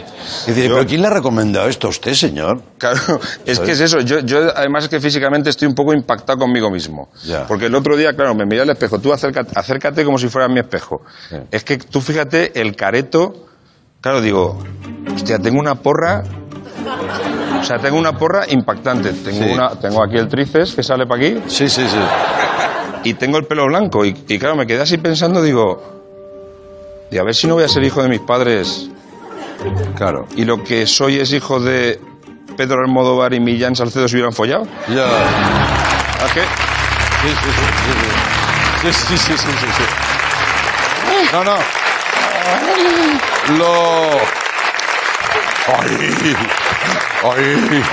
Y 0.48 0.52
dices, 0.52 0.70
Yo- 0.70 0.76
¿pero 0.76 0.88
quién 0.88 1.02
le 1.02 1.08
ha 1.08 1.10
recomendado 1.12 1.68
esto 1.68 1.88
a 1.88 1.90
usted, 1.90 2.14
señor? 2.14 2.62
Claro, 2.78 3.20
es 3.46 3.60
que 3.60 3.72
es 3.72 3.82
eso. 3.82 4.00
Yo, 4.00 4.20
yo 4.22 4.38
además 4.56 4.86
es 4.86 4.90
que 4.90 5.00
físicamente 5.02 5.50
estoy 5.50 5.68
un 5.68 5.76
poco 5.76 5.94
impactado 5.94 6.40
conmigo 6.40 6.72
mismo. 6.72 7.10
Ya. 7.26 7.46
Porque 7.48 7.66
el 7.66 7.76
otro 7.76 7.98
día, 7.98 8.14
claro, 8.14 8.34
me 8.36 8.46
miré 8.46 8.62
al 8.62 8.70
espejo. 8.70 9.00
Tú 9.00 9.12
acércate, 9.12 9.52
acércate 9.56 10.06
como 10.06 10.18
si 10.18 10.30
fuera 10.30 10.48
mi 10.48 10.60
espejo. 10.60 11.02
Sí. 11.30 11.36
Es 11.52 11.64
que 11.66 11.78
tú 11.78 12.00
fíjate 12.02 12.60
el 12.62 12.76
careto. 12.76 13.34
Claro, 14.02 14.22
digo, 14.22 14.58
hostia, 15.14 15.40
tengo 15.40 15.60
una 15.60 15.76
porra. 15.76 16.24
O 17.60 17.64
sea, 17.64 17.78
tengo 17.80 17.98
una 18.00 18.14
porra 18.14 18.46
impactante. 18.50 19.12
Tengo, 19.12 19.44
Sí. 19.44 19.52
una, 19.52 19.70
tengo 19.76 20.02
aquí 20.02 20.16
el 20.18 20.30
tríceps 20.30 20.76
que 20.76 20.84
sale 20.84 21.06
para 21.06 21.22
aquí 21.22 21.42
Sí, 21.48 21.68
sí, 21.68 21.86
sí. 21.86 21.98
y 23.04 23.14
tengo 23.16 23.38
el 23.38 23.46
pelo 23.46 23.66
blanco. 23.66 24.06
Y, 24.06 24.16
y 24.28 24.40
claro, 24.40 24.56
me 24.56 24.66
quedé 24.66 24.82
así 24.82 24.98
pensando, 24.98 25.42
digo, 25.42 25.99
y 27.12 27.18
a 27.18 27.24
ver 27.24 27.34
si 27.36 27.48
no 27.48 27.56
voy 27.56 27.64
a 27.64 27.68
ser 27.68 27.84
hijo 27.84 28.02
de 28.04 28.10
mis 28.10 28.20
padres 28.22 28.90
Claro. 29.96 30.28
y 30.36 30.46
lo 30.46 30.64
que 30.64 30.86
soy 30.88 31.20
es 31.20 31.34
hijo 31.34 31.60
de 31.60 32.00
Pedro 32.56 32.82
Almodóvar 32.82 33.34
y 33.34 33.40
Millán 33.40 33.76
Salcedo 33.76 34.08
se 34.08 34.16
hubieran 34.16 34.34
follado. 34.34 34.66
Ya. 34.90 35.06
¿A 35.06 36.34
qué? 36.34 36.42
Sí, 37.22 37.30
sí, 37.30 38.92
sí, 38.92 38.92
sí, 38.94 38.94
sí. 38.94 39.18
Sí, 39.18 39.38
sí, 39.38 39.38
sí. 39.38 39.84
No, 41.34 41.44
no. 41.44 41.56
Lo... 43.58 44.10
Ay. 45.68 46.36
Ay. 47.24 47.84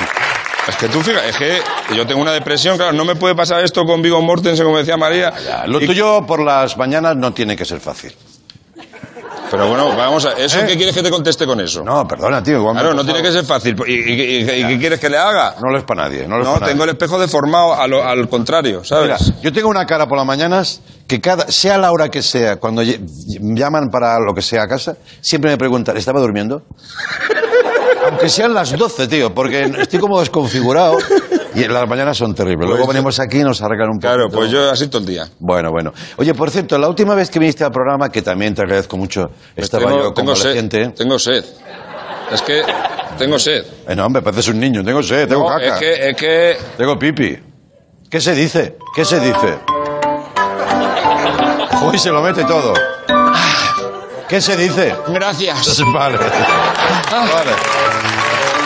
Es 0.69 0.77
que 0.77 0.89
tú 0.89 1.01
fíjate, 1.01 1.29
es 1.29 1.37
que 1.37 1.63
yo 1.95 2.07
tengo 2.07 2.21
una 2.21 2.33
depresión, 2.33 2.77
claro, 2.77 2.93
no 2.93 3.05
me 3.05 3.15
puede 3.15 3.35
pasar 3.37 3.63
esto 3.65 3.85
con 3.85 4.03
Vigo 4.03 4.21
Mortensen, 4.21 4.65
como 4.65 4.79
decía 4.79 4.97
María. 4.97 5.33
Lo 5.67 5.81
Y- 5.81 5.87
tuyo 5.87 6.27
por 6.27 6.41
las 6.43 6.77
mañanas 6.77 7.17
no 7.17 7.33
tiene 7.33 7.57
que 7.57 7.65
ser 7.65 7.79
fácil. 7.81 8.13
Pero 9.51 9.69
bueno, 9.69 9.95
vamos 9.97 10.25
a... 10.25 10.33
¿Eso 10.33 10.59
¿Eh? 10.61 10.65
qué 10.67 10.77
quieres 10.77 10.95
que 10.95 11.03
te 11.03 11.11
conteste 11.11 11.47
con 11.47 11.61
eso? 11.61 11.83
No, 11.85 12.07
perdona, 12.07 12.43
tío. 12.43 12.57
igual 12.59 12.75
Claro, 12.75 12.95
no 12.95 13.05
tiene 13.05 13.23
que 13.23 13.31
ser 13.31 13.45
fácil. 13.45 13.77
¿Y, 13.87 13.93
y- 13.93 14.13
y- 14.13 14.41
y 14.63 14.67
qué 14.67 14.79
quieres 14.79 14.99
que 15.01 15.09
le 15.09 15.17
haga? 15.19 15.55
No 15.63 15.71
lo 15.71 15.79
es 15.79 15.85
para 15.85 16.05
nadie. 16.05 16.27
No, 16.27 16.37
lo 16.37 16.43
es 16.43 16.49
No, 16.49 16.55
para 16.55 16.67
tengo 16.67 16.85
el 16.85 16.91
espejo 16.91 17.19
deformado 17.19 17.75
al 17.75 18.29
contrario, 18.29 18.83
Mira, 18.91 19.19
¿sabes? 19.19 19.33
yo 19.43 19.53
tengo 19.53 19.69
una 19.69 19.87
cara 19.87 20.07
por 20.09 20.19
las 20.19 20.27
mañanas 20.27 20.81
que 21.07 21.21
cada, 21.21 21.47
sea 21.51 21.79
la 21.79 21.93
hora 21.93 22.09
que 22.11 22.23
sea, 22.23 22.57
cuando 22.57 22.83
llaman 22.83 23.91
para 23.91 24.19
lo 24.19 24.35
que 24.35 24.43
sea 24.43 24.65
a 24.65 24.69
casa, 24.69 24.97
siempre 25.21 25.51
me 25.53 25.57
preguntan, 25.57 25.97
¿estaba 25.97 26.21
durmiendo? 26.21 26.63
Aunque 28.17 28.31
sean 28.31 28.55
las 28.55 28.75
12, 28.75 29.09
tío, 29.09 29.35
porque 29.35 29.71
estoy 29.79 29.99
como 30.01 30.19
desconfigurado 30.21 30.97
y 31.55 31.69
las 31.69 31.87
mañanas 31.87 32.17
son 32.17 32.35
terribles. 32.35 32.67
Luego 32.67 32.87
Pues- 32.87 32.95
venimos 32.97 33.21
aquí 33.21 33.41
y 33.41 33.45
nos 33.45 33.61
arreglan 33.61 33.91
un 33.91 33.99
poco. 33.99 34.09
Claro, 34.15 34.31
pues 34.31 34.51
yo 34.51 34.71
así 34.71 34.89
todo 34.89 35.01
el 35.03 35.07
día. 35.07 35.29
Bueno, 35.39 35.71
bueno. 35.71 35.93
Oye, 36.17 36.33
por 36.33 36.49
cierto, 36.51 36.79
la 36.79 36.89
última 36.89 37.15
vez 37.15 37.29
que 37.29 37.39
viniste 37.39 37.63
al 37.63 37.73
programa, 37.73 38.09
que 38.09 38.23
también 38.23 38.55
te 38.55 38.63
agradezco 38.63 38.97
mucho, 38.97 39.27
estaba 39.55 39.85
tengo, 39.85 40.03
yo 40.05 40.13
tengo 40.15 40.35
sed, 40.35 40.67
tengo 40.97 41.19
sed. 41.19 41.45
Es 42.33 42.41
que 42.41 42.63
tengo 43.19 43.39
sed. 43.39 43.67
Eh, 43.87 43.95
no, 43.95 44.07
hombre, 44.07 44.23
pareces 44.23 44.49
un 44.49 44.61
niño. 44.61 44.83
Tengo 44.83 45.03
sed, 45.03 45.29
tengo 45.29 45.43
No, 45.43 45.49
caca. 45.59 45.75
es 45.75 45.79
que, 45.79 46.09
es 46.09 46.17
que 46.17 46.57
Tengo 46.79 46.99
pipi. 46.99 47.37
¿Qué 48.09 48.19
se 48.19 48.35
dice? 48.35 48.79
¿Qué 48.95 49.05
se 49.05 49.21
dice? 49.21 49.59
Uy, 51.83 51.99
se 51.99 52.11
lo 52.11 52.23
mete 52.23 52.45
todo. 52.45 52.73
¿Qué 54.27 54.41
se 54.41 54.57
dice? 54.57 54.95
Gracias. 55.09 55.83
Vale. 55.95 56.17
Vale. 57.11 57.53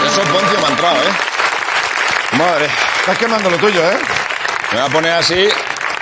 Eso 0.07 0.23
Poncio 0.23 0.59
me 0.61 0.67
ha 0.67 0.71
entrado, 0.71 0.97
¿eh? 0.97 2.37
Madre. 2.39 2.69
Estás 3.01 3.19
quemando 3.19 3.51
lo 3.51 3.57
tuyo, 3.59 3.81
¿eh? 3.85 3.99
Me 4.73 4.79
voy 4.81 4.89
a 4.89 4.93
poner 4.93 5.13
así, 5.13 5.49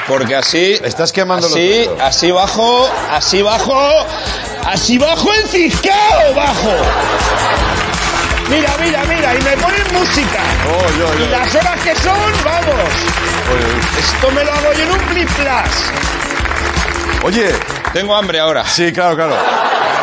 porque 0.07 0.37
así... 0.37 0.79
Estás 0.83 1.13
quemando 1.13 1.49
lo 1.49 1.55
así, 1.55 1.85
tuyo. 1.85 1.97
así 2.03 2.31
bajo, 2.31 2.91
así 3.11 3.43
bajo, 3.43 4.07
así 4.67 4.99
bajo 4.99 5.33
el 5.33 5.49
ciscao, 5.49 6.35
bajo. 6.35 6.77
Mira, 8.51 8.71
mira, 8.81 9.03
mira, 9.05 9.35
y 9.35 9.43
me 9.43 9.57
ponen 9.57 9.83
música. 9.93 10.41
Oh, 10.67 10.99
yo, 10.99 11.15
yo. 11.19 11.25
Y 11.25 11.29
las 11.29 11.55
horas 11.55 11.81
que 11.83 11.95
son, 11.97 12.33
vamos. 12.45 12.93
Esto 13.99 14.31
me 14.31 14.45
lo 14.45 14.53
hago 14.53 14.73
yo 14.75 14.83
en 14.85 14.91
un 14.93 15.01
flip. 15.01 15.29
Oye, 17.25 17.53
Tengo 17.93 18.15
hambre 18.15 18.39
ahora. 18.41 18.65
sí, 18.65 18.93
claro, 18.93 19.17
claro. 19.17 19.37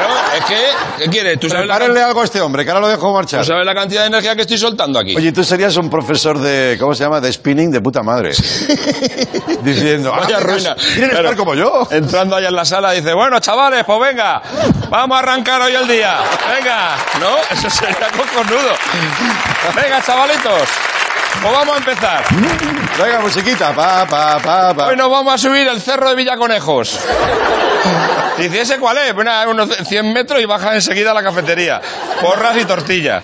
Claro, 0.08 0.38
es 0.38 0.46
que, 0.46 1.04
¿qué 1.04 1.10
quieres? 1.10 1.40
¿Tú 1.40 1.50
sabes, 1.50 1.68
la, 1.68 1.76
Prepárenle 1.76 2.04
algo 2.04 2.22
a 2.22 2.24
este 2.26 2.42
hombre, 2.42 2.64
que 2.64 2.72
ahora 2.72 2.82
lo 2.82 2.88
dejo 2.88 3.14
marchar. 3.14 3.42
¿Tú 3.42 3.48
sabes 3.48 3.66
la 3.66 3.74
cantidad 3.76 4.02
de 4.02 4.08
energía 4.08 4.36
que 4.36 4.42
estoy 4.42 4.58
soltando 4.58 5.00
aquí? 5.00 5.16
Oye, 5.16 5.32
tú 5.32 5.44
serías 5.44 5.76
un 5.78 5.90
profesor 5.90 6.40
de, 6.40 6.78
¿cómo 6.80 6.94
se 6.94 7.04
llama? 7.04 7.20
De 7.22 7.32
spinning 7.32 7.72
de 7.72 7.82
puta 7.82 8.02
madre. 8.04 8.32
Diciendo, 9.64 10.12
ah, 10.14 10.20
Vaya 10.22 10.40
ruina. 10.40 10.76
¿Quieren 10.76 11.10
Claro. 11.10 11.30
estar 11.30 11.38
como 11.38 11.56
yo? 11.56 11.88
Entrando 11.92 12.36
allá 12.36 12.50
en 12.50 12.56
la 12.56 12.66
sala 12.66 12.92
dice, 12.92 13.14
bueno, 13.14 13.40
chavales, 13.40 13.84
pues 13.86 14.00
venga, 14.00 14.42
vamos 14.90 15.16
a 15.16 15.20
arrancar 15.20 15.62
hoy 15.62 15.74
el 15.74 15.88
día. 15.88 16.18
Venga, 16.56 16.96
¿no? 17.20 17.38
Eso 17.56 17.70
sería 17.70 18.08
cojonudo. 18.16 18.74
Venga, 19.76 20.02
chavalitos, 20.04 20.70
pues 21.42 21.54
vamos 21.54 21.76
a 21.76 21.78
empezar. 21.78 22.24
Venga, 23.02 23.20
musiquita. 23.20 23.74
Pa, 23.74 24.06
pa, 24.06 24.40
pa, 24.40 24.74
pa. 24.74 24.88
Hoy 24.88 24.96
nos 24.96 25.10
vamos 25.10 25.34
a 25.34 25.38
subir 25.38 25.68
el 25.68 25.82
cerro 25.82 26.10
de 26.10 26.16
Villaconejos. 26.16 27.00
Dice, 28.38 28.62
¿ese 28.62 28.78
cuál 28.80 28.98
es? 28.98 29.14
Pues 29.14 29.26
nada, 29.26 29.48
unos 29.48 29.70
100 29.70 30.14
metros 30.14 30.42
y 30.42 30.46
baja 30.46 30.76
enseguida 30.76 31.12
a 31.12 31.14
la 31.14 31.24
cafetería. 31.24 31.82
Porras 32.22 32.58
y 32.58 32.66
tortilla. 32.66 33.22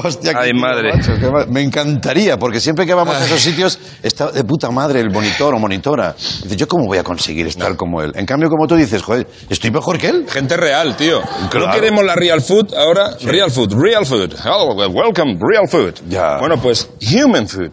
Hostia, 0.00 0.32
qué 0.32 0.38
Ay, 0.38 0.50
tío, 0.52 0.60
madre. 0.60 0.92
macho, 0.94 1.12
qué 1.18 1.28
me 1.50 1.60
encantaría, 1.60 2.36
porque 2.36 2.60
siempre 2.60 2.86
que 2.86 2.94
vamos 2.94 3.16
a 3.16 3.24
esos 3.24 3.40
sitios 3.40 3.78
está 4.00 4.30
de 4.30 4.44
puta 4.44 4.70
madre 4.70 5.00
el 5.00 5.10
monitor 5.10 5.52
o 5.54 5.58
monitora. 5.58 6.14
Dice, 6.16 6.54
¿yo 6.56 6.68
cómo 6.68 6.86
voy 6.86 6.98
a 6.98 7.02
conseguir 7.02 7.48
estar 7.48 7.74
como 7.76 8.00
él? 8.00 8.12
En 8.14 8.24
cambio, 8.24 8.48
como 8.48 8.68
tú 8.68 8.76
dices, 8.76 9.02
joder, 9.02 9.26
¿estoy 9.50 9.72
mejor 9.72 9.98
que 9.98 10.08
él? 10.08 10.26
Gente 10.28 10.56
real, 10.56 10.96
tío. 10.96 11.20
Claro. 11.50 11.66
¿No 11.66 11.72
queremos 11.72 12.04
la 12.04 12.14
real 12.14 12.40
food 12.40 12.72
ahora? 12.74 13.16
Real 13.22 13.50
food, 13.50 13.72
real 13.74 14.06
food. 14.06 14.34
Well, 14.44 14.88
welcome, 14.94 15.36
real 15.40 15.66
food. 15.68 15.94
Ya. 16.08 16.38
Bueno, 16.38 16.58
pues 16.58 16.88
human 17.00 17.48
food. 17.48 17.72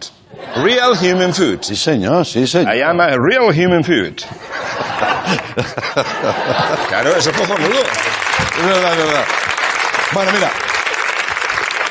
Real 0.64 0.94
human 1.00 1.32
food. 1.34 1.60
Sí, 1.62 1.76
señor, 1.76 2.26
sí, 2.26 2.48
señor. 2.48 2.76
I 2.76 2.82
am 2.82 3.00
a 3.02 3.08
real 3.10 3.52
human 3.54 3.84
food. 3.84 4.16
Claro, 6.90 7.16
eso 7.16 7.30
es 7.30 7.38
cojonudo. 7.38 7.80
Es 8.60 8.66
verdad, 8.66 8.92
es 8.92 8.98
verdad. 9.06 9.26
Bueno, 10.14 10.32
mira. 10.34 10.52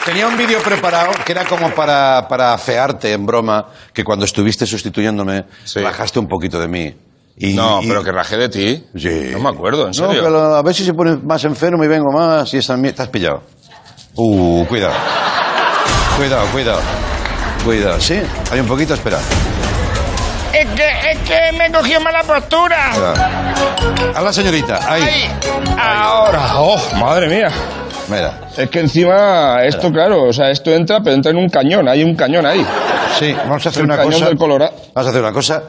Tenía 0.05 0.26
un 0.28 0.36
vídeo 0.36 0.61
preparado 0.62 1.12
que 1.24 1.32
era 1.32 1.44
como 1.46 1.70
para, 1.70 2.26
para 2.28 2.52
afearte 2.52 3.12
en 3.12 3.24
broma, 3.24 3.66
que 3.92 4.05
cuando 4.05 4.26
estuviste 4.26 4.66
sustituyéndome, 4.66 5.44
Sí. 5.64 5.80
bajaste 5.80 6.18
un 6.18 6.28
poquito 6.28 6.61
de 6.61 6.68
mí. 6.68 6.94
Y- 7.38 7.55
No, 7.55 7.82
y- 7.82 7.88
pero 7.88 8.05
que 8.05 8.12
rajé 8.12 8.36
de 8.36 8.48
ti. 8.50 8.84
Sí. 8.96 9.30
No 9.32 9.38
me 9.40 9.48
acuerdo, 9.48 9.82
en 9.82 9.88
No, 9.88 9.94
serio. 9.94 10.22
pero 10.22 10.55
a 10.57 10.62
ver 10.62 10.74
si 10.74 10.84
se 10.84 10.92
pone 10.92 11.16
más 11.16 11.42
enfermo 11.44 11.82
y 11.84 11.88
vengo 11.88 12.12
más 12.12 12.52
y 12.52 12.59
esa 12.59 12.76
mierda. 12.76 13.05
Has 13.05 13.09
pillado. 13.09 13.42
Uh, 14.14 14.64
cuidado. 14.66 14.92
Cuidado, 16.16 16.46
cuidado. 16.52 16.80
Cuidado, 17.64 18.00
¿sí? 18.00 18.20
Hay 18.52 18.61
un 18.61 18.66
poquito, 18.68 18.92
espera. 18.94 19.18
Es 20.52 20.66
que, 20.68 21.11
es 21.11 21.18
que 21.28 21.57
me 21.59 21.72
cogió 21.72 21.98
mala 22.00 22.22
postura. 22.22 22.90
Cuidado. 22.92 24.14
A 24.14 24.20
la 24.20 24.32
señorita, 24.32 24.80
ahí. 24.86 25.28
Ahora. 25.80 26.52
Oh, 26.61 26.78
madre 27.00 27.26
mía. 27.28 27.48
Mira. 28.09 28.38
Es 28.57 28.70
que 28.70 28.80
encima, 28.80 29.62
esto, 29.64 29.90
claro, 29.90 30.24
o 30.24 30.32
sea, 30.32 30.50
esto 30.50 30.70
entra, 30.70 31.00
pero 31.02 31.16
entra 31.16 31.30
en 31.32 31.38
un 31.38 31.48
cañón. 31.48 31.88
Hay 31.88 32.02
un 32.05 32.14
cañón 32.14 32.46
ahí. 32.46 32.64
Sí, 33.18 33.32
vamos 33.32 33.64
a 33.66 33.68
hacer 33.68 33.80
El 33.82 33.86
una 33.86 33.96
cañón 33.96 34.12
cosa. 34.12 34.26
del 34.26 34.36
Colorado. 34.38 34.72
Vamos 34.94 35.07
a 35.07 35.11
hacer 35.11 35.22
una 35.22 35.32
cosa. 35.32 35.62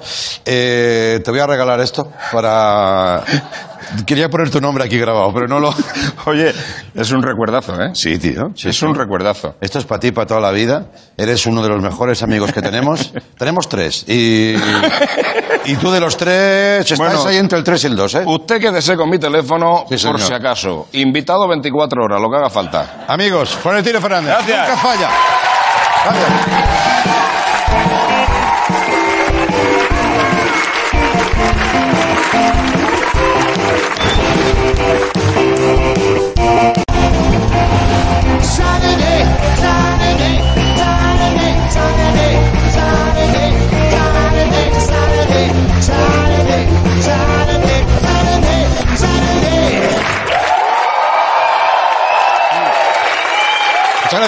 Eh, 0.45 1.19
te 1.23 1.31
voy 1.31 1.39
a 1.39 1.47
regalar 1.47 1.79
esto 1.79 2.11
para. 2.31 3.21
Quería 4.07 4.29
poner 4.29 4.49
tu 4.49 4.59
nombre 4.59 4.83
aquí 4.83 4.97
grabado, 4.97 5.31
pero 5.33 5.47
no 5.47 5.59
lo. 5.59 5.73
Oye, 6.25 6.51
es 6.95 7.11
un 7.11 7.21
recuerdazo, 7.21 7.79
¿eh? 7.81 7.91
Sí, 7.93 8.17
tío. 8.17 8.49
sí, 8.55 8.69
es 8.69 8.77
sí. 8.79 8.85
un 8.85 8.95
recuerdazo. 8.95 9.55
Esto 9.61 9.77
es 9.77 9.85
para 9.85 9.99
ti, 9.99 10.11
para 10.11 10.25
toda 10.25 10.39
la 10.41 10.51
vida. 10.51 10.87
Eres 11.17 11.45
uno 11.45 11.61
de 11.61 11.69
los 11.69 11.81
mejores 11.83 12.23
amigos 12.23 12.51
que 12.51 12.61
tenemos. 12.63 13.13
tenemos 13.37 13.69
tres. 13.69 14.05
Y, 14.07 14.55
y 15.65 15.75
tú 15.75 15.91
de 15.91 15.99
los 15.99 16.17
tres 16.17 16.81
estás 16.91 16.97
Bueno. 16.97 17.25
ahí 17.25 17.37
entre 17.37 17.59
el 17.59 17.63
3 17.63 17.83
y 17.83 17.87
el 17.87 17.95
2, 17.95 18.15
¿eh? 18.15 18.23
Usted 18.25 18.59
quédese 18.59 18.95
con 18.95 19.09
mi 19.09 19.19
teléfono 19.19 19.85
Sí, 19.89 19.97
por 20.07 20.19
si 20.19 20.33
acaso. 20.33 20.87
Invitado 20.93 21.47
24 21.47 22.03
horas, 22.03 22.19
lo 22.21 22.29
que 22.29 22.37
haga 22.37 22.49
falta. 22.49 22.74
Amigos, 23.07 23.55
Florentino 23.55 24.01
Fernández. 24.01 24.33
Gracias. 24.33 24.69
Nunca 24.69 24.81
falla. 24.81 25.09
Gracias. 26.03 26.29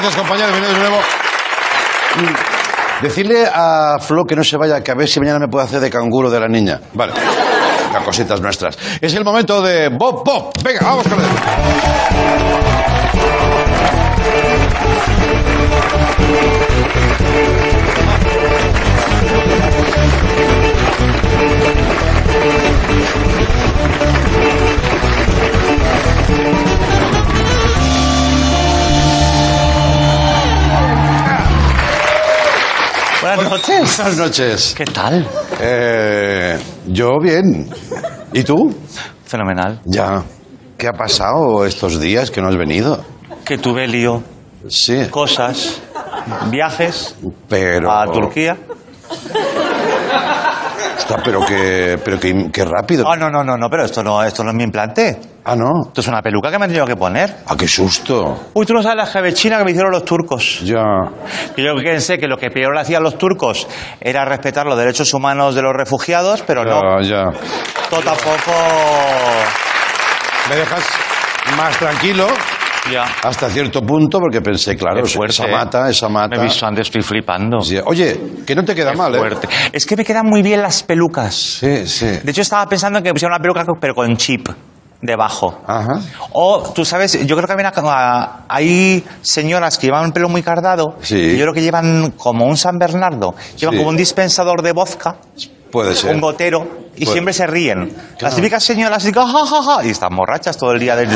Gracias, 0.08 0.16
compañeros. 0.16 0.52
Bienvenidos 0.54 0.84
de 0.84 0.90
nuevo. 0.90 1.04
Mm. 2.16 3.04
Decirle 3.04 3.46
a 3.52 3.98
Flo 4.00 4.26
que 4.26 4.36
no 4.36 4.44
se 4.44 4.58
vaya, 4.58 4.82
que 4.82 4.92
a 4.92 4.96
ver 4.96 5.08
si 5.08 5.20
mañana 5.20 5.40
me 5.40 5.48
puede 5.48 5.66
hacer 5.66 5.80
de 5.80 5.90
canguro 5.90 6.30
de 6.30 6.40
la 6.40 6.48
niña. 6.48 6.80
Vale. 6.94 7.14
toca 7.14 8.04
cositas 8.06 8.42
nuestras. 8.42 8.78
Es 9.02 9.14
el 9.14 9.24
momento 9.24 9.62
de 9.62 9.90
Bob 9.90 10.24
Bob. 10.24 10.52
Venga, 10.64 10.80
vamos 10.82 11.08
con 11.08 11.20
él. 11.20 11.28
Buenas 33.38 33.52
noches. 33.54 33.98
Buenas 33.98 34.18
noches. 34.18 34.74
¿Qué 34.76 34.86
tal? 34.86 35.28
Eh, 35.62 36.58
yo 36.88 37.20
bien. 37.22 37.70
¿Y 38.34 38.42
tú? 38.44 38.76
Fenomenal. 39.26 39.80
Ya. 39.86 40.24
¿Qué 40.76 40.88
ha 40.88 40.94
pasado 40.94 41.64
estos 41.64 42.00
días 42.00 42.32
que 42.32 42.42
no 42.42 42.48
has 42.48 42.58
venido? 42.58 43.06
Que 43.46 43.60
tuve 43.60 43.88
lío, 43.88 44.24
Sí, 44.68 45.06
cosas, 45.12 45.84
viajes 46.50 47.16
pero... 47.48 47.92
a 47.92 48.08
Turquía. 48.12 48.58
Está, 50.98 51.18
pero 51.24 51.46
que, 51.46 52.00
pero 52.04 52.20
que, 52.20 52.50
que 52.52 52.66
rápido. 52.66 53.08
Ah, 53.08 53.16
no, 53.16 53.30
no, 53.30 53.44
no, 53.44 53.56
no, 53.56 53.70
pero 53.70 53.86
esto 53.86 54.04
no, 54.04 54.24
esto 54.24 54.44
no 54.44 54.50
es 54.50 54.56
mi 54.56 54.64
implante. 54.64 55.20
Ah, 55.46 55.56
no. 55.56 55.88
Esto 55.88 56.02
es 56.02 56.08
una 56.08 56.22
peluca 56.22 56.52
que 56.52 56.58
me 56.58 56.66
han 56.66 56.70
tenido 56.70 56.86
que 56.86 56.96
poner. 56.96 57.38
Ah, 57.46 57.56
qué 57.58 57.68
susto. 57.68 58.50
Uy, 58.54 58.66
tú 58.66 58.74
no 58.74 58.82
sabes 58.82 58.98
la 58.98 59.06
jabechina 59.06 59.58
que 59.60 59.64
me 59.64 59.72
hicieron 59.72 59.92
los 59.92 60.04
turcos. 60.04 60.62
Ya. 60.62 60.84
Que 61.56 61.64
yo 61.64 61.76
pensé 61.76 62.18
que 62.18 62.28
lo 62.28 62.38
que 62.38 62.50
peor 62.50 62.74
le 62.74 62.82
hacían 62.82 63.04
los 63.04 63.18
turcos 63.18 63.68
era 64.02 64.26
respetar 64.26 64.66
los 64.66 64.78
derechos 64.78 65.14
humanos 65.14 65.56
de 65.56 65.62
los 65.62 65.74
refugiados, 65.74 66.44
pero 66.46 66.66
no. 66.66 67.02
Ya, 67.02 67.08
ya. 67.08 67.24
Esto 67.84 68.00
tampoco. 68.02 68.52
Me 70.50 70.56
dejas 70.56 70.84
más 71.56 71.78
tranquilo 71.78 72.28
Ya. 72.92 73.04
hasta 73.24 73.50
cierto 73.50 73.82
punto 73.82 74.20
porque 74.20 74.42
pensé, 74.42 74.76
claro, 74.76 75.04
Es 75.04 75.14
fuerte, 75.14 75.34
esa 75.34 75.48
¿eh? 75.48 75.52
mata, 75.52 75.90
esa 75.90 76.08
mata. 76.10 76.36
Me 76.38 76.42
he 76.44 76.46
visto 76.46 76.66
antes, 76.66 76.88
estoy 76.88 77.02
flipando. 77.02 77.60
Sí, 77.62 77.78
Oye, 77.86 78.18
que 78.46 78.56
no 78.56 78.64
te 78.64 78.74
queda 78.74 78.94
mal, 78.94 79.14
¿eh? 79.16 79.18
Fuerte. 79.18 79.48
Es 79.74 79.86
que 79.86 79.96
me 79.98 80.06
quedan 80.06 80.26
muy 80.26 80.42
bien 80.42 80.62
las 80.62 80.84
pelucas. 80.84 81.34
Sí, 81.36 81.86
sí. 81.88 82.06
De 82.24 82.32
hecho, 82.32 82.42
estaba 82.42 82.66
pensando 82.68 83.00
en 83.00 83.04
que 83.04 83.12
pusiera 83.12 83.36
una 83.36 83.42
peluca, 83.42 83.64
pero 83.80 83.94
con 83.94 84.16
chip 84.16 84.48
debajo. 85.02 85.62
Ajá. 85.68 86.00
O, 86.32 86.72
tú 86.74 86.84
sabes, 86.86 87.26
yo 87.28 87.36
creo 87.36 87.46
que 87.48 87.54
hay, 87.54 87.60
una- 87.84 88.46
hay 88.48 89.04
señoras 89.22 89.78
que 89.78 89.88
llevan 89.88 90.06
un 90.06 90.12
pelo 90.12 90.28
muy 90.30 90.42
cardado. 90.42 90.96
Sí. 91.02 91.18
Y 91.18 91.38
yo 91.38 91.44
creo 91.44 91.54
que 91.54 91.62
llevan 91.62 92.12
como 92.18 92.46
un 92.46 92.58
San 92.58 92.78
Bernardo. 92.80 93.36
Llevan 93.58 93.74
Sí. 93.76 93.78
como 93.78 93.90
un 93.90 93.98
dispensador 93.98 94.62
de 94.64 94.72
vodka, 94.72 95.18
Puede 95.72 95.96
ser. 95.96 96.16
un 96.16 96.22
gotero, 96.22 96.66
y 96.96 97.04
Puede. 97.04 97.12
siempre 97.14 97.34
se 97.34 97.46
ríen. 97.48 97.94
Las 98.22 98.36
típicas 98.36 98.64
señoras 98.64 99.06
y, 99.06 99.12
ja, 99.12 99.26
ja, 99.28 99.46
ja, 99.62 99.86
y 99.86 99.90
están 99.90 100.16
borrachas 100.16 100.58
todo 100.58 100.72
el 100.72 100.80
día 100.80 100.96
del, 100.96 101.10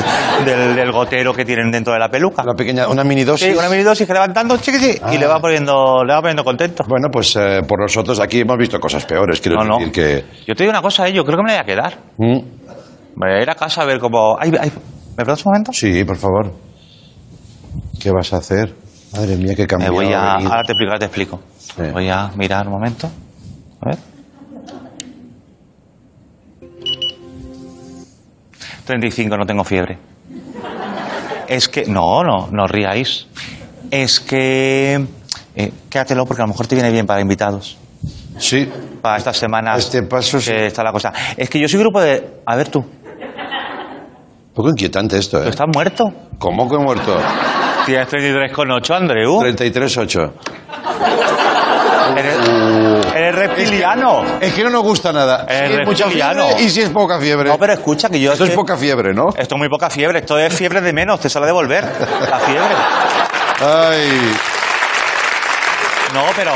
del- 0.46 0.76
del 0.76 0.92
gotero 0.92 1.34
que 1.34 1.46
tienen 1.46 1.72
dentro 1.72 1.94
de 1.94 2.00
la 2.00 2.10
peluca. 2.10 2.44
Una 2.44 2.54
pequeña, 2.54 2.88
una 2.88 3.04
mini 3.04 3.24
dosis. 3.24 3.48
Sí, 3.48 3.54
una 3.58 3.70
minidosis 3.70 4.06
que 4.06 4.14
levantando, 4.14 4.58
chiqui, 4.58 5.00
Ah. 5.02 5.14
y 5.14 5.18
le 5.18 5.26
va 5.28 5.40
poniendo, 5.40 6.04
le 6.06 6.14
va 6.14 6.20
poniendo 6.22 6.44
contento. 6.44 6.84
Bueno, 6.88 7.08
pues 7.12 7.36
eh, 7.36 7.62
por 7.68 7.80
nosotros 7.82 8.20
aquí 8.20 8.42
hemos 8.42 8.58
visto 8.58 8.80
cosas 8.80 9.06
peores, 9.06 9.40
quiero 9.42 9.58
No, 9.64 9.70
no. 9.70 9.78
decir 9.78 9.92
que... 9.92 10.26
Yo 10.48 10.54
te 10.56 10.64
digo 10.64 10.72
una 10.72 10.82
cosa, 10.82 11.08
eh, 11.08 11.14
yo 11.14 11.24
creo 11.24 11.38
que 11.38 11.44
me 11.44 11.52
la 11.54 11.64
voy 11.64 11.64
a 11.64 11.66
quedar. 11.66 11.98
Mm, 12.18 12.40
Me 13.16 13.28
voy 13.30 13.40
a 13.40 13.42
ir 13.42 13.50
a 13.50 13.56
casa 13.56 13.82
a 13.82 13.86
ver 13.86 14.00
cómo. 14.00 14.38
Ay, 14.40 14.52
ay, 14.60 14.72
¿Me 15.12 15.16
perdonas 15.18 15.46
un 15.46 15.52
momento? 15.52 15.72
Sí, 15.74 16.04
por 16.04 16.18
favor. 16.18 16.52
¿Qué 18.00 18.12
vas 18.12 18.32
a 18.34 18.38
hacer? 18.38 18.74
Madre 19.14 19.36
mía, 19.36 19.54
qué 19.56 19.64
Me 19.64 19.68
cambiado. 19.68 19.94
voy 19.94 20.12
a. 20.14 20.36
Ahora 20.36 20.64
te 20.64 20.72
explico, 20.72 20.92
ahora 20.92 21.00
te 21.00 21.06
explico. 21.06 21.40
Voy 21.94 22.10
a 22.10 22.30
mirar 22.36 22.66
un 22.68 22.74
momento. 22.74 23.08
A 23.82 23.90
ver. 23.90 23.98
35, 28.92 29.38
no 29.38 29.46
tengo 29.46 29.64
fiebre. 29.64 29.98
Es 31.48 31.68
que. 31.68 31.86
No, 31.86 32.24
no, 32.24 32.48
no 32.52 32.68
riáis. 32.68 33.28
Es 33.90 34.20
que. 34.20 35.06
eh, 35.56 35.72
quédatelo 35.90 36.26
porque 36.26 36.42
a 36.42 36.46
lo 36.46 36.50
mejor 36.50 36.68
te 36.68 36.76
viene 36.76 36.92
bien 36.92 37.06
para 37.06 37.22
invitados. 37.22 37.78
Sí, 38.38 38.68
Para 39.02 39.18
estas 39.18 39.38
semanas. 39.38 39.80
Este 39.80 40.04
paso 40.04 40.40
sí. 40.40 40.52
que 40.52 40.68
está 40.68 40.84
la 40.84 40.92
cosa. 40.92 41.12
Es 41.38 41.50
que 41.50 41.60
yo 41.60 41.68
soy 41.68 41.80
grupo 41.80 42.02
de. 42.02 42.42
A 42.46 42.56
ver 42.56 42.70
tú, 42.70 42.80
un 42.80 44.54
poco 44.54 44.70
inquietante 44.70 45.18
esto, 45.18 45.40
¿tú 45.40 45.48
¿eh? 45.48 45.50
estás 45.50 45.68
muerto? 45.74 46.12
¿Cómo 46.38 46.70
que 46.70 46.78
muerto? 46.78 47.18
Tienes 47.86 48.08
33,8, 48.10 48.96
Andreu. 48.96 49.40
33-8. 49.42 50.32
Eres, 52.18 52.38
eres 53.16 53.36
reptiliano. 53.36 54.24
Es 54.40 54.54
que 54.54 54.64
no 54.64 54.70
nos 54.70 54.84
gusta 54.84 55.12
nada. 55.14 55.46
Es 55.50 55.70
Si 55.70 55.74
es 55.82 55.88
mucha 55.88 56.04
reptiliano. 56.06 56.46
fiebre 56.48 56.64
y 56.64 56.70
si 56.70 56.82
es 56.82 56.90
poca 56.90 57.20
fiebre. 57.20 57.50
No, 57.50 57.58
pero 57.58 57.74
escucha 57.74 58.10
que 58.10 58.20
yo. 58.20 58.32
Esto 58.34 58.44
es 58.46 58.50
que- 58.52 58.56
poca 58.56 58.78
fiebre, 58.78 59.14
¿no? 59.14 59.30
Esto 59.36 59.56
es 59.56 59.60
muy 59.60 59.70
poca 59.70 59.90
fiebre. 59.90 60.20
Esto 60.20 60.38
es 60.40 60.54
fiebre 60.54 60.82
de 60.82 60.94
menos. 60.94 61.20
Te 61.20 61.30
sale 61.30 61.46
a 61.46 61.48
devolver 61.48 61.84
la 62.30 62.40
fiebre. 62.40 62.76
Ay, 63.64 64.34
No, 66.14 66.24
pero. 66.36 66.52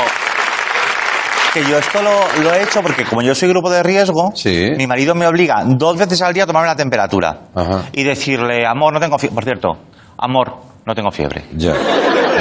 Que 1.54 1.64
yo 1.64 1.78
esto 1.78 2.02
lo, 2.02 2.42
lo 2.42 2.52
he 2.52 2.62
hecho 2.64 2.82
porque, 2.82 3.04
como 3.06 3.22
yo 3.22 3.34
soy 3.34 3.48
grupo 3.48 3.70
de 3.70 3.82
riesgo, 3.82 4.30
Sí. 4.34 4.72
mi 4.76 4.86
marido 4.86 5.14
me 5.14 5.26
obliga 5.26 5.62
dos 5.64 5.96
veces 5.96 6.20
al 6.20 6.34
día 6.34 6.44
a 6.44 6.46
tomarme 6.46 6.68
la 6.68 6.76
temperatura. 6.76 7.38
Ajá. 7.54 7.84
Y 7.92 8.04
decirle, 8.04 8.66
amor, 8.66 8.92
no 8.92 9.00
tengo 9.00 9.18
fiebre. 9.18 9.34
Por 9.34 9.44
cierto, 9.44 9.78
amor, 10.18 10.56
no 10.84 10.94
tengo 10.94 11.10
fiebre. 11.10 11.44
ya. 11.56 11.72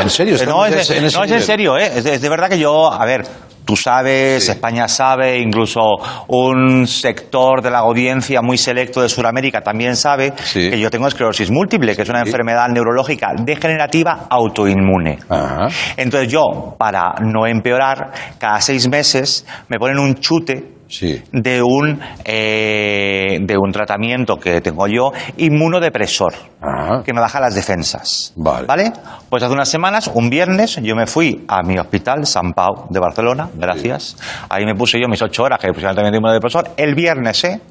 ¿En 0.01 0.09
serio? 0.09 0.37
No, 0.45 0.65
es, 0.65 0.89
en 0.89 1.03
no, 1.03 1.23
es 1.23 1.31
en 1.31 1.41
serio, 1.41 1.77
¿eh? 1.77 1.91
es, 1.95 2.03
de, 2.03 2.13
es 2.15 2.21
de 2.21 2.29
verdad 2.29 2.49
que 2.49 2.59
yo, 2.59 2.91
a 2.91 3.05
ver, 3.05 3.25
tú 3.65 3.75
sabes, 3.75 4.45
Sí. 4.45 4.51
España 4.51 4.87
sabe, 4.87 5.39
incluso 5.39 5.81
un 6.27 6.85
sector 6.87 7.61
de 7.63 7.71
la 7.71 7.79
audiencia 7.79 8.41
muy 8.41 8.57
selecto 8.57 9.01
de 9.01 9.09
Sudamérica 9.09 9.61
también 9.61 9.95
sabe 9.95 10.33
Sí. 10.43 10.69
que 10.69 10.79
yo 10.79 10.91
tengo 10.91 11.07
esclerosis 11.07 11.49
múltiple, 11.49 11.95
que 11.95 12.03
es 12.03 12.09
una 12.09 12.21
Sí. 12.21 12.27
enfermedad 12.27 12.67
neurológica 12.69 13.29
degenerativa 13.39 14.27
autoinmune. 14.29 15.17
Ajá. 15.29 15.67
Entonces 15.97 16.31
yo, 16.31 16.75
para 16.77 17.15
no 17.21 17.47
empeorar, 17.47 18.11
cada 18.37 18.61
seis 18.61 18.87
meses 18.87 19.45
me 19.67 19.77
ponen 19.79 19.97
un 19.97 20.15
chute 20.15 20.75
Sí. 20.87 21.19
de 21.31 21.63
un, 21.63 21.99
eh, 22.23 23.39
de 23.41 23.57
un 23.57 23.71
tratamiento 23.71 24.37
que 24.37 24.61
tengo 24.61 24.87
yo, 24.87 25.11
inmunodepresor 25.37 26.33
Ajá. 26.61 27.01
que 27.03 27.11
me 27.11 27.19
baja 27.21 27.39
las 27.39 27.55
defensas. 27.55 28.31
Vale. 28.35 28.91
Pues 29.27 29.41
hace 29.41 29.51
unas 29.53 29.67
semanas, 29.85 30.09
un 30.15 30.31
viernes, 30.31 30.77
yo 30.81 30.95
me 30.95 31.05
fui 31.05 31.45
a 31.47 31.61
mi 31.61 31.77
hospital, 31.77 32.25
San 32.25 32.53
Pau, 32.53 32.87
de 32.89 32.99
Barcelona, 32.99 33.49
gracias. 33.53 34.17
Ahí 34.49 34.65
me 34.65 34.73
puse 34.73 34.99
yo 34.99 35.07
mis 35.07 35.21
ocho 35.21 35.43
horas, 35.43 35.59
que 35.59 35.67
me 35.67 35.73
pusieron 35.73 35.95
también 35.95 36.11
de 36.11 36.39
profesor, 36.39 36.71
el 36.75 36.95
viernes, 36.95 37.43
¿eh? 37.43 37.61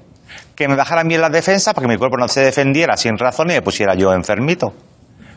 Que 0.54 0.68
me 0.68 0.76
bajaran 0.76 1.08
bien 1.08 1.20
las 1.20 1.32
defensas 1.32 1.74
para 1.74 1.88
que 1.88 1.92
mi 1.92 1.98
cuerpo 1.98 2.16
no 2.16 2.28
se 2.28 2.40
defendiera 2.40 2.96
sin 2.96 3.18
razón 3.18 3.50
y 3.50 3.54
me 3.54 3.62
pusiera 3.62 3.96
yo 3.96 4.12
enfermito. 4.12 4.72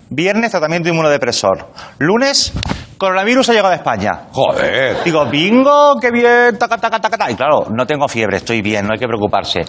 Viernes, 0.10 0.52
tratamiento 0.52 0.88
inmunodepresor. 0.90 1.68
Lunes, 2.00 2.54
coronavirus 2.98 3.50
ha 3.50 3.54
llegado 3.54 3.74
a 3.74 3.76
España. 3.76 4.28
Joder. 4.32 5.04
Digo, 5.04 5.26
bingo, 5.26 5.96
qué 6.00 6.12
bien, 6.12 6.58
taca, 6.58 6.78
taca, 6.78 7.00
taca, 7.02 7.18
taca. 7.18 7.32
Y 7.32 7.36
claro, 7.36 7.66
no 7.76 7.86
tengo 7.86 8.08
fiebre, 8.08 8.38
estoy 8.38 8.62
bien, 8.62 8.86
no 8.88 8.94
hay 8.94 9.00
que 9.00 9.06
preocuparse. 9.08 9.62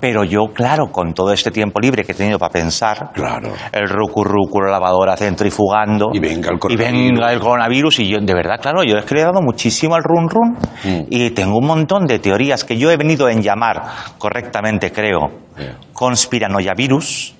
Pero 0.00 0.24
yo, 0.24 0.46
claro, 0.52 0.88
con 0.90 1.14
todo 1.14 1.32
este 1.32 1.52
tiempo 1.52 1.78
libre 1.78 2.02
que 2.02 2.10
he 2.10 2.14
tenido 2.16 2.40
para 2.40 2.52
pensar, 2.52 3.10
Claro. 3.14 3.52
el 3.70 3.88
rucu 3.88 4.24
rucu, 4.24 4.60
la 4.60 4.72
lavadora 4.72 5.16
centrifugando. 5.16 6.08
Y 6.12 6.18
venga 6.18 6.48
el 6.50 6.56
Y 6.56 6.58
coronavirus. 6.58 6.92
venga 7.10 7.32
el 7.32 7.40
coronavirus. 7.40 7.98
Y 8.00 8.08
yo, 8.08 8.18
de 8.20 8.34
verdad, 8.34 8.56
claro, 8.60 8.82
yo 8.82 8.96
es 8.98 9.04
que 9.04 9.14
le 9.14 9.20
he 9.20 9.24
dado 9.24 9.40
muchísimo 9.42 9.94
al 9.94 10.02
run 10.02 10.28
run. 10.28 10.58
Mm. 10.82 11.06
Y 11.08 11.30
tengo 11.30 11.56
un 11.58 11.66
montón 11.66 12.06
de 12.06 12.18
teorías 12.18 12.64
que 12.64 12.76
yo 12.76 12.90
he 12.90 12.96
venido 12.96 13.28
en 13.28 13.42
llamar, 13.42 13.80
correctamente 14.18 14.90
creo, 14.90 15.30
Bien. 15.56 15.76
conspiranoia-virus 15.92 17.34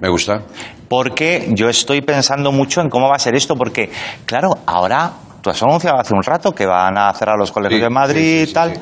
Me 0.00 0.08
gusta. 0.10 0.42
Porque 0.90 1.46
yo 1.54 1.68
estoy 1.68 2.00
pensando 2.02 2.50
mucho 2.50 2.80
en 2.80 2.88
cómo 2.90 3.08
va 3.08 3.14
a 3.14 3.18
ser 3.20 3.36
esto, 3.36 3.54
porque, 3.54 3.92
claro, 4.26 4.58
ahora, 4.66 5.12
tú 5.40 5.48
has 5.48 5.62
anunciado 5.62 6.00
hace 6.00 6.12
un 6.12 6.22
rato 6.24 6.50
que 6.50 6.66
van 6.66 6.98
a 6.98 7.14
cerrar 7.14 7.36
los 7.38 7.52
colegios 7.52 7.78
Sí, 7.78 7.82
de 7.84 7.90
Madrid 7.90 8.38
sí, 8.38 8.42
y 8.42 8.46
sí, 8.48 8.52
tal. 8.52 8.72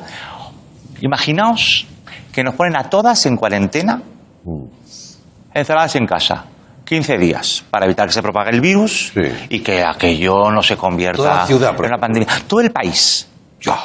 Imaginaos 1.01 1.85
que 2.31 2.43
nos 2.43 2.55
ponen 2.55 2.75
a 2.77 2.89
todas 2.89 3.23
en 3.27 3.35
cuarentena, 3.37 4.01
Mm. 4.43 4.63
encerradas 5.53 5.95
en 5.97 6.07
casa. 6.07 6.45
15 6.83 7.19
días 7.19 7.63
para 7.69 7.85
evitar 7.85 8.07
que 8.07 8.13
se 8.13 8.23
propague 8.23 8.49
el 8.49 8.61
virus 8.61 9.13
y 9.49 9.59
que 9.59 9.83
aquello 9.83 10.49
no 10.49 10.63
se 10.63 10.75
convierta 10.77 11.17
Toda 11.17 11.35
la 11.35 11.45
ciudad, 11.45 11.75
por 11.75 11.85
en 11.85 11.91
una 11.91 11.99
pandemia. 12.01 12.27
Todo 12.47 12.61
el 12.61 12.71
país. 12.71 13.27
Ya. 13.61 13.77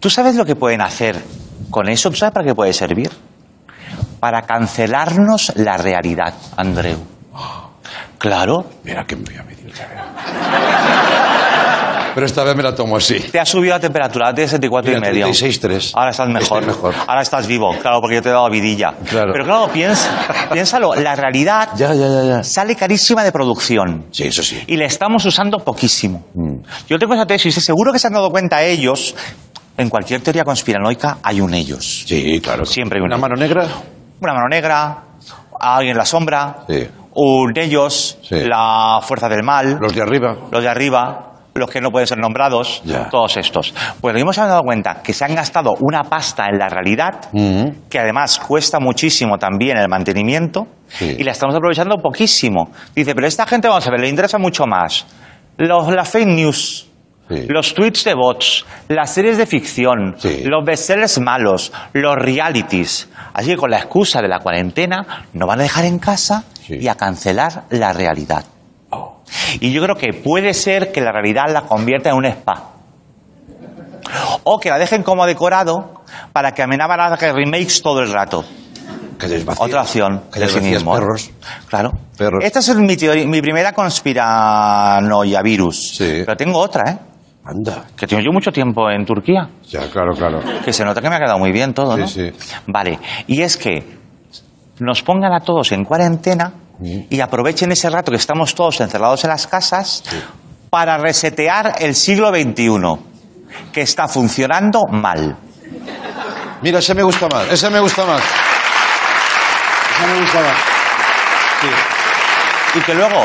¿Tú 0.00 0.10
sabes 0.10 0.34
lo 0.34 0.44
que 0.44 0.56
pueden 0.56 0.80
hacer 0.80 1.22
con 1.70 1.88
eso? 1.88 2.10
¿Tú 2.10 2.16
sabes 2.16 2.32
para 2.34 2.44
qué 2.44 2.54
puede 2.56 2.72
servir? 2.72 3.12
Para 4.18 4.42
cancelarnos 4.42 5.52
la 5.54 5.76
realidad, 5.76 6.34
Andreu. 6.56 7.15
Claro, 8.18 8.64
Mira 8.84 9.04
que 9.04 9.14
me 9.16 9.24
voy 9.24 9.36
a 9.36 9.42
medir 9.42 9.68
otra 9.70 9.86
vez. 9.88 9.96
Pero 12.14 12.24
esta 12.26 12.44
vez 12.44 12.56
me 12.56 12.62
la 12.62 12.74
tomo 12.74 12.96
así. 12.96 13.20
te 13.20 13.38
ha 13.38 13.44
subido 13.44 13.74
la 13.74 13.80
temperatura 13.80 14.32
de 14.32 14.48
74 14.48 14.90
Mira, 14.94 14.98
y 14.98 15.12
medio. 15.12 15.26
36,3. 15.26 15.90
Ahora 15.94 16.10
estás 16.12 16.28
mejor. 16.28 16.60
Estoy 16.62 16.74
mejor. 16.74 16.94
Ahora 17.06 17.20
estás 17.20 17.46
vivo, 17.46 17.76
claro, 17.82 18.00
porque 18.00 18.16
yo 18.16 18.22
te 18.22 18.30
he 18.30 18.32
dado 18.32 18.48
vidilla. 18.48 18.94
Claro. 19.06 19.32
Pero 19.34 19.44
claro, 19.44 19.68
piensa, 19.70 20.08
piénsalo, 20.50 20.94
la 20.94 21.14
realidad 21.14 21.68
Ya, 21.76 21.92
ya, 21.92 22.08
ya, 22.08 22.22
ya. 22.24 22.42
sale 22.42 22.74
carísima 22.74 23.22
de 23.22 23.32
producción. 23.32 24.06
Sí, 24.12 24.24
eso 24.28 24.42
sí. 24.42 24.62
Y 24.66 24.76
le 24.78 24.86
estamos 24.86 25.26
usando 25.26 25.58
poquísimo. 25.58 26.24
Mm. 26.32 26.56
Yo 26.88 26.98
tengo 26.98 27.12
esa 27.12 27.26
tesis 27.26 27.54
y 27.54 27.60
seguro 27.60 27.92
que 27.92 27.98
se 27.98 28.06
han 28.06 28.14
dado 28.14 28.30
cuenta 28.30 28.62
ellos, 28.62 29.14
En 29.78 29.90
cualquier 29.90 30.22
teoría 30.22 30.42
conspiranoica 30.42 31.18
hay 31.22 31.42
un 31.42 31.52
ellos. 31.52 32.04
Sí, 32.06 32.40
claro. 32.40 32.64
Siempre 32.64 32.96
hay 32.98 33.02
un 33.02 33.08
¿Una 33.12 33.16
ellos. 33.16 33.28
mano 33.28 33.34
negra? 33.36 33.66
Una 34.22 34.32
mano 34.32 34.48
negra, 34.48 35.02
alguien 35.60 35.90
en 35.92 35.98
la 35.98 36.06
sombra, 36.06 36.60
Sí. 36.66 36.88
Un 37.16 37.52
ellos, 37.56 38.18
Sí. 38.22 38.44
la 38.44 39.00
fuerza 39.02 39.28
del 39.28 39.42
mal, 39.42 39.78
Los 39.80 39.94
de 39.94 40.02
arriba. 40.02 40.36
los 40.50 40.62
de 40.62 40.68
arriba, 40.68 41.32
los 41.54 41.70
que 41.70 41.80
no 41.80 41.90
pueden 41.90 42.06
ser 42.06 42.18
nombrados, 42.18 42.82
Ya. 42.84 43.08
todos 43.08 43.36
estos. 43.38 43.72
Pues 44.00 44.12
nos 44.12 44.20
hemos 44.22 44.36
dado 44.36 44.62
cuenta 44.62 45.00
que 45.02 45.12
se 45.14 45.24
han 45.24 45.34
gastado 45.34 45.74
una 45.80 46.04
pasta 46.04 46.44
en 46.52 46.58
la 46.58 46.68
realidad, 46.68 47.30
que 47.88 47.98
además 47.98 48.38
cuesta 48.38 48.78
muchísimo 48.80 49.38
también 49.38 49.78
el 49.78 49.88
mantenimiento, 49.88 50.66
Sí. 50.88 51.16
y 51.18 51.24
la 51.24 51.32
estamos 51.32 51.54
aprovechando 51.56 51.96
poquísimo. 51.96 52.70
Dice, 52.94 53.14
pero 53.14 53.26
esta 53.26 53.46
gente, 53.46 53.68
vamos 53.68 53.86
a 53.86 53.90
ver, 53.90 54.00
le 54.00 54.08
interesa 54.08 54.36
mucho 54.38 54.66
más 54.66 55.06
los, 55.56 55.88
las 55.88 56.08
fake 56.10 56.26
news. 56.28 56.86
Sí. 57.28 57.46
Los 57.48 57.74
tweets 57.74 58.04
de 58.04 58.14
bots, 58.14 58.64
las 58.88 59.10
series 59.12 59.36
de 59.36 59.46
ficción, 59.46 60.14
Sí. 60.18 60.44
los 60.44 60.64
bestsellers 60.64 61.18
malos, 61.18 61.72
los 61.92 62.14
realities. 62.16 63.08
Así 63.34 63.48
que 63.50 63.56
con 63.56 63.70
la 63.70 63.78
excusa 63.78 64.22
de 64.22 64.28
la 64.28 64.38
cuarentena 64.38 65.24
nos 65.32 65.48
van 65.48 65.58
a 65.60 65.64
dejar 65.64 65.84
en 65.86 65.98
casa 65.98 66.44
Sí. 66.64 66.76
y 66.80 66.88
a 66.88 66.94
cancelar 66.94 67.64
la 67.70 67.92
realidad. 67.92 68.44
Y 69.60 69.72
yo 69.72 69.82
creo 69.82 69.96
que 69.96 70.12
puede 70.12 70.54
ser 70.54 70.92
que 70.92 71.00
la 71.00 71.10
realidad 71.10 71.46
la 71.48 71.62
convierta 71.62 72.10
en 72.10 72.16
un 72.16 72.26
spa. 72.26 72.70
O 74.44 74.58
que 74.60 74.70
la 74.70 74.78
dejen 74.78 75.02
como 75.02 75.26
decorado 75.26 76.02
para 76.32 76.52
que 76.52 76.62
Amenábar 76.62 77.00
haga 77.00 77.16
remakes 77.32 77.82
todo 77.82 78.00
el 78.00 78.12
rato. 78.12 78.44
Que 79.18 79.26
desvacías. 79.28 79.66
Otra 79.66 79.80
opción 79.82 80.22
Que 80.32 80.40
desvacías 80.40 80.84
perros. 80.84 81.30
Claro. 81.68 81.90
Perros. 82.16 82.44
Esta 82.44 82.58
es 82.60 82.76
mi, 82.76 82.96
teoría- 82.96 83.26
mi 83.26 83.40
primera 83.40 83.72
conspiranoia 83.72 85.42
virus. 85.42 85.94
Sí. 85.96 86.22
Pero 86.24 86.36
tengo 86.36 86.58
otra, 86.60 86.90
¿eh? 86.92 86.98
Anda. 87.46 87.84
Que 87.96 88.06
tengo 88.06 88.22
yo 88.22 88.32
mucho 88.32 88.50
tiempo 88.50 88.90
en 88.90 89.04
Turquía. 89.06 89.48
Ya, 89.68 89.88
claro, 89.90 90.12
claro. 90.14 90.40
Que 90.64 90.72
se 90.72 90.84
nota 90.84 91.00
que 91.00 91.08
me 91.08 91.14
ha 91.16 91.20
quedado 91.20 91.38
muy 91.38 91.52
bien 91.52 91.72
todo, 91.72 91.94
Sí, 91.94 92.00
¿no? 92.00 92.08
sí. 92.08 92.32
Vale. 92.66 92.98
Y 93.28 93.40
es 93.42 93.56
que 93.56 93.84
nos 94.80 95.02
pongan 95.02 95.32
a 95.32 95.40
todos 95.40 95.70
en 95.72 95.84
cuarentena 95.84 96.52
y 96.82 97.20
aprovechen 97.20 97.70
ese 97.72 97.88
rato 97.88 98.10
que 98.10 98.16
estamos 98.18 98.54
todos 98.54 98.80
encerrados 98.80 99.22
en 99.24 99.30
las 99.30 99.46
casas 99.46 100.02
para 100.70 100.98
resetear 100.98 101.76
el 101.78 101.94
siglo 101.94 102.28
XXI, 102.30 102.78
que 103.72 103.80
está 103.82 104.08
funcionando 104.08 104.80
mal. 104.90 105.36
Mira, 106.62 106.80
ese 106.80 106.94
me 106.94 107.02
gusta 107.04 107.28
más. 107.28 107.48
Ese 107.50 107.70
me 107.70 107.78
gusta 107.80 108.04
más. 108.04 108.20
Ese 109.98 110.06
me 110.12 110.20
gusta 110.20 110.40
más. 110.40 110.56
Y 112.74 112.80
que 112.80 112.94
luego, 112.94 113.22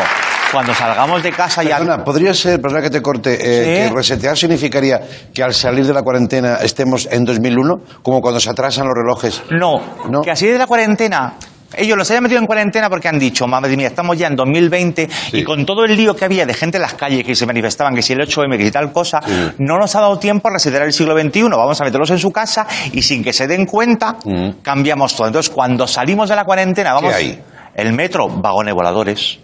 cuando 0.52 0.74
salgamos 0.74 1.24
de 1.24 1.32
casa 1.32 1.64
ya... 1.64 1.78
Perdona, 1.78 2.04
podría 2.04 2.34
ser, 2.34 2.62
perdona 2.62 2.82
que 2.82 2.90
te 2.90 3.02
corte, 3.02 3.34
eh, 3.40 3.84
Sí. 3.84 3.90
que 3.90 3.96
resetear 3.96 4.38
significaría 4.38 5.00
que 5.34 5.44
al 5.44 5.54
salir 5.54 5.86
de 5.86 5.94
la 5.94 6.02
cuarentena 6.02 6.56
estemos 6.62 7.08
en 7.12 7.24
2001, 7.26 7.76
como 8.04 8.22
cuando 8.22 8.40
se 8.40 8.50
atrasan 8.50 8.86
los 8.86 8.94
relojes. 8.96 9.42
No, 9.52 9.82
No. 10.10 10.22
que 10.22 10.32
así 10.32 10.48
de 10.48 10.58
la 10.58 10.68
cuarentena. 10.68 11.34
Ellos 11.74 11.98
los 11.98 12.12
hayan 12.12 12.24
metido 12.24 12.38
en 12.42 12.46
cuarentena 12.48 12.90
porque 12.90 13.08
han 13.08 13.18
dicho, 13.18 13.48
madre 13.48 13.78
mía, 13.78 13.88
estamos 13.88 14.18
ya 14.18 14.28
en 14.28 14.36
2020 14.36 15.08
y 15.32 15.42
con 15.46 15.66
todo 15.66 15.86
el 15.86 15.96
lío 15.96 16.14
que 16.18 16.26
había 16.26 16.46
de 16.46 16.54
gente 16.54 16.76
en 16.78 16.82
las 16.82 16.96
calles 16.96 17.24
que 17.24 17.34
se 17.34 17.46
manifestaban, 17.46 17.96
que 17.96 18.02
si 18.02 18.12
el 18.12 18.20
8M, 18.20 18.58
que 18.58 18.66
si 18.66 18.72
tal 18.72 18.92
cosa, 18.92 19.22
Sí. 19.26 19.52
no 19.60 19.78
nos 19.78 19.96
ha 19.96 20.02
dado 20.02 20.20
tiempo 20.20 20.50
a 20.50 20.52
resetear 20.52 20.84
el 20.84 20.92
siglo 20.92 21.18
XXI. 21.18 21.44
Vamos 21.56 21.80
a 21.80 21.86
meterlos 21.86 22.10
en 22.12 22.20
su 22.20 22.30
casa 22.30 22.68
y 22.92 23.02
sin 23.02 23.24
que 23.24 23.32
se 23.32 23.48
den 23.48 23.66
cuenta, 23.66 24.18
Mm. 24.26 24.50
cambiamos 24.62 25.16
todo. 25.16 25.28
Entonces, 25.28 25.50
cuando 25.50 25.88
salimos 25.88 26.28
de 26.28 26.36
la 26.36 26.44
cuarentena, 26.44 26.92
vamos. 26.94 27.12
¿Qué 27.12 27.18
hay? 27.18 27.42
El 27.74 27.94
metro, 27.94 28.28
vagones 28.28 28.74
voladores. 28.74 29.40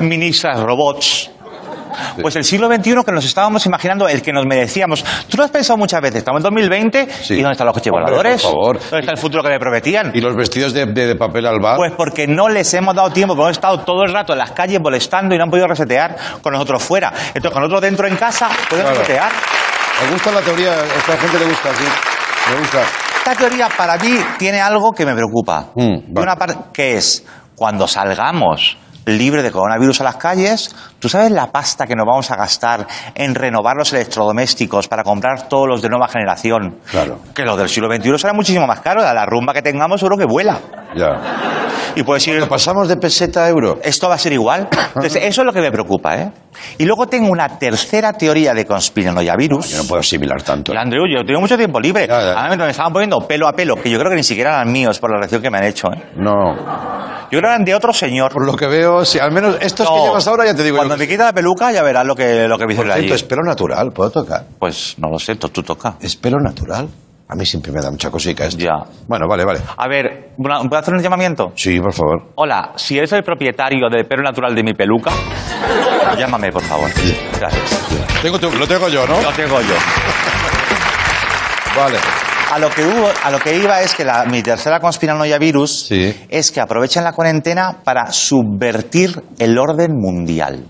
Ministras 0.00 0.60
robots. 0.60 1.30
Pues 2.20 2.36
el 2.36 2.44
siglo 2.44 2.68
XXI 2.68 2.94
que 3.06 3.12
nos 3.12 3.24
estábamos 3.24 3.64
imaginando, 3.64 4.06
el 4.06 4.20
que 4.20 4.30
nos 4.32 4.44
merecíamos. 4.44 5.02
¿Tú 5.30 5.38
lo 5.38 5.44
has 5.44 5.50
pensado 5.50 5.78
muchas 5.78 6.00
veces? 6.02 6.16
Estamos 6.18 6.40
en 6.40 6.42
2020 6.44 7.08
Sí. 7.22 7.34
y 7.34 7.36
¿dónde 7.38 7.52
están 7.52 7.66
los 7.66 7.74
coches 7.74 7.90
Hombre, 7.90 8.04
voladores? 8.04 8.42
por 8.42 8.50
favor. 8.52 8.78
¿Dónde 8.80 8.98
está 9.00 9.12
el 9.12 9.18
futuro 9.18 9.42
que 9.42 9.48
me 9.48 9.58
prometían? 9.58 10.10
Y 10.14 10.20
los 10.20 10.36
vestidos 10.36 10.74
de, 10.74 10.84
de- 10.86 11.06
de 11.06 11.14
papel 11.16 11.46
alba. 11.46 11.76
Pues 11.76 11.92
porque 11.96 12.26
no 12.26 12.50
les 12.50 12.72
hemos 12.74 12.94
dado 12.94 13.10
tiempo, 13.10 13.34
porque 13.34 13.46
hemos 13.48 13.56
estado 13.56 13.80
todo 13.80 14.02
el 14.02 14.12
rato 14.12 14.34
en 14.34 14.40
las 14.40 14.50
calles 14.52 14.78
molestando 14.80 15.34
y 15.34 15.38
no 15.38 15.44
han 15.44 15.50
podido 15.50 15.68
resetear 15.68 16.16
con 16.42 16.52
nosotros 16.52 16.82
fuera. 16.82 17.10
Entonces, 17.28 17.50
con 17.50 17.62
nosotros 17.62 17.80
dentro 17.80 18.06
en 18.06 18.16
casa, 18.16 18.50
pueden 18.68 18.84
Claro. 18.84 19.00
resetear. 19.00 19.32
me 20.04 20.12
gusta 20.12 20.30
la 20.32 20.40
teoría, 20.42 20.72
a 20.72 20.84
esta 20.98 21.16
gente 21.16 21.38
le 21.38 21.46
gusta, 21.46 21.74
sí. 21.74 21.84
Me 22.52 22.58
gusta. 22.60 22.82
Esta 23.18 23.34
teoría 23.34 23.68
para 23.74 23.96
mí 23.96 24.18
tiene 24.38 24.60
algo 24.60 24.92
que 24.92 25.06
me 25.06 25.14
preocupa. 25.14 25.68
Mm, 25.74 26.18
una 26.18 26.36
parte 26.36 26.56
que 26.74 26.96
es 26.98 27.24
cuando 27.56 27.88
salgamos 27.88 28.76
libre 29.06 29.42
de 29.42 29.50
coronavirus 29.50 30.00
a 30.00 30.04
las 30.04 30.16
calles, 30.16 30.74
¿tú 30.98 31.08
sabes 31.08 31.30
la 31.30 31.46
pasta 31.52 31.86
que 31.86 31.94
nos 31.94 32.04
vamos 32.06 32.30
a 32.30 32.36
gastar 32.36 32.86
en 33.14 33.34
renovar 33.34 33.76
los 33.76 33.92
electrodomésticos 33.92 34.88
para 34.88 35.04
comprar 35.04 35.48
todos 35.48 35.66
los 35.68 35.80
de 35.80 35.88
nueva 35.88 36.08
generación? 36.08 36.80
Claro. 36.90 37.20
Que 37.34 37.44
los 37.44 37.56
del 37.56 37.68
siglo 37.68 37.88
XXI 37.90 38.18
será 38.18 38.32
muchísimo 38.32 38.66
más 38.66 38.80
caro. 38.80 39.00
La 39.00 39.24
rumba 39.24 39.54
que 39.54 39.62
tengamos 39.62 40.00
seguro 40.00 40.16
que 40.18 40.26
vuela. 40.26 40.58
Ya. 40.94 41.62
Y 41.94 42.02
puedes 42.02 42.26
ir... 42.26 42.34
Cuando 42.34 42.48
pasamos 42.48 42.88
de 42.88 42.96
peseta 42.96 43.44
a 43.44 43.48
euro. 43.48 43.78
Esto 43.82 44.08
va 44.08 44.16
a 44.16 44.18
ser 44.18 44.32
igual. 44.32 44.68
Entonces, 44.88 45.22
eso 45.22 45.42
es 45.42 45.46
lo 45.46 45.52
que 45.52 45.60
me 45.60 45.70
preocupa, 45.70 46.16
¿eh? 46.16 46.30
Y 46.76 46.84
luego 46.84 47.06
tengo 47.06 47.30
una 47.30 47.48
tercera 47.58 48.12
teoría 48.12 48.52
de 48.52 48.66
conspiranoia 48.66 49.34
virus. 49.36 49.70
Yo 49.70 49.78
no 49.78 49.84
puedo 49.84 50.00
asimilar 50.00 50.42
tanto. 50.42 50.72
Hola, 50.72 50.82
Andreu, 50.82 51.04
yo 51.06 51.24
tengo 51.24 51.40
mucho 51.40 51.56
tiempo 51.56 51.80
libre. 51.80 52.06
Ya, 52.06 52.20
ya. 52.20 52.32
Ahora 52.32 52.56
me 52.56 52.70
estaban 52.70 52.92
poniendo 52.92 53.20
pelo 53.26 53.48
a 53.48 53.52
pelo, 53.52 53.76
que 53.76 53.88
yo 53.88 53.98
creo 53.98 54.10
que 54.10 54.16
ni 54.16 54.24
siquiera 54.24 54.56
eran 54.56 54.72
míos 54.72 54.98
por 54.98 55.10
la 55.10 55.18
reacción 55.18 55.40
que 55.40 55.50
me 55.50 55.58
han 55.58 55.64
hecho, 55.64 55.88
¿eh? 55.92 56.02
No. 56.16 56.54
Yo 57.30 57.38
creo 57.38 57.42
que 57.42 57.48
eran 57.48 57.64
de 57.64 57.74
otro 57.74 57.92
señor. 57.92 58.32
Por 58.32 58.46
lo 58.46 58.54
que 58.54 58.66
veo, 58.66 58.95
sí, 59.04 59.18
al 59.18 59.32
menos 59.32 59.56
estos 59.60 59.88
que 59.88 59.94
No. 59.96 60.04
llevas 60.04 60.26
ahora 60.26 60.44
ya 60.46 60.54
te 60.54 60.62
digo. 60.62 60.76
Cuando 60.76 60.94
yo 60.94 60.98
me 60.98 61.08
quita 61.08 61.24
la 61.24 61.32
peluca 61.32 61.70
ya 61.72 61.82
verás 61.82 62.06
lo 62.06 62.14
que, 62.14 62.46
lo 62.48 62.58
que 62.58 62.66
me 62.66 62.74
Por 62.74 62.84
dicen 62.84 62.90
allí. 62.98 63.08
cierto, 63.08 63.14
es 63.16 63.22
pelo 63.24 63.42
natural, 63.42 63.90
¿puedo 63.92 64.10
tocar? 64.10 64.44
Pues 64.58 64.94
no 64.98 65.08
lo 65.10 65.18
sé, 65.18 65.36
tú, 65.36 65.48
tú 65.48 65.62
toca. 65.62 65.94
¿Es 66.00 66.16
pelo 66.16 66.38
natural? 66.40 66.88
A 67.28 67.34
mí 67.34 67.44
siempre 67.44 67.72
me 67.72 67.80
da 67.80 67.90
mucha 67.90 68.08
cosica 68.10 68.44
esto. 68.46 68.62
Ya. 68.62 68.84
Bueno, 69.08 69.26
vale, 69.28 69.44
vale. 69.44 69.60
A 69.76 69.88
ver, 69.88 70.30
una- 70.38 70.60
¿puedo 70.60 70.76
hacer 70.78 70.94
un 70.94 71.02
llamamiento? 71.02 71.50
Sí, 71.56 71.80
por 71.80 71.92
favor. 71.92 72.22
Hola, 72.36 72.70
si 72.76 72.96
eres 72.98 73.10
el 73.12 73.24
propietario 73.24 73.88
del 73.90 74.06
pelo 74.06 74.22
natural 74.22 74.54
de 74.54 74.62
mi 74.62 74.74
peluca, 74.74 75.10
llámame, 76.18 76.52
por 76.52 76.62
favor. 76.62 76.88
Gracias. 77.38 77.86
Tengo 78.22 78.38
tu- 78.38 78.52
lo 78.52 78.66
tengo 78.68 78.88
yo, 78.88 79.06
¿no? 79.08 79.20
Lo 79.20 79.32
tengo 79.32 79.60
yo. 79.60 79.74
Vale. 81.76 81.98
A 82.52 82.58
lo 82.58 82.70
que 82.70 82.84
hubo, 82.84 83.08
a 83.24 83.30
lo 83.30 83.38
que 83.38 83.56
iba 83.56 83.80
es 83.82 83.94
que 83.94 84.04
la, 84.04 84.24
mi 84.24 84.42
tercera 84.42 84.78
conspiranoia 84.80 85.36
virus 85.38 85.86
Sí. 85.88 86.14
es 86.28 86.50
que 86.52 86.60
aprovechen 86.60 87.02
la 87.04 87.12
cuarentena 87.12 87.78
para 87.82 88.12
subvertir 88.12 89.20
el 89.38 89.58
orden 89.58 89.92
mundial. 89.94 90.64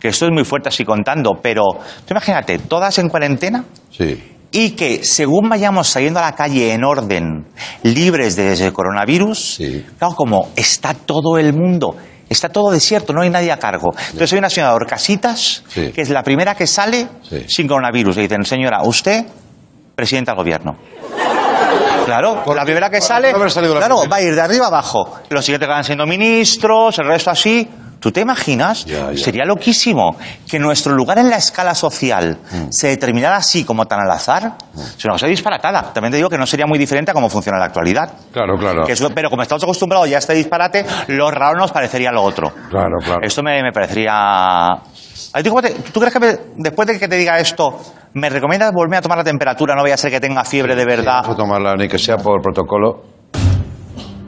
Que 0.00 0.08
esto 0.08 0.26
es 0.26 0.32
muy 0.32 0.44
fuerte 0.44 0.68
así 0.68 0.84
contando, 0.84 1.32
pero 1.40 1.62
tú 2.04 2.12
imagínate, 2.12 2.58
todas 2.58 2.98
en 2.98 3.08
cuarentena 3.08 3.64
Sí. 3.90 4.32
y 4.50 4.70
que 4.72 5.04
según 5.04 5.48
vayamos 5.48 5.88
saliendo 5.88 6.18
a 6.18 6.22
la 6.22 6.32
calle 6.34 6.72
en 6.72 6.84
orden, 6.84 7.46
libres 7.84 8.34
de 8.36 8.52
ese 8.52 8.72
coronavirus, 8.72 9.54
Sí. 9.56 9.86
claro, 9.98 10.14
como 10.16 10.50
está 10.56 10.92
todo 10.94 11.38
el 11.38 11.52
mundo, 11.54 11.96
está 12.28 12.48
todo 12.48 12.70
desierto, 12.72 13.12
no 13.12 13.22
hay 13.22 13.30
nadie 13.30 13.52
a 13.52 13.58
cargo. 13.58 13.90
Entonces 14.06 14.32
hay 14.32 14.38
una 14.40 14.50
señora 14.50 14.70
de 14.72 14.76
Orcasitas, 14.76 15.62
que 15.72 15.92
es 15.96 16.10
la 16.10 16.22
primera 16.24 16.54
que 16.56 16.66
sale 16.66 17.06
sin 17.46 17.68
coronavirus. 17.68 18.16
Le 18.16 18.22
dicen, 18.22 18.44
señora, 18.44 18.82
usted, 18.82 19.24
presidenta 19.94 20.32
del 20.32 20.38
gobierno. 20.38 20.76
Claro, 22.04 22.42
¿Por 22.44 22.54
la 22.54 22.64
primera 22.64 22.90
que 22.90 23.00
sale, 23.00 23.32
no 23.32 23.38
claro, 23.78 24.02
va 24.10 24.16
a 24.16 24.20
ir 24.20 24.34
de 24.34 24.40
arriba 24.40 24.66
abajo. 24.66 25.20
Los 25.30 25.44
siguientes 25.44 25.68
van 25.68 25.84
siendo 25.84 26.06
ministros, 26.06 26.98
el 26.98 27.06
resto 27.06 27.30
así. 27.30 27.68
¿Tú 27.98 28.12
te 28.12 28.20
imaginas? 28.20 28.84
Ya, 28.84 29.10
ya. 29.12 29.24
Sería 29.24 29.46
loquísimo 29.46 30.14
que 30.46 30.58
nuestro 30.58 30.92
lugar 30.92 31.16
en 31.16 31.30
la 31.30 31.36
escala 31.36 31.74
social 31.74 32.36
Mm. 32.52 32.66
se 32.70 32.88
determinara 32.88 33.36
así 33.36 33.64
como 33.64 33.86
tan 33.86 34.00
al 34.00 34.10
azar. 34.10 34.56
Es 34.98 35.02
una 35.06 35.14
cosa 35.14 35.26
disparatada. 35.26 35.90
También 35.94 36.10
te 36.10 36.18
digo 36.18 36.28
que 36.28 36.36
no 36.36 36.46
sería 36.46 36.66
muy 36.66 36.78
diferente 36.78 37.12
a 37.12 37.14
cómo 37.14 37.30
funciona 37.30 37.56
en 37.56 37.60
la 37.60 37.66
actualidad. 37.66 38.12
Claro, 38.30 38.58
claro. 38.58 38.84
Que 38.84 38.92
eso- 38.92 39.08
pero 39.14 39.30
como 39.30 39.40
estamos 39.40 39.62
acostumbrados 39.64 40.10
ya 40.10 40.16
a 40.16 40.18
este 40.18 40.34
disparate, 40.34 40.84
lo 41.08 41.30
raro 41.30 41.56
nos 41.58 41.72
parecería 41.72 42.12
lo 42.12 42.22
otro. 42.22 42.52
Claro, 42.68 42.98
claro. 43.02 43.20
Esto 43.22 43.42
me, 43.42 43.62
me 43.62 43.72
parecería... 43.72 44.68
¿Tú, 45.42 46.00
crees 46.00 46.12
que 46.12 46.20
me- 46.20 46.38
después 46.56 46.86
de 46.86 46.98
que 46.98 47.08
te 47.08 47.16
diga 47.16 47.38
esto, 47.38 47.80
me 48.14 48.30
recomiendas 48.30 48.72
volver 48.72 48.98
a 48.98 49.02
tomar 49.02 49.18
la 49.18 49.24
temperatura? 49.24 49.74
No 49.74 49.82
vaya 49.82 49.94
a 49.94 49.98
ser 49.98 50.10
que 50.10 50.20
tenga 50.20 50.44
fiebre 50.44 50.74
de 50.74 50.84
verdad. 50.84 51.22
Vamos 51.22 51.34
a 51.34 51.36
tomarla, 51.36 51.74
ni 51.76 51.88
que 51.88 51.98
sea 51.98 52.16
por 52.16 52.40
protocolo. 52.40 53.02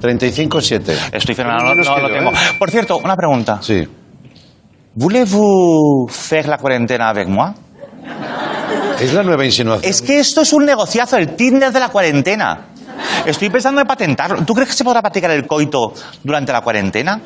35-7. 0.01 1.11
Estoy 1.13 1.35
fenomenal, 1.35 1.77
no, 1.77 1.83
no 1.85 1.95
que 1.97 2.03
lo 2.03 2.09
tengo. 2.11 2.31
¿eh? 2.31 2.35
Por 2.59 2.71
cierto, 2.71 2.99
una 2.99 3.17
pregunta. 3.17 3.59
Sí. 3.63 3.83
¿Voulez-vous 4.95 6.09
faire 6.11 6.49
la 6.49 6.59
cuarentena 6.59 7.09
avec 7.11 7.29
moi? 7.29 7.53
Es 9.01 9.13
la 9.13 9.23
nueva 9.23 9.45
insinuación. 9.45 9.91
Es 9.91 10.01
que 10.01 10.19
esto 10.19 10.41
es 10.41 10.53
un 10.55 10.65
negociazo, 10.65 11.19
el 11.19 11.37
Tinder 11.37 11.71
de 11.71 11.81
la 11.81 11.91
cuarentena. 11.91 12.69
Estoy 13.27 13.51
pensando 13.51 13.81
en 13.83 13.87
patentarlo. 13.87 14.43
¿Tú 14.47 14.55
crees 14.55 14.71
que 14.71 14.75
se 14.75 14.85
podrá 14.85 15.03
practicar 15.03 15.31
el 15.33 15.47
coito 15.47 15.93
durante 16.25 16.51
la 16.53 16.63
cuarentena? 16.63 17.21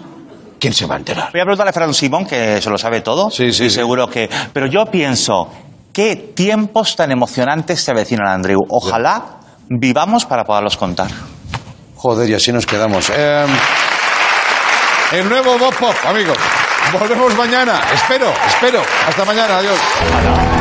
¿Quién 0.58 0.72
se 0.74 0.86
va 0.86 0.96
a 0.96 0.98
enterar? 0.98 1.30
Voy 1.32 1.40
a 1.40 1.44
preguntarle 1.44 1.70
a 1.70 1.72
Fernando 1.72 1.94
Simón, 1.94 2.26
que 2.26 2.60
se 2.60 2.68
lo 2.70 2.76
sabe 2.76 3.02
todo. 3.02 3.30
Sí, 3.30 3.52
sí, 3.52 3.66
Y 3.66 3.70
sí. 3.70 3.76
seguro 3.76 4.08
que. 4.08 4.28
Pero 4.52 4.66
yo 4.66 4.86
pienso, 4.86 5.48
¿qué 5.92 6.16
tiempos 6.16 6.96
tan 6.96 7.10
emocionantes 7.10 7.82
se 7.82 7.90
avecinan, 7.90 8.28
Andreu? 8.28 8.60
Ojalá 8.68 9.40
vivamos 9.68 10.24
para 10.26 10.44
poderlos 10.44 10.76
contar. 10.76 11.08
Joder, 11.96 12.28
y 12.30 12.34
así 12.34 12.52
nos 12.52 12.66
quedamos. 12.66 13.10
Eh, 13.10 13.46
el 15.12 15.28
nuevo 15.28 15.58
Bob 15.58 15.74
Pop, 15.74 15.94
amigos. 16.06 16.36
Volvemos 16.92 17.36
mañana. 17.36 17.80
Espero, 17.92 18.32
espero. 18.46 18.82
Hasta 19.06 19.24
mañana. 19.24 19.58
Adiós. 19.58 20.59